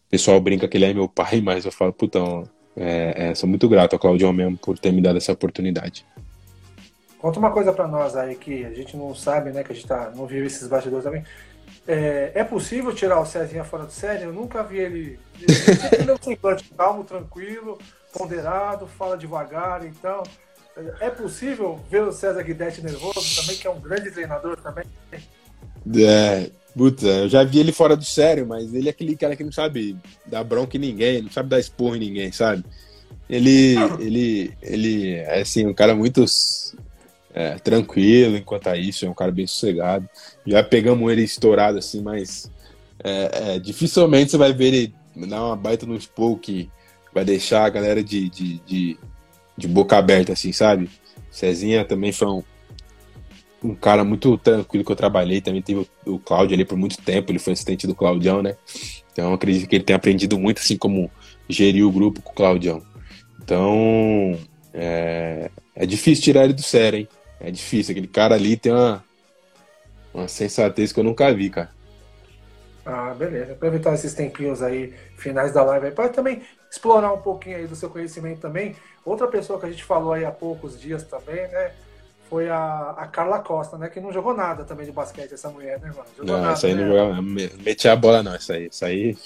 O 0.07 0.09
pessoal 0.09 0.39
brinca 0.39 0.67
que 0.67 0.77
ele 0.77 0.85
é 0.85 0.93
meu 0.93 1.07
pai, 1.07 1.41
mas 1.43 1.65
eu 1.65 1.71
falo, 1.71 1.93
putão, 1.93 2.47
é, 2.75 3.29
é, 3.29 3.35
sou 3.35 3.47
muito 3.47 3.67
grato 3.67 3.93
ao 3.93 3.99
Claudião 3.99 4.33
mesmo 4.33 4.57
por 4.57 4.77
ter 4.77 4.91
me 4.91 5.01
dado 5.01 5.17
essa 5.17 5.31
oportunidade. 5.31 6.05
Conta 7.19 7.39
uma 7.39 7.51
coisa 7.51 7.73
para 7.73 7.87
nós 7.87 8.15
aí 8.15 8.35
que 8.35 8.65
a 8.65 8.73
gente 8.73 8.95
não 8.95 9.15
sabe, 9.15 9.51
né? 9.51 9.63
Que 9.63 9.71
a 9.71 9.75
gente 9.75 9.87
tá, 9.87 10.11
não 10.15 10.27
vive 10.27 10.45
esses 10.45 10.67
bastidores 10.67 11.03
também. 11.03 11.23
É, 11.87 12.31
é 12.35 12.43
possível 12.43 12.93
tirar 12.93 13.19
o 13.19 13.25
Cezinha 13.25 13.63
fora 13.63 13.85
do 13.85 13.91
sério? 13.91 14.25
Eu 14.25 14.33
nunca 14.33 14.61
vi 14.63 14.77
ele. 14.77 15.19
Ele 15.39 15.53
sempre 15.53 16.11
um 16.11 16.17
semblante 16.21 16.69
calmo, 16.75 17.03
tranquilo 17.03 17.77
ponderado, 18.17 18.87
fala 18.87 19.17
devagar, 19.17 19.85
então 19.85 20.23
é 20.99 21.09
possível 21.09 21.79
ver 21.89 22.03
o 22.03 22.11
César 22.11 22.41
Guidetti 22.43 22.81
nervoso 22.81 23.41
também, 23.41 23.57
que 23.57 23.67
é 23.67 23.69
um 23.69 23.79
grande 23.79 24.11
treinador 24.11 24.57
também? 24.57 24.85
É, 25.97 26.49
puta, 26.75 27.07
eu 27.07 27.29
já 27.29 27.43
vi 27.43 27.59
ele 27.59 27.71
fora 27.71 27.95
do 27.95 28.03
sério, 28.03 28.45
mas 28.45 28.73
ele 28.73 28.87
é 28.87 28.91
aquele 28.91 29.15
cara 29.15 29.35
que 29.35 29.43
não 29.43 29.51
sabe 29.51 29.95
dar 30.25 30.43
bronca 30.43 30.77
em 30.77 30.79
ninguém, 30.79 31.21
não 31.21 31.31
sabe 31.31 31.49
dar 31.49 31.59
esporro 31.59 31.95
em 31.95 31.99
ninguém, 31.99 32.31
sabe? 32.31 32.63
Ele, 33.29 33.75
ele, 33.99 34.53
ele 34.61 35.13
é 35.13 35.41
assim, 35.41 35.65
um 35.65 35.73
cara 35.73 35.95
muito 35.95 36.23
é, 37.33 37.55
tranquilo 37.55 38.37
enquanto 38.37 38.67
a 38.67 38.77
isso, 38.77 39.05
é 39.05 39.09
um 39.09 39.13
cara 39.13 39.31
bem 39.31 39.47
sossegado. 39.47 40.07
Já 40.45 40.63
pegamos 40.63 41.11
ele 41.11 41.23
estourado 41.23 41.77
assim, 41.77 42.01
mas 42.01 42.51
é, 43.03 43.55
é, 43.55 43.59
dificilmente 43.59 44.31
você 44.31 44.37
vai 44.37 44.53
ver 44.53 44.73
ele 44.73 44.95
dar 45.27 45.45
uma 45.45 45.55
baita 45.55 45.85
no 45.85 45.95
esporro 45.95 46.37
que 46.37 46.69
vai 47.13 47.23
deixar 47.23 47.65
a 47.65 47.69
galera 47.69 48.03
de, 48.03 48.29
de, 48.29 48.59
de, 48.59 48.99
de 49.57 49.67
boca 49.67 49.97
aberta, 49.97 50.33
assim, 50.33 50.51
sabe? 50.51 50.89
Cezinha 51.31 51.85
também 51.85 52.11
foi 52.11 52.27
um, 52.27 52.43
um 53.65 53.75
cara 53.75 54.03
muito 54.03 54.37
tranquilo 54.37 54.85
que 54.85 54.91
eu 54.91 54.95
trabalhei. 54.95 55.41
Também 55.41 55.61
teve 55.61 55.87
o, 56.05 56.19
Cláudio 56.19 56.55
ali 56.55 56.65
por 56.65 56.77
muito 56.77 56.97
tempo, 57.01 57.31
ele 57.31 57.39
foi 57.39 57.53
assistente 57.53 57.87
do 57.87 57.95
Claudião, 57.95 58.41
né? 58.41 58.55
Então 59.11 59.33
acredito 59.33 59.67
que 59.67 59.75
ele 59.75 59.83
tem 59.83 59.95
aprendido 59.95 60.37
muito, 60.37 60.59
assim 60.59 60.77
como 60.77 61.09
gerir 61.49 61.85
o 61.85 61.91
grupo 61.91 62.21
com 62.21 62.31
o 62.31 62.35
Claudião. 62.35 62.81
Então 63.41 64.37
é, 64.73 65.49
é 65.75 65.85
difícil 65.85 66.23
tirar 66.23 66.43
ele 66.43 66.53
do 66.53 66.61
sério, 66.61 66.99
hein? 66.99 67.07
É 67.39 67.51
difícil. 67.51 67.91
Aquele 67.91 68.07
cara 68.07 68.35
ali 68.35 68.57
tem 68.57 68.71
uma, 68.71 69.03
uma 70.13 70.27
sensatez 70.27 70.91
que 70.91 70.99
eu 70.99 71.03
nunca 71.03 71.33
vi, 71.33 71.49
cara. 71.49 71.69
Ah, 72.85 73.15
beleza. 73.17 73.53
Aproveitar 73.53 73.95
esses 73.95 74.13
tempinhos 74.13 74.61
aí, 74.61 74.93
finais 75.17 75.51
da 75.51 75.63
live 75.63 75.87
aí, 75.87 75.91
para 75.91 76.09
também 76.09 76.43
explorar 76.69 77.11
um 77.11 77.21
pouquinho 77.21 77.57
aí 77.57 77.67
do 77.67 77.75
seu 77.75 77.89
conhecimento 77.89 78.41
também. 78.41 78.75
Outra 79.03 79.27
pessoa 79.27 79.59
que 79.59 79.65
a 79.65 79.69
gente 79.69 79.83
falou 79.83 80.13
aí 80.13 80.23
há 80.23 80.31
poucos 80.31 80.79
dias 80.79 81.03
também, 81.03 81.47
né? 81.47 81.71
Foi 82.29 82.49
a, 82.49 82.95
a 82.97 83.07
Carla 83.07 83.39
Costa, 83.39 83.77
né? 83.77 83.89
Que 83.89 83.99
não 83.99 84.11
jogou 84.11 84.33
nada 84.33 84.63
também 84.63 84.85
de 84.85 84.91
basquete, 84.91 85.33
essa 85.33 85.49
mulher, 85.49 85.79
né, 85.79 85.87
mano? 85.89 86.07
Jogou 86.17 86.33
não, 86.33 86.41
nada, 86.41 86.53
essa 86.53 86.67
aí 86.67 86.75
né? 86.75 86.81
não 86.81 86.89
jogava. 86.89 87.21
Metia 87.21 87.93
a 87.93 87.95
bola, 87.95 88.23
não, 88.23 88.33
essa 88.33 88.53
aí. 88.53 88.67
Essa 88.67 88.87
aí. 88.87 89.17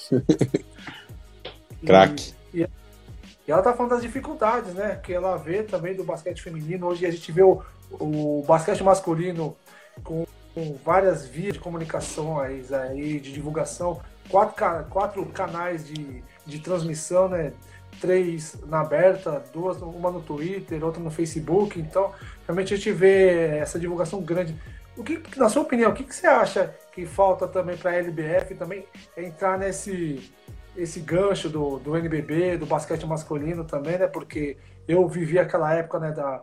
Craque. 1.85 2.33
E, 2.53 2.61
e, 2.61 3.51
ela 3.51 3.61
tá 3.61 3.73
falando 3.73 3.91
das 3.91 4.01
dificuldades, 4.01 4.73
né? 4.73 4.99
Que 5.01 5.13
ela 5.13 5.37
vê 5.37 5.63
também 5.63 5.95
do 5.95 6.03
basquete 6.03 6.41
feminino. 6.41 6.87
Hoje 6.87 7.05
a 7.05 7.11
gente 7.11 7.31
vê 7.31 7.41
o, 7.41 7.61
o 7.91 8.43
basquete 8.45 8.83
masculino 8.83 9.55
com 10.03 10.25
com 10.53 10.77
várias 10.83 11.25
vias 11.25 11.53
de 11.53 11.59
comunicações 11.59 12.71
aí, 12.71 13.19
de 13.19 13.31
divulgação, 13.31 14.01
quatro, 14.29 14.85
quatro 14.89 15.25
canais 15.27 15.87
de, 15.87 16.23
de 16.45 16.59
transmissão, 16.59 17.29
né? 17.29 17.53
Três 17.99 18.57
na 18.65 18.81
aberta, 18.81 19.43
duas, 19.53 19.81
uma 19.81 20.11
no 20.11 20.21
Twitter, 20.21 20.83
outra 20.83 21.01
no 21.01 21.11
Facebook. 21.11 21.79
Então, 21.79 22.11
realmente 22.45 22.73
a 22.73 22.77
gente 22.77 22.91
vê 22.91 23.57
essa 23.57 23.79
divulgação 23.79 24.21
grande. 24.21 24.55
O 24.95 25.03
que, 25.03 25.21
na 25.37 25.49
sua 25.49 25.63
opinião, 25.63 25.91
o 25.91 25.93
que, 25.93 26.03
que 26.03 26.15
você 26.15 26.27
acha 26.27 26.73
que 26.91 27.05
falta 27.05 27.47
também 27.47 27.77
para 27.77 27.91
a 27.91 27.95
LBF 27.95 28.55
também 28.55 28.85
entrar 29.15 29.57
nesse 29.57 30.31
esse 30.77 30.99
gancho 31.01 31.49
do, 31.49 31.77
do 31.79 31.97
NBB, 31.97 32.57
do 32.57 32.65
basquete 32.65 33.05
masculino 33.05 33.65
também, 33.65 33.97
né? 33.97 34.07
Porque 34.07 34.55
eu 34.87 35.07
vivi 35.07 35.37
aquela 35.37 35.73
época, 35.73 35.99
né, 35.99 36.11
da, 36.11 36.41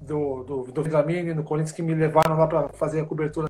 do, 0.00 0.42
do, 0.42 0.62
do 0.64 1.34
no 1.34 1.44
Corinthians 1.44 1.72
que 1.72 1.82
me 1.82 1.94
levaram 1.94 2.36
lá 2.36 2.46
para 2.46 2.68
fazer 2.70 3.00
a 3.00 3.04
cobertura 3.04 3.48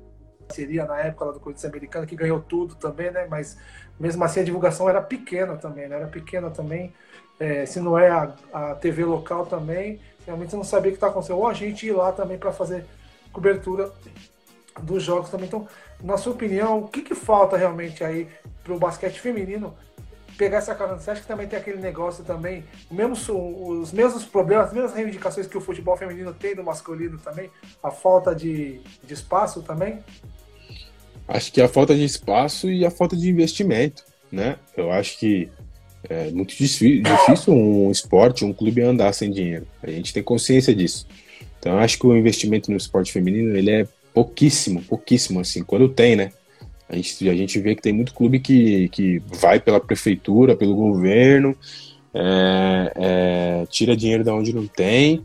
seria 0.49 0.85
na 0.85 0.99
época 0.99 1.25
lá 1.25 1.31
do 1.31 1.39
Corinthians 1.39 1.65
americano 1.65 2.07
que 2.07 2.15
ganhou 2.15 2.39
tudo 2.39 2.75
também, 2.75 3.11
né? 3.11 3.27
Mas 3.29 3.57
mesmo 3.99 4.23
assim 4.23 4.39
a 4.39 4.43
divulgação 4.43 4.89
era 4.89 5.01
pequena 5.01 5.55
também, 5.55 5.87
né? 5.87 5.95
Era 5.95 6.07
pequena 6.07 6.49
também. 6.49 6.93
É, 7.39 7.65
se 7.65 7.79
não 7.79 7.97
é 7.97 8.09
a, 8.09 8.33
a 8.51 8.75
TV 8.75 9.05
local 9.05 9.45
também, 9.45 9.99
realmente 10.25 10.55
não 10.55 10.63
sabia 10.63 10.89
o 10.89 10.91
que 10.91 10.97
estava 10.97 11.11
acontecendo. 11.11 11.37
Ou 11.37 11.47
a 11.47 11.53
gente 11.53 11.85
ir 11.85 11.91
lá 11.91 12.11
também 12.11 12.37
para 12.37 12.51
fazer 12.51 12.85
cobertura 13.31 13.91
dos 14.81 15.03
jogos 15.03 15.29
também. 15.29 15.47
Então, 15.47 15.67
na 16.03 16.17
sua 16.17 16.33
opinião, 16.33 16.79
o 16.79 16.87
que, 16.87 17.01
que 17.01 17.15
falta 17.15 17.57
realmente 17.57 18.03
aí 18.03 18.27
para 18.63 18.73
o 18.73 18.79
basquete 18.79 19.19
feminino 19.19 19.75
pegar 20.39 20.59
essa 20.59 20.73
carona. 20.73 20.97
Você 20.97 21.11
acha 21.11 21.21
que 21.21 21.27
também 21.27 21.47
tem 21.47 21.59
aquele 21.59 21.81
negócio 21.81 22.23
também, 22.23 22.63
mesmo, 22.89 23.13
os 23.81 23.91
mesmos 23.91 24.23
problemas, 24.23 24.67
as 24.67 24.73
mesmas 24.73 24.93
reivindicações 24.93 25.45
que 25.45 25.57
o 25.57 25.61
futebol 25.61 25.97
feminino 25.97 26.33
tem 26.33 26.55
no 26.55 26.63
masculino 26.63 27.17
também? 27.19 27.49
A 27.83 27.91
falta 27.91 28.33
de, 28.33 28.79
de 29.03 29.13
espaço 29.13 29.61
também? 29.61 29.99
Acho 31.27 31.51
que 31.51 31.61
a 31.61 31.67
falta 31.67 31.93
de 31.93 32.05
espaço 32.05 32.71
e 32.71 32.85
a 32.85 32.89
falta 32.89 33.17
de 33.17 33.29
investimento, 33.29 34.05
né? 34.31 34.57
Eu 34.77 34.91
acho 34.91 35.19
que 35.19 35.51
é 36.07 36.31
muito 36.31 36.55
difícil 36.55 37.03
um 37.49 37.91
esporte, 37.91 38.45
um 38.45 38.53
clube 38.53 38.81
andar 38.81 39.13
sem 39.13 39.31
dinheiro. 39.31 39.67
A 39.83 39.89
gente 39.89 40.13
tem 40.13 40.23
consciência 40.23 40.73
disso. 40.73 41.07
Então, 41.59 41.77
acho 41.77 41.99
que 41.99 42.07
o 42.07 42.15
investimento 42.15 42.71
no 42.71 42.77
esporte 42.77 43.11
feminino 43.11 43.55
ele 43.55 43.71
é 43.71 43.87
pouquíssimo, 44.13 44.81
pouquíssimo 44.81 45.39
assim. 45.39 45.63
Quando 45.63 45.89
tem, 45.89 46.15
né? 46.15 46.31
A 46.87 46.95
gente, 46.95 47.29
a 47.29 47.35
gente 47.35 47.59
vê 47.59 47.75
que 47.75 47.81
tem 47.81 47.93
muito 47.93 48.13
clube 48.13 48.39
que, 48.39 48.89
que 48.89 49.21
vai 49.27 49.59
pela 49.59 49.79
prefeitura, 49.79 50.55
pelo 50.55 50.75
governo, 50.75 51.55
é, 52.13 52.91
é, 52.95 53.65
tira 53.69 53.95
dinheiro 53.95 54.23
da 54.23 54.33
onde 54.33 54.53
não 54.53 54.65
tem, 54.65 55.23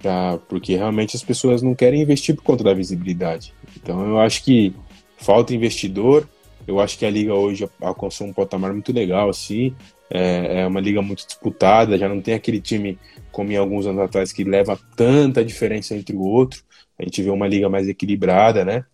pra, 0.00 0.38
porque 0.48 0.76
realmente 0.76 1.16
as 1.16 1.24
pessoas 1.24 1.62
não 1.62 1.74
querem 1.74 2.02
investir 2.02 2.36
por 2.36 2.42
conta 2.42 2.62
da 2.62 2.72
visibilidade. 2.72 3.52
Então 3.76 4.06
eu 4.06 4.20
acho 4.20 4.44
que 4.44 4.72
falta 5.16 5.54
investidor. 5.54 6.28
Eu 6.66 6.80
acho 6.80 6.98
que 6.98 7.06
a 7.06 7.10
liga 7.10 7.34
hoje 7.34 7.68
alcançou 7.80 8.26
um 8.26 8.32
patamar 8.32 8.72
muito 8.72 8.92
legal, 8.92 9.28
assim. 9.28 9.74
É, 10.10 10.60
é 10.62 10.66
uma 10.66 10.80
liga 10.80 11.00
muito 11.00 11.24
disputada, 11.26 11.96
já 11.96 12.08
não 12.08 12.20
tem 12.20 12.34
aquele 12.34 12.60
time 12.60 12.98
como 13.30 13.52
em 13.52 13.56
alguns 13.56 13.86
anos 13.86 14.02
atrás 14.02 14.32
que 14.32 14.42
leva 14.42 14.78
tanta 14.96 15.44
diferença 15.44 15.94
entre 15.94 16.16
o 16.16 16.20
outro. 16.20 16.62
A 16.98 17.04
gente 17.04 17.22
vê 17.22 17.30
uma 17.30 17.46
liga 17.46 17.68
mais 17.68 17.88
equilibrada, 17.88 18.64
né? 18.64 18.84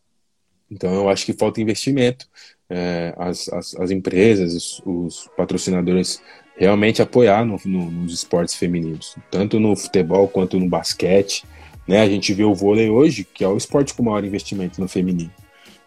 Então 0.71 0.93
eu 0.95 1.09
acho 1.09 1.25
que 1.25 1.33
falta 1.33 1.61
investimento. 1.61 2.27
É, 2.69 3.15
as, 3.17 3.49
as, 3.49 3.75
as, 3.77 3.91
empresas, 3.91 4.53
os, 4.53 4.83
os, 4.85 5.31
patrocinadores 5.37 6.21
realmente 6.57 7.01
apoiar 7.01 7.45
no, 7.45 7.61
no, 7.65 7.91
nos 7.91 8.13
esportes 8.13 8.57
femininos, 8.57 9.15
tanto 9.31 9.61
no 9.61 9.77
futebol 9.77 10.27
quanto 10.27 10.59
no 10.59 10.69
basquete. 10.69 11.45
Né? 11.87 12.01
A 12.01 12.09
gente 12.09 12.35
vê 12.35 12.43
o 12.43 12.55
vôlei 12.55 12.91
hoje, 12.91 13.25
que 13.25 13.45
é 13.45 13.49
o 13.49 13.57
esporte 13.57 13.95
com 13.95 14.03
maior 14.03 14.25
investimento 14.25 14.81
no 14.81 14.89
feminino. 14.89 15.31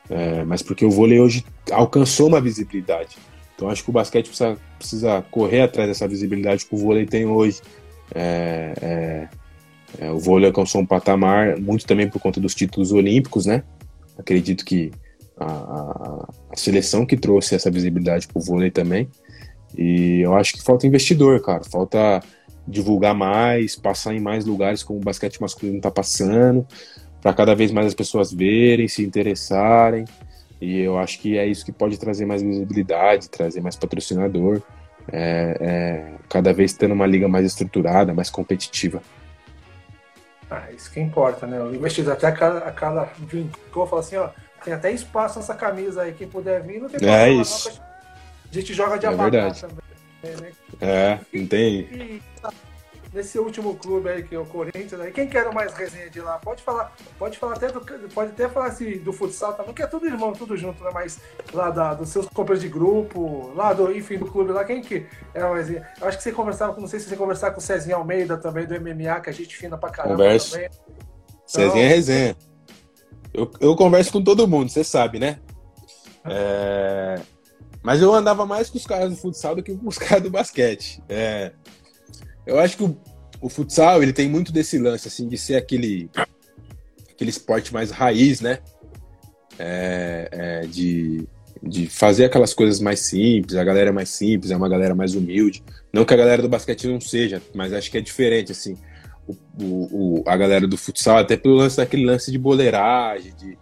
É, 0.09 0.43
mas 0.43 0.61
porque 0.61 0.85
o 0.85 0.89
vôlei 0.89 1.19
hoje 1.19 1.45
alcançou 1.71 2.27
uma 2.27 2.41
visibilidade. 2.41 3.17
Então 3.55 3.69
acho 3.69 3.83
que 3.83 3.89
o 3.89 3.93
basquete 3.93 4.27
precisa, 4.27 4.57
precisa 4.77 5.21
correr 5.29 5.61
atrás 5.61 5.87
dessa 5.87 6.07
visibilidade 6.07 6.65
que 6.65 6.73
o 6.73 6.77
vôlei 6.77 7.05
tem 7.05 7.25
hoje. 7.25 7.61
É, 8.15 8.73
é, 8.81 9.27
é 9.99 10.11
o 10.11 10.17
vôlei 10.17 10.47
alcançou 10.47 10.81
um 10.81 10.85
patamar 10.85 11.59
muito 11.59 11.85
também 11.85 12.09
por 12.09 12.19
conta 12.19 12.39
dos 12.39 12.55
títulos 12.55 12.91
olímpicos, 12.91 13.45
né? 13.45 13.63
Acredito 14.17 14.65
que 14.65 14.91
a, 15.37 15.45
a, 15.45 16.29
a 16.51 16.55
seleção 16.55 17.05
que 17.05 17.15
trouxe 17.15 17.55
essa 17.55 17.69
visibilidade 17.69 18.27
para 18.27 18.39
o 18.39 18.41
vôlei 18.41 18.71
também. 18.71 19.09
E 19.77 20.21
eu 20.21 20.33
acho 20.35 20.53
que 20.53 20.63
falta 20.63 20.87
investidor, 20.87 21.41
cara. 21.41 21.63
Falta 21.63 22.21
divulgar 22.67 23.15
mais, 23.15 23.75
passar 23.75 24.13
em 24.13 24.19
mais 24.19 24.45
lugares 24.45 24.83
como 24.83 24.99
o 24.99 25.03
basquete 25.03 25.41
masculino 25.41 25.77
está 25.77 25.89
passando, 25.89 26.65
para 27.21 27.33
cada 27.33 27.55
vez 27.55 27.71
mais 27.71 27.87
as 27.87 27.93
pessoas 27.93 28.31
verem, 28.31 28.87
se 28.87 29.03
interessarem. 29.03 30.05
E 30.61 30.79
eu 30.79 30.97
acho 30.97 31.19
que 31.19 31.37
é 31.37 31.45
isso 31.45 31.65
que 31.65 31.71
pode 31.71 31.97
trazer 31.97 32.25
mais 32.25 32.41
visibilidade, 32.41 33.29
trazer 33.29 33.61
mais 33.61 33.75
patrocinador, 33.75 34.61
é, 35.11 35.57
é, 35.59 36.13
cada 36.29 36.53
vez 36.53 36.73
tendo 36.73 36.93
uma 36.93 37.05
liga 37.05 37.27
mais 37.27 37.45
estruturada, 37.45 38.13
mais 38.13 38.29
competitiva. 38.29 39.01
Ah, 40.51 40.67
isso 40.75 40.91
que 40.91 40.99
importa, 40.99 41.45
né? 41.45 41.61
O 41.61 41.73
investidor, 41.73 42.13
até 42.13 42.27
a 42.27 42.31
Carla, 42.31 43.03
a 43.03 43.23
brincou, 43.23 43.85
falou 43.85 43.99
assim, 43.99 44.17
ó, 44.17 44.29
tem 44.63 44.73
até 44.73 44.91
espaço 44.91 45.39
nessa 45.39 45.53
camisa 45.53 46.01
aí, 46.01 46.13
quem 46.13 46.27
puder 46.27 46.61
vir, 46.63 46.81
não 46.81 46.89
tem 46.89 46.99
problema. 46.99 47.17
É 47.17 47.31
isso. 47.31 47.69
Não, 47.69 47.85
a 48.51 48.53
gente 48.53 48.73
joga 48.73 48.97
de 48.97 49.05
é 49.05 49.11
verdade. 49.11 49.61
também. 49.61 49.77
Né? 50.41 50.51
É, 50.81 51.19
não 51.33 51.47
tem. 51.47 51.81
E, 51.81 52.21
nesse 53.13 53.39
último 53.39 53.75
clube 53.75 54.09
aí, 54.09 54.23
que 54.23 54.35
é 54.35 54.39
o 54.39 54.45
Corinthians, 54.45 54.99
aí, 54.99 55.11
quem 55.11 55.27
quer 55.27 55.51
mais 55.53 55.73
resenha 55.73 56.09
de 56.09 56.21
lá? 56.21 56.37
Pode 56.37 56.61
falar, 56.61 56.93
pode 57.17 57.37
falar 57.37 57.55
até 57.55 57.67
do, 57.67 57.81
pode 58.13 58.31
até 58.31 58.47
falar 58.47 58.67
assim, 58.67 58.97
do 58.99 59.11
futsal 59.11 59.53
também, 59.53 59.73
que 59.73 59.81
é 59.81 59.87
tudo 59.87 60.05
irmão, 60.05 60.33
tudo 60.33 60.55
junto, 60.55 60.83
né? 60.83 60.91
Mas 60.93 61.19
lá 61.53 61.69
da, 61.69 61.93
dos 61.93 62.09
seus 62.09 62.27
companheiros 62.27 62.61
de 62.61 62.69
grupo, 62.69 63.51
lá 63.55 63.73
do, 63.73 63.91
enfim, 63.91 64.17
do 64.17 64.25
clube 64.25 64.51
lá, 64.51 64.63
quem 64.63 64.81
que 64.81 65.05
é 65.33 65.41
mais. 65.41 65.69
Eu 65.69 65.83
acho 66.01 66.17
que 66.17 66.23
você 66.23 66.31
conversava, 66.31 66.79
não 66.79 66.87
sei 66.87 66.99
se 66.99 67.09
você 67.09 67.15
conversava 67.15 67.53
com 67.53 67.59
o 67.59 67.63
Cezinho 67.63 67.97
Almeida 67.97 68.37
também, 68.37 68.65
do 68.65 68.79
MMA, 68.79 69.19
que 69.21 69.29
a 69.29 69.33
gente 69.33 69.55
fina 69.55 69.77
pra 69.77 69.89
caramba 69.89 70.15
Converso. 70.15 70.51
também. 70.51 70.69
Cezinha 71.45 71.85
é 71.85 71.87
resenha. 71.87 72.37
Eu, 73.33 73.51
eu 73.59 73.75
converso 73.75 74.11
com 74.11 74.23
todo 74.23 74.47
mundo, 74.47 74.69
você 74.69 74.83
sabe, 74.83 75.19
né? 75.19 75.39
É... 76.25 77.19
Mas 77.81 78.01
eu 78.01 78.13
andava 78.13 78.45
mais 78.45 78.69
com 78.69 78.77
os 78.77 78.85
caras 78.85 79.09
do 79.09 79.15
futsal 79.15 79.55
do 79.55 79.63
que 79.63 79.75
com 79.75 79.87
os 79.87 79.97
caras 79.99 80.23
do 80.23 80.29
basquete. 80.29 81.01
É... 81.07 81.53
Eu 82.49 82.59
acho 82.59 82.77
que 82.77 82.83
o, 82.83 82.97
o, 83.41 83.49
futsal 83.49 84.01
ele 84.01 84.11
tem 84.11 84.27
muito 84.27 84.51
desse 84.51 84.77
lance 84.77 85.07
assim 85.07 85.27
de 85.27 85.37
ser 85.37 85.55
aquele 85.55 86.09
aquele 87.11 87.29
esporte 87.29 87.73
mais 87.73 87.91
raiz, 87.91 88.41
né? 88.41 88.59
É, 89.57 90.29
é, 90.31 90.61
de, 90.61 91.27
de 91.61 91.87
fazer 91.87 92.25
aquelas 92.25 92.53
coisas 92.53 92.79
mais 92.79 93.01
simples, 93.01 93.55
a 93.55 93.63
galera 93.63 93.89
é 93.89 93.93
mais 93.93 94.09
simples, 94.09 94.51
é 94.51 94.57
uma 94.57 94.69
galera 94.69 94.95
mais 94.95 95.15
humilde. 95.15 95.63
Não 95.93 96.05
que 96.05 96.13
a 96.13 96.17
galera 96.17 96.41
do 96.41 96.49
basquete 96.49 96.87
não 96.87 96.99
seja, 96.99 97.41
mas 97.53 97.73
acho 97.73 97.91
que 97.91 97.97
é 97.97 98.01
diferente, 98.01 98.51
assim. 98.51 98.77
O, 99.27 100.21
o, 100.21 100.23
a 100.25 100.35
galera 100.35 100.65
do 100.67 100.77
futsal, 100.77 101.17
até 101.17 101.37
pelo 101.37 101.55
lance 101.55 101.77
daquele 101.77 102.05
lance 102.05 102.31
de 102.31 102.37
boleiragem, 102.39 103.33
de 103.35 103.57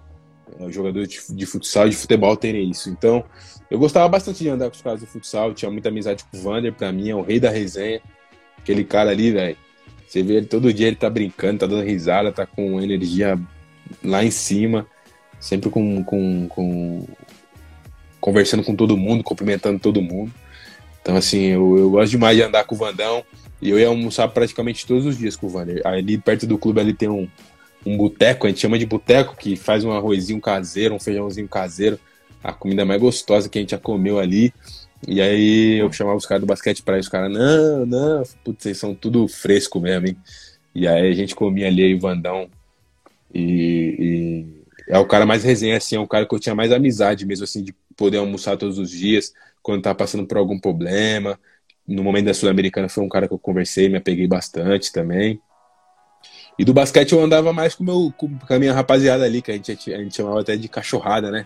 é, 0.60 0.72
jogador 0.72 1.06
de, 1.06 1.20
de 1.30 1.46
futsal 1.46 1.88
e 1.88 1.90
de 1.90 1.96
futebol 1.96 2.38
terem 2.38 2.70
isso. 2.70 2.90
Então, 2.90 3.26
eu 3.70 3.78
gostava 3.78 4.08
bastante 4.08 4.44
de 4.44 4.50
andar 4.50 4.70
com 4.70 4.76
os 4.76 4.82
caras 4.82 5.02
do 5.02 5.08
futsal, 5.08 5.54
tinha 5.54 5.70
muita 5.70 5.90
amizade 5.90 6.24
com 6.24 6.38
o 6.38 6.42
Vander, 6.42 6.74
pra 6.74 6.92
mim 6.92 7.10
é 7.10 7.16
o 7.16 7.22
rei 7.22 7.40
da 7.40 7.50
resenha. 7.50 8.02
Aquele 8.68 8.84
cara 8.84 9.12
ali, 9.12 9.32
velho. 9.32 9.56
Você 10.06 10.22
vê 10.22 10.36
ele 10.36 10.46
todo 10.46 10.74
dia, 10.74 10.88
ele 10.88 10.98
tá 10.98 11.10
brincando, 11.10 11.60
tá 11.60 11.66
dando 11.66 11.86
risada, 11.86 12.34
tá 12.34 12.46
com 12.46 12.82
energia 12.82 13.40
lá 14.04 14.26
em 14.26 14.30
cima, 14.30 14.86
sempre 15.40 15.70
com, 15.70 16.04
com, 16.04 16.50
com 16.50 17.08
conversando 18.20 18.64
com 18.64 18.76
todo 18.76 18.98
mundo, 18.98 19.24
cumprimentando 19.24 19.80
todo 19.80 20.02
mundo. 20.02 20.34
Então, 21.02 21.16
assim, 21.16 21.46
eu, 21.46 21.78
eu 21.78 21.90
gosto 21.92 22.12
demais 22.12 22.36
de 22.36 22.44
andar 22.44 22.66
com 22.66 22.76
o 22.76 22.78
Vandão. 22.78 23.24
E 23.62 23.70
eu 23.70 23.80
ia 23.80 23.88
almoçar 23.88 24.28
praticamente 24.28 24.86
todos 24.86 25.06
os 25.06 25.18
dias 25.18 25.38
com 25.38 25.48
o 25.48 25.50
Vander. 25.50 25.82
Ali 25.86 26.18
perto 26.18 26.46
do 26.46 26.58
clube 26.58 26.82
ali 26.82 26.94
tem 26.94 27.08
um, 27.08 27.26
um 27.86 27.96
boteco, 27.96 28.46
a 28.46 28.50
gente 28.50 28.60
chama 28.60 28.78
de 28.78 28.86
boteco, 28.86 29.38
que 29.38 29.56
faz 29.56 29.86
um 29.86 29.94
arrozinho 29.94 30.42
caseiro, 30.42 30.94
um 30.94 31.00
feijãozinho 31.00 31.48
caseiro. 31.48 31.98
A 32.44 32.52
comida 32.52 32.84
mais 32.84 33.00
gostosa 33.00 33.48
que 33.48 33.58
a 33.58 33.62
gente 33.62 33.72
já 33.72 33.78
comeu 33.78 34.20
ali. 34.20 34.54
E 35.06 35.22
aí 35.22 35.80
eu 35.80 35.92
chamava 35.92 36.18
os 36.18 36.26
caras 36.26 36.42
do 36.42 36.48
basquete 36.48 36.82
para 36.82 36.98
ir, 36.98 37.02
os 37.02 37.10
caras, 37.10 37.32
não, 37.32 37.86
não, 37.86 38.24
putz, 38.44 38.64
vocês 38.64 38.78
são 38.78 38.96
tudo 38.96 39.28
fresco 39.28 39.80
mesmo, 39.80 40.08
hein? 40.08 40.18
E 40.74 40.88
aí 40.88 41.10
a 41.10 41.14
gente 41.14 41.36
comia 41.36 41.68
ali 41.68 41.94
o 41.94 42.00
Vandão. 42.00 42.50
E, 43.34 43.96
e, 44.00 44.64
é 44.88 44.98
o 44.98 45.06
cara 45.06 45.26
mais 45.26 45.44
resenha, 45.44 45.78
assim, 45.78 45.96
é 45.96 46.00
o 46.00 46.08
cara 46.08 46.26
que 46.26 46.34
eu 46.34 46.40
tinha 46.40 46.56
mais 46.56 46.72
amizade 46.72 47.26
mesmo, 47.26 47.44
assim, 47.44 47.64
de 47.64 47.74
poder 47.96 48.18
almoçar 48.18 48.58
todos 48.58 48.78
os 48.80 48.90
dias, 48.90 49.34
quando 49.62 49.82
tava 49.82 49.96
passando 49.96 50.26
por 50.26 50.38
algum 50.38 50.60
problema. 50.60 51.40
No 51.88 52.04
momento 52.04 52.26
da 52.26 52.34
Sul-Americana 52.34 52.90
foi 52.90 53.04
um 53.04 53.10
cara 53.10 53.28
que 53.28 53.34
eu 53.34 53.40
conversei, 53.40 53.90
me 53.90 53.98
apeguei 53.98 54.28
bastante 54.28 54.92
também. 54.92 55.42
E 56.60 56.66
do 56.66 56.74
basquete 56.74 57.14
eu 57.14 57.24
andava 57.24 57.54
mais 57.54 57.76
com, 57.76 57.84
meu, 57.84 58.14
com 58.18 58.30
a 58.50 58.60
minha 58.60 58.74
rapaziada 58.74 59.24
ali, 59.24 59.42
que 59.42 59.52
a 59.52 59.54
gente, 59.54 59.94
a 59.94 59.98
gente 59.98 60.16
chamava 60.16 60.42
até 60.42 60.56
de 60.56 60.68
cachorrada, 60.68 61.30
né? 61.30 61.46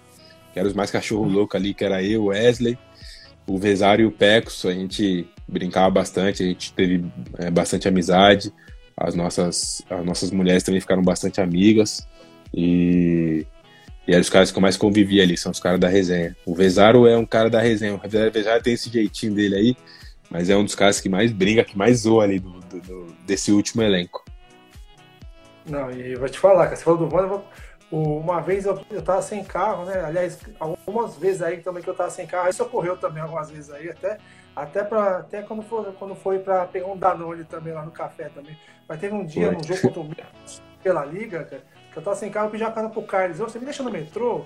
Que 0.54 0.60
eram 0.60 0.70
os 0.70 0.76
mais 0.76 0.90
cachorro 0.90 1.26
louco 1.26 1.58
ali, 1.58 1.74
que 1.74 1.84
era 1.84 2.02
eu, 2.02 2.26
Wesley, 2.26 2.78
o 3.54 3.58
Vesário 3.58 4.04
e 4.04 4.06
o 4.06 4.12
Pecos. 4.12 4.66
A 4.66 4.72
gente 4.72 5.28
brincava 5.48 5.90
bastante, 5.90 6.44
a 6.44 6.46
gente 6.46 6.74
teve 6.74 7.04
é, 7.38 7.52
bastante 7.52 7.88
amizade. 7.88 8.54
As 8.96 9.16
nossas, 9.16 9.82
as 9.90 10.06
nossas 10.06 10.32
mulheres 10.32 10.64
também 10.64 10.80
ficaram 10.80 11.02
bastante 11.02 11.42
amigas. 11.42 12.08
E, 12.54 13.46
e 14.08 14.12
eram 14.12 14.22
os 14.22 14.30
caras 14.30 14.52
que 14.52 14.58
eu 14.58 14.62
mais 14.62 14.78
convivia 14.78 15.24
ali, 15.24 15.38
são 15.38 15.52
os 15.52 15.60
caras 15.60 15.80
da 15.80 15.88
resenha. 15.88 16.36
O 16.46 16.56
Vezaro 16.56 17.08
é 17.08 17.18
um 17.18 17.26
cara 17.26 17.50
da 17.50 17.60
resenha. 17.60 17.96
O 17.96 18.10
Vezaro 18.32 18.64
tem 18.64 18.74
esse 18.74 18.90
jeitinho 18.90 19.34
dele 19.34 19.56
aí, 19.56 19.76
mas 20.30 20.50
é 20.50 20.56
um 20.56 20.64
dos 20.64 20.76
caras 20.76 21.02
que 21.02 21.10
mais 21.10 21.32
brinca, 21.32 21.64
que 21.64 21.78
mais 21.78 22.00
zoa 22.00 22.24
ali 22.24 22.40
do, 22.40 22.60
do, 22.62 22.80
do 22.80 23.16
desse 23.26 23.52
último 23.52 23.82
elenco. 23.82 24.24
Não, 25.66 25.92
e 25.92 26.14
eu 26.14 26.20
vou 26.20 26.30
te 26.30 26.40
falar, 26.40 26.66
cara, 26.66 26.76
você 26.76 26.84
falou 26.84 27.00
do 27.00 27.08
uma 27.92 28.40
vez 28.40 28.66
eu, 28.66 28.80
eu 28.90 29.02
tava 29.02 29.22
sem 29.22 29.44
carro, 29.44 29.86
né? 29.86 30.02
Aliás, 30.04 30.40
algumas 30.60 31.18
vezes 31.18 31.42
aí 31.42 31.58
também 31.58 31.84
que 31.84 31.90
eu 31.90 31.96
tava 31.96 32.10
sem 32.10 32.26
carro, 32.26 32.50
isso 32.50 32.64
ocorreu 32.64 32.98
também 32.98 33.22
algumas 33.22 33.52
vezes 33.52 33.70
aí, 33.70 33.90
até, 33.90 34.18
até, 34.56 34.84
pra, 34.84 35.18
até 35.18 35.42
quando, 35.42 35.62
foi, 35.62 35.92
quando 35.94 36.16
foi 36.16 36.40
pra 36.40 36.66
pegar 36.66 36.88
um 36.88 36.98
Danone 36.98 37.44
também 37.44 37.74
lá 37.74 37.84
no 37.84 37.92
café 37.92 38.30
também. 38.30 38.58
Mas 38.88 39.00
teve 39.00 39.14
um 39.14 39.26
dia, 39.26 39.52
num 39.52 39.62
jogo 39.62 39.82
contra 39.82 40.00
o 40.00 40.10
pela 40.82 41.06
Liga, 41.06 41.44
cara, 41.44 41.64
que 41.92 41.98
eu 41.98 42.04
tava 42.04 42.16
sem 42.16 42.32
carro, 42.32 42.48
eu 42.48 42.52
pedi 42.52 42.64
a 42.64 42.72
cara 42.72 42.90
pro 42.90 43.04
Carlos, 43.04 43.38
você 43.38 43.60
me 43.60 43.66
deixa 43.66 43.84
no 43.84 43.92
metrô? 43.92 44.46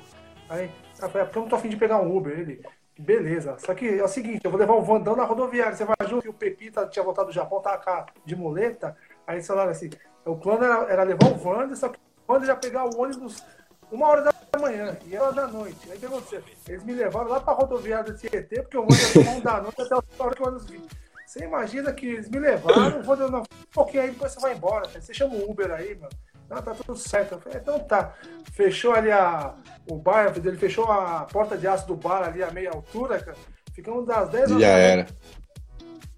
Aí, 0.49 0.69
eu 0.99 1.09
falei, 1.09 1.21
é 1.21 1.25
porque 1.25 1.37
eu 1.37 1.41
não 1.43 1.49
tô 1.49 1.55
afim 1.55 1.69
de 1.69 1.77
pegar 1.77 1.99
um 1.99 2.15
Uber. 2.15 2.37
Ele, 2.37 2.61
beleza. 2.97 3.57
Só 3.59 3.73
que 3.73 3.87
é 3.87 4.03
o 4.03 4.07
seguinte, 4.07 4.41
eu 4.43 4.51
vou 4.51 4.59
levar 4.59 4.73
o 4.73 4.81
Vandão 4.81 5.15
na 5.15 5.23
rodoviária, 5.23 5.75
você 5.75 5.85
vai 5.85 5.95
junto, 6.07 6.25
e 6.25 6.29
o 6.29 6.33
Pepita 6.33 6.87
tinha 6.87 7.03
voltado 7.03 7.27
do 7.27 7.33
Japão, 7.33 7.61
tava 7.61 8.07
de 8.25 8.35
muleta, 8.35 8.97
aí 9.25 9.37
eles 9.37 9.47
falaram 9.47 9.71
assim, 9.71 9.89
o 10.25 10.35
plano 10.35 10.63
era, 10.63 10.91
era 10.91 11.03
levar 11.03 11.27
o 11.27 11.47
Wander, 11.47 11.75
só 11.75 11.89
que 11.89 11.99
Wander 12.27 12.49
ia 12.49 12.55
pegar 12.55 12.85
o 12.85 12.99
ônibus 12.99 13.43
uma 13.91 14.07
hora 14.07 14.21
da 14.23 14.59
manhã 14.59 14.97
e 15.05 15.15
ela 15.15 15.31
da 15.31 15.47
noite. 15.47 15.89
Aí 15.89 15.97
o 15.97 15.99
que 15.99 16.05
aconteceu? 16.05 16.43
Eles 16.67 16.83
me 16.83 16.93
levaram 16.93 17.29
lá 17.29 17.39
pra 17.39 17.53
rodoviária 17.53 18.11
do 18.11 18.17
Tietê, 18.17 18.61
porque 18.61 18.77
o 18.77 18.81
Wander 18.81 18.99
ia 18.99 19.13
tomar 19.13 19.31
um 19.31 19.41
da 19.41 19.61
noite 19.61 19.81
até 19.81 19.95
a 19.95 20.23
hora 20.23 20.35
que 20.35 20.41
o 20.41 20.47
ônibus 20.47 20.65
vinha. 20.65 20.87
Você 21.25 21.43
imagina 21.43 21.91
que 21.91 22.05
eles 22.05 22.29
me 22.29 22.39
levaram, 22.39 23.03
Wander 23.05 23.29
não, 23.29 23.41
um 23.41 23.71
pouquinho 23.73 24.03
aí, 24.03 24.11
depois 24.11 24.31
você 24.31 24.39
vai 24.39 24.53
embora. 24.53 24.89
Você 24.89 25.13
chama 25.13 25.35
o 25.35 25.49
Uber 25.49 25.71
aí, 25.71 25.95
mano. 25.95 26.11
Não, 26.49 26.61
tá 26.61 26.73
tudo 26.73 26.95
certo. 26.97 27.33
Eu 27.33 27.39
falei, 27.39 27.59
então 27.59 27.79
tá. 27.79 28.13
Fechou 28.51 28.93
ali 28.93 29.11
a, 29.11 29.55
o 29.89 29.95
bar, 29.97 30.31
ele 30.35 30.57
fechou 30.57 30.85
a 30.91 31.25
porta 31.25 31.57
de 31.57 31.67
aço 31.67 31.87
do 31.87 31.95
bar 31.95 32.23
ali 32.23 32.43
a 32.43 32.51
meia 32.51 32.71
altura, 32.71 33.19
cara. 33.19 33.37
Ficamos 33.73 34.05
das 34.05 34.29
10 34.29 34.51
horas. 34.51 34.61
Já 34.61 34.69
era. 34.69 35.07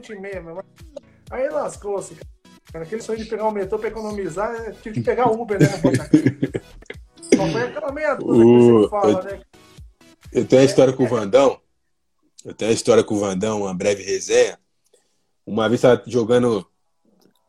E 0.07 0.15
meia, 0.15 0.41
meu. 0.41 0.63
Aí 1.31 1.49
lascou-se, 1.49 2.15
cara. 2.15 2.36
Aquele 2.73 3.01
sonho 3.01 3.17
de 3.17 3.25
pegar 3.25 3.47
o 3.47 3.51
metrô 3.51 3.79
pra 3.79 3.89
economizar, 3.89 4.53
é, 4.53 4.71
tive 4.71 4.95
que 4.95 5.01
pegar 5.01 5.29
o 5.29 5.41
Uber, 5.41 5.59
né? 5.59 5.67
Só 7.35 7.47
foi 7.47 7.63
aquela 7.63 7.91
meia 7.91 8.15
dúzia 8.15 8.43
que 8.43 8.61
você 8.61 8.89
fala, 8.89 9.11
eu, 9.11 9.23
né? 9.23 9.41
Eu 10.31 10.45
tenho 10.45 10.61
a 10.61 10.65
história 10.65 10.93
com 10.93 11.03
o 11.03 11.07
Vandão. 11.07 11.59
Eu 12.43 12.53
tenho 12.53 12.71
a 12.71 12.73
história 12.73 13.03
com 13.03 13.15
o 13.15 13.19
Vandão, 13.19 13.61
uma 13.61 13.73
breve 13.73 14.03
resenha. 14.03 14.59
Uma 15.45 15.69
vez 15.69 15.81
tava 15.81 16.01
jogando 16.07 16.67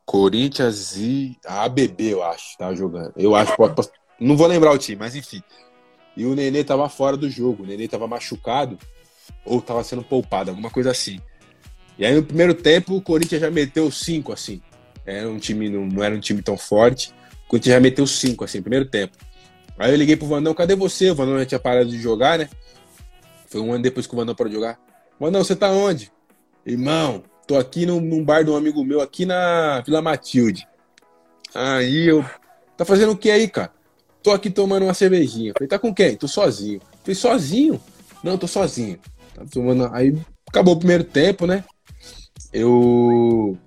Corinthians 0.07 0.97
e 0.97 1.37
a 1.45 1.65
ABB, 1.65 2.13
eu 2.13 2.23
acho, 2.23 2.57
tava 2.57 2.75
jogando. 2.75 3.13
Eu 3.17 3.35
acho, 3.35 3.53
não 4.19 4.37
vou 4.37 4.47
lembrar 4.47 4.73
o 4.73 4.79
time, 4.79 4.97
mas 4.97 5.15
enfim. 5.15 5.43
E 6.17 6.25
o 6.25 6.35
Nenê 6.35 6.65
tava 6.65 6.89
fora 6.89 7.17
do 7.17 7.29
jogo, 7.29 7.63
o 7.63 7.67
Nenê 7.67 7.87
tava 7.87 8.09
machucado 8.09 8.79
ou 9.45 9.61
tava 9.61 9.85
sendo 9.85 10.03
poupado, 10.03 10.51
alguma 10.51 10.71
coisa 10.71 10.91
assim. 10.91 11.21
E 11.99 12.07
aí 12.07 12.15
no 12.15 12.23
primeiro 12.23 12.55
tempo 12.55 12.97
o 12.97 13.03
Corinthians 13.03 13.41
já 13.41 13.51
meteu 13.51 13.91
cinco, 13.91 14.33
assim. 14.33 14.63
Era 15.09 15.27
um 15.27 15.39
time, 15.39 15.71
não, 15.71 15.87
não 15.87 16.05
era 16.05 16.15
um 16.15 16.21
time 16.21 16.43
tão 16.43 16.59
forte. 16.59 17.15
O 17.47 17.49
Corinthians 17.49 17.75
já 17.75 17.81
meteu 17.81 18.07
cinco, 18.07 18.45
assim, 18.45 18.61
primeiro 18.61 18.85
tempo. 18.85 19.17
Aí 19.79 19.91
eu 19.91 19.97
liguei 19.97 20.17
pro 20.17 20.27
Vandão, 20.27 20.53
cadê 20.53 20.77
você? 20.77 21.11
O 21.11 21.15
Vandão 21.15 21.39
já 21.39 21.47
tinha 21.47 21.59
parado 21.59 21.89
de 21.89 21.99
jogar, 21.99 22.39
né? 22.39 22.49
Foi 23.47 23.59
um 23.63 23.73
ano 23.73 23.83
depois 23.83 24.07
que 24.07 24.13
o 24.13 24.17
Vandão 24.19 24.35
parou 24.35 24.51
de 24.51 24.57
jogar. 24.57 24.79
Vandão, 25.19 25.43
você 25.43 25.57
tá 25.57 25.71
onde? 25.71 26.13
Irmão, 26.67 27.23
tô 27.47 27.57
aqui 27.57 27.87
num, 27.87 28.01
num 28.01 28.23
bar 28.23 28.45
de 28.45 28.51
um 28.51 28.57
amigo 28.57 28.85
meu, 28.85 29.01
aqui 29.01 29.25
na 29.25 29.81
Vila 29.81 30.03
Matilde. 30.03 30.69
Aí 31.55 32.07
eu. 32.07 32.23
Tá 32.77 32.85
fazendo 32.85 33.13
o 33.13 33.17
que 33.17 33.31
aí, 33.31 33.49
cara? 33.49 33.73
Tô 34.23 34.31
aqui 34.31 34.51
tomando 34.51 34.83
uma 34.83 34.95
cervejinha. 34.95 35.55
Falei, 35.55 35.69
tá 35.69 35.79
com 35.79 35.95
quem? 35.95 36.17
Tô 36.17 36.29
sozinho. 36.29 36.83
Falei, 37.03 37.15
sozinho? 37.15 37.81
Não, 38.23 38.37
tô 38.37 38.47
sozinho. 38.47 38.99
Tá 39.35 39.45
tomando... 39.51 39.89
Aí 39.93 40.15
acabou 40.47 40.75
o 40.75 40.79
primeiro 40.79 41.03
tempo, 41.03 41.47
né? 41.47 41.65
Eu 42.53 43.59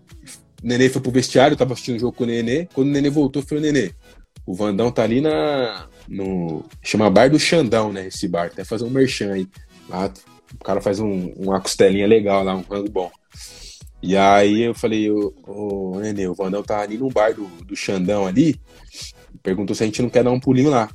o 0.64 0.68
Nenê 0.68 0.90
foi 0.90 1.02
pro 1.02 1.12
vestiário, 1.12 1.58
tava 1.58 1.74
assistindo 1.74 1.96
o 1.98 2.00
jogo 2.00 2.16
com 2.16 2.24
o 2.24 2.28
Nenê. 2.28 2.68
Quando 2.74 2.88
o 2.90 2.92
Nenê 2.92 3.10
voltou, 3.10 3.42
foi 3.42 3.58
o 3.58 3.62
Nenê. 3.62 3.92
O 4.46 4.54
Vandão 4.54 4.92
tá 4.92 5.04
ali 5.04 5.22
na. 5.22 5.88
no. 6.08 6.64
Chama 6.84 7.10
Bar 7.10 7.30
do 7.30 7.40
Xandão, 7.40 7.92
né? 7.92 8.08
Esse 8.08 8.28
bar. 8.28 8.48
Até 8.48 8.64
fazer 8.64 8.84
um 8.84 8.90
merchan 8.90 9.34
aí. 9.34 9.48
Lá, 9.90 10.12
o 10.54 10.64
cara 10.64 10.82
faz 10.82 11.00
um, 11.00 11.32
uma 11.38 11.60
costelinha 11.60 12.08
legal 12.08 12.44
lá, 12.44 12.56
um 12.56 12.62
rango 12.62 12.90
bom. 12.90 13.12
E 14.04 14.18
aí 14.18 14.62
eu 14.62 14.74
falei, 14.74 15.12
ô, 15.12 15.34
ô 15.46 16.00
Nenê, 16.00 16.28
o 16.28 16.34
Vandão 16.34 16.64
tá 16.64 16.80
ali 16.80 16.98
no 16.98 17.10
bar 17.10 17.34
do, 17.34 17.46
do 17.66 17.76
Xandão 17.76 18.26
ali. 18.26 18.60
Perguntou 19.44 19.76
se 19.76 19.84
a 19.84 19.86
gente 19.86 20.02
não 20.02 20.10
quer 20.10 20.24
dar 20.24 20.32
um 20.32 20.40
pulinho 20.40 20.70
lá. 20.70 20.90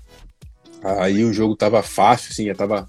Aí 0.82 1.24
o 1.24 1.32
jogo 1.32 1.56
tava 1.56 1.82
fácil, 1.82 2.30
assim, 2.30 2.46
já 2.46 2.54
tava 2.54 2.88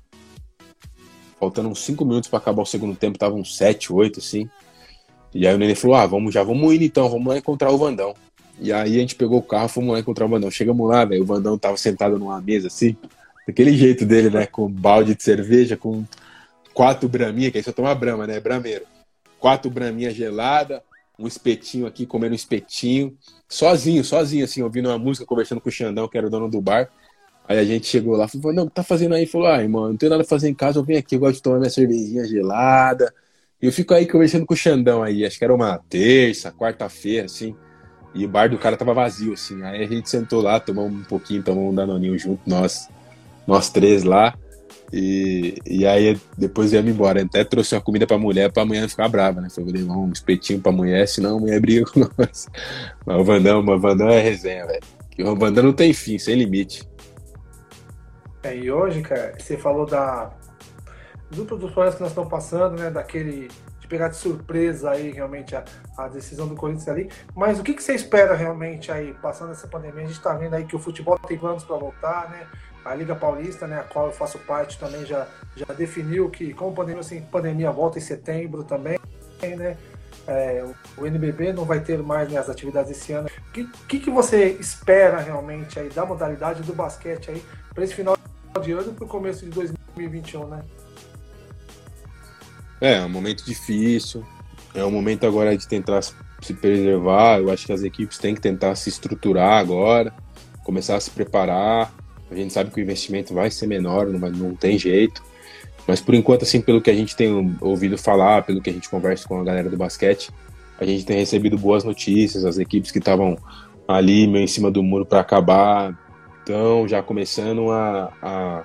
faltando 1.39 1.69
uns 1.69 1.79
5 1.79 2.03
minutos 2.03 2.29
para 2.29 2.39
acabar 2.39 2.63
o 2.63 2.65
segundo 2.65 2.95
tempo, 2.95 3.17
tava 3.17 3.35
uns 3.35 3.55
7, 3.55 3.93
8, 3.93 4.19
assim. 4.19 4.49
E 5.33 5.47
aí 5.47 5.53
o 5.53 5.57
Nenê 5.57 5.75
falou: 5.75 5.95
ah, 5.95 6.05
vamos, 6.05 6.33
já 6.33 6.43
vamos 6.43 6.73
indo 6.73 6.83
então, 6.83 7.09
vamos 7.09 7.27
lá 7.27 7.37
encontrar 7.37 7.71
o 7.71 7.77
Vandão. 7.77 8.13
E 8.59 8.73
aí 8.73 8.95
a 8.95 8.99
gente 8.99 9.15
pegou 9.15 9.37
o 9.37 9.43
carro, 9.43 9.69
fomos 9.69 9.93
lá 9.93 9.99
encontrar 9.99 10.25
o 10.25 10.29
Vandão. 10.29 10.49
Chegamos 10.49 10.89
lá, 10.89 11.05
velho, 11.05 11.21
o 11.21 11.25
Vandão 11.25 11.57
tava 11.57 11.77
sentado 11.77 12.17
numa 12.17 12.41
mesa 12.41 12.67
assim, 12.67 12.95
daquele 13.45 13.75
jeito 13.75 14.05
dele, 14.05 14.29
né? 14.29 14.45
Com 14.45 14.67
balde 14.67 15.15
de 15.15 15.23
cerveja, 15.23 15.77
com 15.77 16.03
quatro 16.73 17.07
braminhas, 17.07 17.51
que 17.51 17.57
aí 17.59 17.63
só 17.63 17.71
toma 17.71 17.93
brama, 17.93 18.25
né? 18.25 18.39
Brameiro. 18.39 18.85
Quatro 19.39 19.69
braminhas 19.69 20.15
gelada, 20.15 20.81
um 21.19 21.27
espetinho 21.27 21.85
aqui, 21.85 22.05
comendo 22.05 22.33
um 22.33 22.35
espetinho. 22.35 23.15
Sozinho, 23.47 24.03
sozinho, 24.03 24.45
assim, 24.45 24.63
ouvindo 24.63 24.89
uma 24.89 24.97
música, 24.97 25.25
conversando 25.25 25.61
com 25.61 25.69
o 25.69 25.71
Xandão, 25.71 26.07
que 26.07 26.17
era 26.17 26.27
o 26.27 26.29
dono 26.29 26.49
do 26.49 26.59
bar. 26.59 26.89
Aí 27.47 27.59
a 27.59 27.63
gente 27.63 27.87
chegou 27.87 28.17
lá, 28.17 28.27
falou, 28.27 28.51
não, 28.51 28.67
tá 28.67 28.83
fazendo 28.83 29.15
aí? 29.15 29.25
Falou, 29.25 29.47
ah, 29.47 29.61
irmão, 29.61 29.87
não 29.87 29.95
tem 29.95 30.09
nada 30.09 30.23
a 30.23 30.25
fazer 30.25 30.49
em 30.49 30.53
casa, 30.53 30.79
eu 30.79 30.83
venho 30.83 30.99
aqui, 30.99 31.15
eu 31.15 31.19
gosto 31.19 31.35
de 31.35 31.41
tomar 31.41 31.59
minha 31.59 31.69
cervejinha 31.69 32.25
gelada, 32.25 33.13
eu 33.61 33.71
fico 33.71 33.93
aí 33.93 34.05
conversando 34.05 34.45
com 34.45 34.53
o 34.53 34.57
Xandão 34.57 35.01
aí, 35.01 35.25
acho 35.25 35.37
que 35.37 35.43
era 35.43 35.53
uma 35.53 35.79
terça, 35.89 36.51
quarta-feira, 36.51 37.25
assim. 37.25 37.55
E 38.13 38.25
o 38.25 38.29
bar 38.29 38.49
do 38.49 38.57
cara 38.57 38.77
tava 38.77 38.93
vazio, 38.93 39.33
assim. 39.33 39.63
Aí 39.63 39.83
a 39.83 39.87
gente 39.87 40.09
sentou 40.09 40.41
lá, 40.41 40.59
tomamos 40.59 41.01
um 41.01 41.03
pouquinho, 41.03 41.43
tomamos 41.43 41.71
um 41.71 41.75
danoninho 41.75 42.17
junto, 42.17 42.41
nós, 42.47 42.87
nós 43.45 43.69
três 43.69 44.03
lá. 44.03 44.33
E, 44.91 45.55
e 45.65 45.85
aí 45.85 46.19
depois 46.37 46.71
ia 46.71 46.79
embora. 46.79 47.21
Até 47.21 47.43
trouxe 47.43 47.75
uma 47.75 47.81
comida 47.81 48.07
pra 48.07 48.17
mulher 48.17 48.51
pra 48.51 48.63
amanhã 48.63 48.87
ficar 48.87 49.09
brava, 49.09 49.41
né? 49.41 49.49
Falei, 49.49 49.73
levar 49.73 49.97
um 49.97 50.11
espetinho 50.11 50.61
pra 50.61 50.71
mulher, 50.71 51.07
senão 51.07 51.37
a 51.37 51.39
mulher 51.39 51.59
briga 51.59 51.85
com 51.85 51.99
nós. 52.17 52.47
Mas 53.05 53.17
o 53.17 53.23
Vandão, 53.23 53.59
o 53.59 53.79
Vandão 53.79 54.09
é 54.09 54.21
resenha, 54.21 54.65
velho. 54.65 54.83
O 55.19 55.35
Vandão 55.35 55.63
não 55.63 55.73
tem 55.73 55.93
fim, 55.93 56.17
sem 56.17 56.35
limite. 56.35 56.87
É, 58.43 58.55
e 58.55 58.71
hoje, 58.71 59.01
cara, 59.01 59.33
você 59.37 59.57
falou 59.57 59.85
da, 59.85 60.31
dos, 61.29 61.45
dos 61.47 61.71
problemas 61.71 61.95
que 61.95 62.01
nós 62.01 62.11
estamos 62.11 62.29
passando, 62.29 62.79
né? 62.79 62.89
Daquele 62.89 63.49
de 63.79 63.87
pegar 63.87 64.09
de 64.09 64.17
surpresa 64.17 64.91
aí 64.91 65.11
realmente 65.11 65.55
a, 65.55 65.63
a 65.97 66.07
decisão 66.07 66.47
do 66.47 66.55
Corinthians 66.55 66.87
ali. 66.89 67.09
Mas 67.35 67.59
o 67.59 67.63
que, 67.63 67.73
que 67.73 67.81
você 67.81 67.93
espera 67.93 68.35
realmente 68.35 68.91
aí, 68.91 69.13
passando 69.21 69.51
essa 69.51 69.67
pandemia? 69.67 70.03
A 70.03 70.07
gente 70.07 70.17
está 70.17 70.33
vendo 70.33 70.53
aí 70.53 70.65
que 70.65 70.75
o 70.75 70.79
futebol 70.79 71.17
tem 71.17 71.37
planos 71.37 71.63
para 71.63 71.77
voltar, 71.77 72.29
né? 72.29 72.47
A 72.83 72.93
Liga 72.93 73.15
Paulista, 73.15 73.67
né, 73.67 73.79
a 73.79 73.83
qual 73.83 74.07
eu 74.07 74.13
faço 74.13 74.39
parte 74.39 74.79
também, 74.79 75.05
já, 75.05 75.27
já 75.55 75.73
definiu 75.73 76.29
que, 76.29 76.53
como 76.53 76.73
pandemia, 76.73 77.01
assim, 77.01 77.21
pandemia 77.21 77.69
volta 77.69 77.97
em 77.97 78.01
setembro 78.01 78.63
também, 78.63 78.97
né? 79.41 79.75
É, 80.25 80.65
o 80.97 81.05
NBB 81.05 81.53
não 81.53 81.63
vai 81.63 81.79
ter 81.79 82.01
mais 82.03 82.29
né, 82.29 82.37
as 82.37 82.49
atividades 82.49 82.91
esse 82.91 83.13
ano. 83.13 83.29
O 83.49 83.51
que, 83.51 83.65
que, 83.87 83.99
que, 83.99 84.09
você 84.09 84.49
espera 84.51 85.19
realmente 85.19 85.79
aí 85.79 85.89
da 85.89 86.05
modalidade 86.05 86.63
do 86.63 86.73
basquete 86.73 87.31
aí 87.31 87.43
para 87.73 87.83
esse 87.83 87.93
final 87.93 88.17
de 88.61 88.71
ano 88.73 88.91
e 88.91 88.93
para 88.93 89.05
o 89.05 89.07
começo 89.07 89.45
de 89.45 89.51
2021, 89.51 90.47
né? 90.47 90.61
É, 92.79 92.93
é 92.95 93.01
um 93.05 93.09
momento 93.09 93.43
difícil. 93.45 94.23
É 94.73 94.83
um 94.83 94.91
momento 94.91 95.25
agora 95.25 95.57
de 95.57 95.67
tentar 95.67 96.01
se 96.01 96.53
preservar. 96.53 97.39
Eu 97.39 97.51
acho 97.51 97.65
que 97.65 97.73
as 97.73 97.83
equipes 97.83 98.17
têm 98.17 98.35
que 98.35 98.41
tentar 98.41 98.75
se 98.75 98.89
estruturar 98.89 99.59
agora, 99.59 100.13
começar 100.63 100.95
a 100.95 100.99
se 100.99 101.09
preparar. 101.09 101.93
A 102.29 102.35
gente 102.35 102.53
sabe 102.53 102.71
que 102.71 102.79
o 102.79 102.83
investimento 102.83 103.33
vai 103.33 103.49
ser 103.49 103.67
menor, 103.67 104.07
não, 104.07 104.19
não 104.29 104.55
tem 104.55 104.77
jeito. 104.77 105.23
Mas 105.87 106.01
por 106.01 106.13
enquanto, 106.13 106.43
assim, 106.43 106.59
pelo 106.59 106.81
que 106.81 106.91
a 106.91 106.93
gente 106.93 107.15
tem 107.15 107.57
ouvido 107.61 107.97
falar, 107.97 108.43
pelo 108.43 108.61
que 108.61 108.69
a 108.69 108.73
gente 108.73 108.89
conversa 108.89 109.27
com 109.27 109.39
a 109.39 109.43
galera 109.43 109.69
do 109.69 109.77
basquete, 109.77 110.29
a 110.77 110.85
gente 110.85 111.05
tem 111.05 111.17
recebido 111.17 111.57
boas 111.57 111.83
notícias. 111.83 112.43
As 112.43 112.57
equipes 112.57 112.91
que 112.91 112.99
estavam 112.99 113.37
ali 113.87 114.27
meio 114.27 114.43
em 114.43 114.47
cima 114.47 114.69
do 114.69 114.83
muro 114.83 115.05
para 115.05 115.21
acabar 115.21 115.97
estão 116.39 116.87
já 116.87 117.01
começando 117.01 117.71
a, 117.71 118.11
a, 118.21 118.63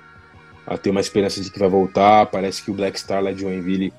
a, 0.67 0.77
ter 0.77 0.89
uma 0.89 0.99
esperança 0.99 1.41
de 1.41 1.49
que 1.49 1.57
vai 1.57 1.69
voltar. 1.69 2.25
Parece 2.25 2.61
que 2.61 2.69
o 2.69 2.73
Black 2.73 2.99
Star 2.99 3.23
lá 3.23 3.31
de 3.31 3.41
Joinville 3.41 3.93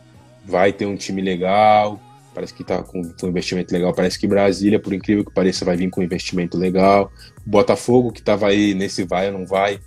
vai 0.45 0.73
ter 0.73 0.87
um 0.87 0.97
time 0.97 1.23
legal. 1.23 2.01
Parece 2.35 2.53
que 2.53 2.63
está 2.63 2.83
com, 2.83 3.03
com 3.03 3.27
um 3.27 3.29
investimento 3.29 3.73
legal. 3.73 3.95
Parece 3.95 4.19
que 4.19 4.27
Brasília, 4.27 4.81
por 4.81 4.93
incrível 4.93 5.25
que 5.25 5.33
pareça, 5.33 5.65
vai 5.65 5.77
vir 5.77 5.89
com 5.89 6.01
um 6.01 6.05
investimento 6.05 6.59
legal. 6.59 7.11
Botafogo, 7.47 8.13
que 8.13 8.21
estava 8.21 8.49
aí 8.49 8.75
nesse 8.75 9.05
vai 9.05 9.31
ou 9.31 9.39
não 9.39 9.47
vai, 9.47 9.79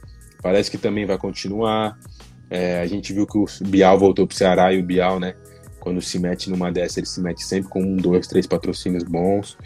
parece 0.41 0.71
que 0.71 0.77
também 0.77 1.05
vai 1.05 1.17
continuar. 1.17 1.97
É, 2.49 2.79
a 2.79 2.85
gente 2.85 3.11
viu 3.11 3.27
que 3.27 3.37
o 3.37 3.45
Bial 3.65 3.99
voltou 3.99 4.25
para 4.25 4.33
o 4.33 4.37
Ceará 4.37 4.73
e 4.73 4.79
o 4.79 4.83
Bial, 4.83 5.19
né? 5.19 5.35
Quando 5.79 6.01
se 6.01 6.17
mete 6.19 6.49
numa 6.49 6.71
dessa, 6.71 6.99
ele 6.99 7.07
se 7.07 7.21
mete 7.21 7.43
sempre 7.43 7.69
com 7.69 7.81
um, 7.81 7.97
dois, 7.97 8.27
três 8.27 8.47
patrocínios 8.47 9.03
bons. 9.03 9.57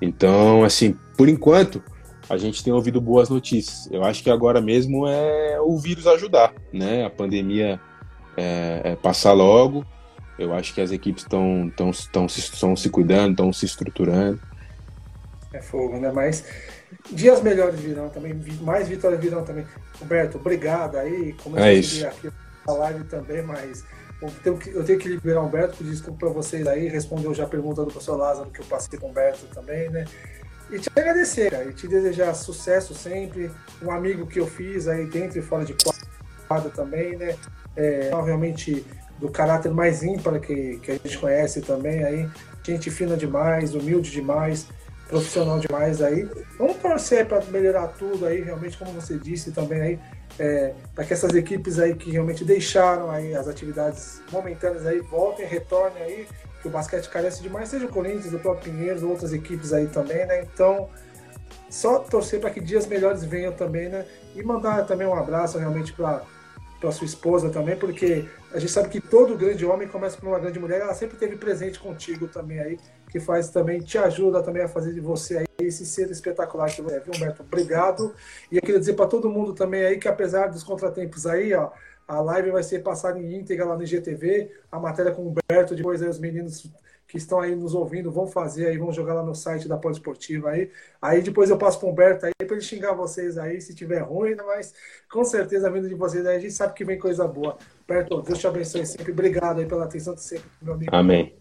Então, 0.00 0.62
assim, 0.62 0.96
por 1.16 1.28
enquanto, 1.28 1.82
a 2.30 2.36
gente 2.36 2.62
tem 2.62 2.72
ouvido 2.72 3.00
boas 3.00 3.28
notícias. 3.28 3.88
Eu 3.90 4.04
acho 4.04 4.22
que 4.22 4.30
agora 4.30 4.60
mesmo 4.60 5.08
é 5.08 5.60
o 5.60 5.76
vírus 5.76 6.06
ajudar, 6.06 6.54
né? 6.72 7.04
A 7.04 7.10
pandemia 7.10 7.80
é, 8.36 8.80
é 8.84 8.96
passar 8.96 9.32
logo 9.32 9.84
eu 10.38 10.54
acho 10.54 10.72
que 10.72 10.80
as 10.80 10.92
equipes 10.92 11.24
estão 11.24 11.70
tão, 11.76 11.90
tão, 12.12 12.26
tão 12.60 12.76
se 12.76 12.90
cuidando, 12.90 13.32
estão 13.32 13.52
se 13.52 13.66
estruturando. 13.66 14.40
É 15.52 15.60
fogo, 15.60 15.98
né? 15.98 16.12
Mas 16.12 16.44
dias 17.10 17.42
melhores 17.42 17.80
virão 17.80 18.08
também, 18.08 18.34
mais 18.60 18.88
vitórias 18.88 19.20
virão 19.20 19.44
também. 19.44 19.66
Roberto, 19.98 20.36
obrigado 20.36 20.96
aí. 20.96 21.34
Como 21.42 21.58
é 21.58 21.74
isso. 21.74 22.06
aqui 22.06 22.30
na 22.66 22.72
live 22.74 23.04
também, 23.04 23.42
mas 23.42 23.84
eu 24.20 24.30
tenho 24.42 24.58
que, 24.58 24.70
eu 24.70 24.84
tenho 24.84 24.98
que 24.98 25.08
liberar 25.08 25.42
o 25.42 25.46
Humberto, 25.46 25.76
pedir 25.76 25.90
desculpa 25.90 26.26
para 26.26 26.28
vocês 26.34 26.66
aí, 26.66 26.88
respondeu 26.88 27.32
já 27.34 27.44
a 27.44 27.48
pergunta 27.48 27.82
do 27.82 27.90
professor 27.90 28.16
Lázaro 28.16 28.50
que 28.50 28.60
eu 28.60 28.66
passei 28.66 28.98
com 28.98 29.06
o 29.06 29.10
Humberto 29.10 29.46
também, 29.46 29.88
né? 29.90 30.04
E 30.70 30.78
te 30.78 30.90
agradecer, 30.94 31.50
cara, 31.50 31.64
e 31.64 31.72
te 31.72 31.88
desejar 31.88 32.34
sucesso 32.34 32.94
sempre, 32.94 33.50
um 33.80 33.90
amigo 33.90 34.26
que 34.26 34.38
eu 34.38 34.46
fiz 34.46 34.86
aí 34.86 35.06
dentro 35.06 35.38
e 35.38 35.42
fora 35.42 35.64
de 35.64 35.74
quadra 36.46 36.68
também, 36.70 37.16
né? 37.16 37.36
É, 37.74 38.10
realmente 38.12 38.84
do 39.18 39.28
caráter 39.28 39.72
mais 39.72 40.02
ímpar 40.02 40.40
que, 40.40 40.78
que 40.78 40.92
a 40.92 40.94
gente 40.94 41.18
conhece 41.18 41.60
também 41.60 42.04
aí. 42.04 42.28
Gente 42.62 42.90
fina 42.90 43.16
demais, 43.16 43.74
humilde 43.74 44.10
demais, 44.10 44.66
profissional 45.08 45.58
demais 45.58 46.02
aí. 46.02 46.28
Vamos 46.58 46.76
torcer 46.76 47.26
para 47.26 47.42
melhorar 47.46 47.88
tudo 47.88 48.26
aí, 48.26 48.42
realmente, 48.42 48.76
como 48.76 48.92
você 48.92 49.16
disse 49.16 49.52
também 49.52 49.80
aí, 49.80 49.98
é, 50.38 50.74
para 50.94 51.04
que 51.04 51.12
essas 51.12 51.34
equipes 51.34 51.78
aí 51.78 51.94
que 51.94 52.10
realmente 52.10 52.44
deixaram 52.44 53.10
aí 53.10 53.34
as 53.34 53.48
atividades 53.48 54.22
momentâneas 54.30 54.86
aí 54.86 55.00
voltem, 55.00 55.46
retornem 55.46 56.02
aí, 56.02 56.28
que 56.60 56.68
o 56.68 56.70
basquete 56.70 57.08
carece 57.08 57.42
demais, 57.42 57.68
seja 57.68 57.86
o 57.86 57.88
Corinthians, 57.88 58.34
o 58.34 58.38
próprio 58.38 58.72
Pinheiros, 58.72 59.02
outras 59.02 59.32
equipes 59.32 59.72
aí 59.72 59.86
também, 59.86 60.26
né? 60.26 60.42
Então, 60.42 60.88
só 61.70 62.00
torcer 62.00 62.40
para 62.40 62.50
que 62.50 62.60
dias 62.60 62.86
melhores 62.86 63.24
venham 63.24 63.52
também, 63.52 63.88
né? 63.88 64.04
E 64.34 64.42
mandar 64.42 64.84
também 64.86 65.06
um 65.06 65.14
abraço 65.14 65.58
realmente 65.58 65.92
para 65.92 66.22
para 66.80 66.92
sua 66.92 67.06
esposa 67.06 67.50
também, 67.50 67.76
porque 67.76 68.28
a 68.52 68.58
gente 68.58 68.72
sabe 68.72 68.88
que 68.88 69.00
todo 69.00 69.36
grande 69.36 69.64
homem 69.66 69.86
começa 69.86 70.16
por 70.16 70.28
uma 70.28 70.38
grande 70.38 70.58
mulher, 70.58 70.80
ela 70.80 70.94
sempre 70.94 71.16
teve 71.16 71.36
presente 71.36 71.78
contigo 71.78 72.28
também 72.28 72.60
aí, 72.60 72.78
que 73.10 73.20
faz 73.20 73.50
também, 73.50 73.80
te 73.80 73.98
ajuda 73.98 74.42
também 74.42 74.62
a 74.62 74.68
fazer 74.68 74.94
de 74.94 75.00
você 75.00 75.38
aí 75.38 75.46
esse 75.60 75.84
ser 75.84 76.10
espetacular 76.10 76.70
que 76.70 76.80
você 76.80 76.96
é, 76.96 77.00
viu, 77.00 77.12
Humberto? 77.14 77.42
Obrigado. 77.42 78.14
E 78.50 78.56
eu 78.56 78.62
queria 78.62 78.78
dizer 78.78 78.94
para 78.94 79.06
todo 79.06 79.28
mundo 79.28 79.52
também 79.52 79.84
aí 79.84 79.98
que 79.98 80.08
apesar 80.08 80.46
dos 80.48 80.62
contratempos 80.62 81.26
aí, 81.26 81.52
ó, 81.52 81.70
a 82.06 82.20
live 82.20 82.52
vai 82.52 82.62
ser 82.62 82.82
passada 82.82 83.18
em 83.18 83.34
íntegra 83.34 83.66
lá 83.66 83.76
no 83.76 83.82
IGTV, 83.82 84.50
a 84.72 84.78
matéria 84.78 85.12
com 85.12 85.22
o 85.22 85.28
Humberto, 85.28 85.74
depois 85.74 86.02
aí 86.02 86.08
os 86.08 86.18
meninos 86.18 86.70
que 87.08 87.16
estão 87.16 87.40
aí 87.40 87.56
nos 87.56 87.74
ouvindo 87.74 88.12
vão 88.12 88.26
fazer 88.26 88.66
aí, 88.66 88.76
vão 88.76 88.92
jogar 88.92 89.14
lá 89.14 89.22
no 89.22 89.34
site 89.34 89.66
da 89.66 89.80
Esportiva 89.90 90.50
aí. 90.50 90.70
Aí 91.00 91.22
depois 91.22 91.48
eu 91.48 91.56
passo 91.56 91.80
para 91.80 91.88
o 91.88 91.92
Humberto 91.92 92.26
aí 92.26 92.32
para 92.36 92.54
ele 92.54 92.64
xingar 92.64 92.92
vocês 92.92 93.38
aí 93.38 93.58
se 93.62 93.74
tiver 93.74 94.00
ruim, 94.00 94.34
né? 94.34 94.42
mas 94.46 94.74
com 95.10 95.24
certeza 95.24 95.68
a 95.68 95.70
vinda 95.70 95.88
de 95.88 95.94
vocês 95.94 96.26
aí 96.26 96.36
a 96.36 96.38
gente 96.38 96.52
sabe 96.52 96.74
que 96.74 96.84
vem 96.84 96.98
coisa 96.98 97.26
boa. 97.26 97.56
Humberto, 97.84 98.20
Deus 98.20 98.38
te 98.38 98.46
abençoe 98.46 98.84
sempre. 98.84 99.10
Obrigado 99.10 99.58
aí 99.58 99.64
pela 99.64 99.84
atenção 99.84 100.14
de 100.14 100.22
sempre, 100.22 100.50
meu 100.60 100.74
amigo. 100.74 100.94
Amém. 100.94 101.34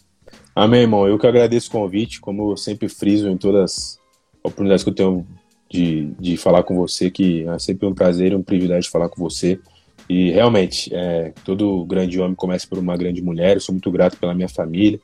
Amém, 0.56 0.82
irmão. 0.82 1.06
Eu 1.06 1.20
que 1.20 1.28
agradeço 1.28 1.68
o 1.68 1.72
convite, 1.72 2.22
como 2.22 2.54
eu 2.54 2.58
sempre 2.58 2.88
friso 2.88 3.28
em 3.28 3.38
todas 3.38 3.64
as 3.64 4.00
oportunidades 4.40 4.86
que 4.86 4.90
eu 4.90 4.96
tenho 4.96 5.28
de, 5.70 6.14
de 6.18 6.38
falar 6.38 6.64
com 6.64 6.78
você, 6.78 7.12
que 7.12 7.46
é 7.46 7.60
sempre 7.60 7.86
um 7.86 7.94
prazer 7.94 8.34
um 8.34 8.42
privilégio 8.42 8.90
falar 8.90 9.10
com 9.10 9.22
você. 9.22 9.60
E 10.08 10.32
realmente, 10.32 10.90
é, 10.96 11.34
todo 11.44 11.84
grande 11.84 12.18
homem 12.22 12.36
começa 12.36 12.66
por 12.66 12.78
uma 12.78 12.96
grande 12.96 13.22
mulher. 13.22 13.58
Eu 13.58 13.62
sou 13.62 13.74
muito 13.74 13.92
grato 13.92 14.18
pela 14.18 14.34
minha 14.34 14.48
família 14.48 14.98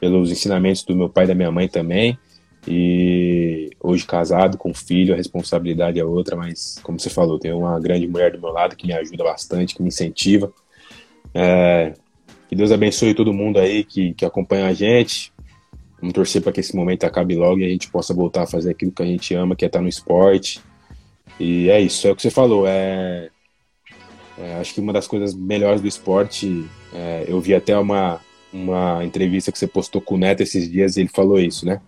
pelos 0.00 0.30
ensinamentos 0.30 0.82
do 0.82 0.96
meu 0.96 1.08
pai 1.08 1.24
e 1.24 1.28
da 1.28 1.34
minha 1.34 1.50
mãe 1.50 1.68
também. 1.68 2.18
E 2.66 3.70
hoje 3.80 4.06
casado 4.06 4.56
com 4.56 4.72
filho, 4.72 5.12
a 5.12 5.16
responsabilidade 5.16 6.00
é 6.00 6.04
outra, 6.04 6.34
mas 6.34 6.78
como 6.82 6.98
você 6.98 7.10
falou, 7.10 7.38
tem 7.38 7.52
uma 7.52 7.78
grande 7.78 8.06
mulher 8.06 8.32
do 8.32 8.40
meu 8.40 8.50
lado 8.50 8.74
que 8.74 8.86
me 8.86 8.94
ajuda 8.94 9.22
bastante, 9.22 9.74
que 9.74 9.82
me 9.82 9.88
incentiva. 9.88 10.52
É, 11.34 11.92
que 12.48 12.56
Deus 12.56 12.72
abençoe 12.72 13.14
todo 13.14 13.34
mundo 13.34 13.58
aí 13.58 13.84
que, 13.84 14.14
que 14.14 14.24
acompanha 14.24 14.66
a 14.66 14.72
gente. 14.72 15.32
Vamos 16.00 16.14
torcer 16.14 16.42
para 16.42 16.52
que 16.52 16.60
esse 16.60 16.74
momento 16.74 17.04
acabe 17.04 17.34
logo 17.34 17.60
e 17.60 17.64
a 17.64 17.68
gente 17.68 17.90
possa 17.90 18.14
voltar 18.14 18.42
a 18.42 18.46
fazer 18.46 18.70
aquilo 18.70 18.92
que 18.92 19.02
a 19.02 19.06
gente 19.06 19.34
ama, 19.34 19.56
que 19.56 19.64
é 19.64 19.68
estar 19.68 19.80
no 19.80 19.88
esporte. 19.88 20.60
E 21.38 21.68
é 21.68 21.80
isso, 21.80 22.06
é 22.06 22.10
o 22.10 22.16
que 22.16 22.22
você 22.22 22.30
falou. 22.30 22.66
É, 22.66 23.28
é 24.38 24.54
acho 24.56 24.72
que 24.74 24.80
uma 24.80 24.92
das 24.92 25.06
coisas 25.06 25.34
melhores 25.34 25.80
do 25.80 25.88
esporte, 25.88 26.64
é, 26.94 27.24
eu 27.26 27.40
vi 27.40 27.54
até 27.54 27.76
uma, 27.76 28.20
uma 28.54 29.04
entrevista 29.04 29.50
que 29.50 29.58
você 29.58 29.66
postou 29.66 30.00
com 30.00 30.14
o 30.14 30.18
Neto 30.18 30.42
esses 30.42 30.70
dias 30.70 30.96
e 30.96 31.00
ele 31.00 31.08
falou 31.08 31.40
isso, 31.40 31.66
né? 31.66 31.80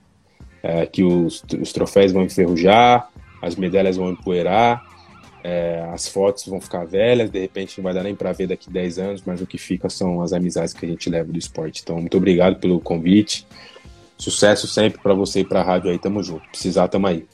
É, 0.62 0.84
que 0.84 1.04
os, 1.04 1.44
os 1.60 1.72
troféus 1.72 2.10
vão 2.10 2.24
enferrujar, 2.24 3.08
as 3.40 3.54
medalhas 3.54 3.96
vão 3.96 4.10
empoeirar, 4.10 4.84
é, 5.44 5.88
as 5.92 6.08
fotos 6.08 6.44
vão 6.46 6.60
ficar 6.60 6.84
velhas, 6.84 7.30
de 7.30 7.38
repente 7.38 7.78
não 7.78 7.84
vai 7.84 7.94
dar 7.94 8.02
nem 8.02 8.16
para 8.16 8.32
ver 8.32 8.48
daqui 8.48 8.68
10 8.68 8.98
anos, 8.98 9.22
mas 9.24 9.40
o 9.40 9.46
que 9.46 9.58
fica 9.58 9.88
são 9.88 10.20
as 10.20 10.32
amizades 10.32 10.74
que 10.74 10.84
a 10.84 10.88
gente 10.88 11.08
leva 11.08 11.30
do 11.30 11.38
esporte. 11.38 11.82
Então, 11.84 12.00
muito 12.00 12.16
obrigado 12.16 12.56
pelo 12.56 12.80
convite. 12.80 13.46
Sucesso 14.18 14.66
sempre 14.66 15.00
para 15.00 15.14
você 15.14 15.40
e 15.40 15.44
para 15.44 15.60
a 15.60 15.62
rádio 15.62 15.90
aí, 15.90 15.98
tamo 16.00 16.20
junto. 16.20 16.48
Precisar, 16.48 16.88
tamo 16.88 17.06
aí. 17.06 17.24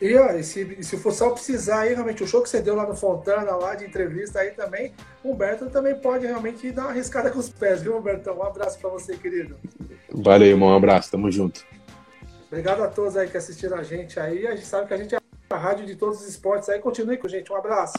E, 0.00 0.14
ó, 0.16 0.42
se, 0.42 0.82
se 0.82 0.96
for 0.96 1.12
só 1.12 1.30
precisar 1.30 1.80
aí, 1.80 1.94
realmente, 1.94 2.22
o 2.22 2.26
show 2.26 2.40
que 2.40 2.48
você 2.48 2.60
deu 2.60 2.76
lá 2.76 2.86
no 2.86 2.94
Fontana, 2.94 3.56
lá 3.56 3.74
de 3.74 3.84
entrevista 3.84 4.38
aí 4.38 4.52
também, 4.52 4.94
o 5.24 5.32
Humberto 5.32 5.68
também 5.70 5.94
pode 5.96 6.24
realmente 6.24 6.70
dar 6.70 6.82
uma 6.82 6.90
arriscada 6.90 7.30
com 7.30 7.38
os 7.38 7.48
pés, 7.48 7.82
viu, 7.82 7.96
Humberto? 7.96 8.30
Um 8.30 8.42
abraço 8.44 8.78
para 8.78 8.90
você, 8.90 9.16
querido. 9.16 9.56
Valeu, 10.10 10.48
irmão. 10.48 10.68
Um 10.68 10.76
abraço. 10.76 11.10
Tamo 11.10 11.30
junto. 11.30 11.66
Obrigado 12.46 12.82
a 12.82 12.88
todos 12.88 13.16
aí 13.16 13.28
que 13.28 13.36
assistiram 13.36 13.76
a 13.76 13.82
gente 13.82 14.18
aí. 14.20 14.46
A 14.46 14.54
gente 14.54 14.66
sabe 14.66 14.86
que 14.86 14.94
a 14.94 14.96
gente 14.96 15.14
é 15.14 15.18
a 15.50 15.56
rádio 15.56 15.84
de 15.84 15.96
todos 15.96 16.20
os 16.20 16.28
esportes 16.28 16.68
aí. 16.68 16.78
Continue 16.78 17.18
com 17.18 17.26
a 17.26 17.30
gente. 17.30 17.52
Um 17.52 17.56
abraço. 17.56 17.98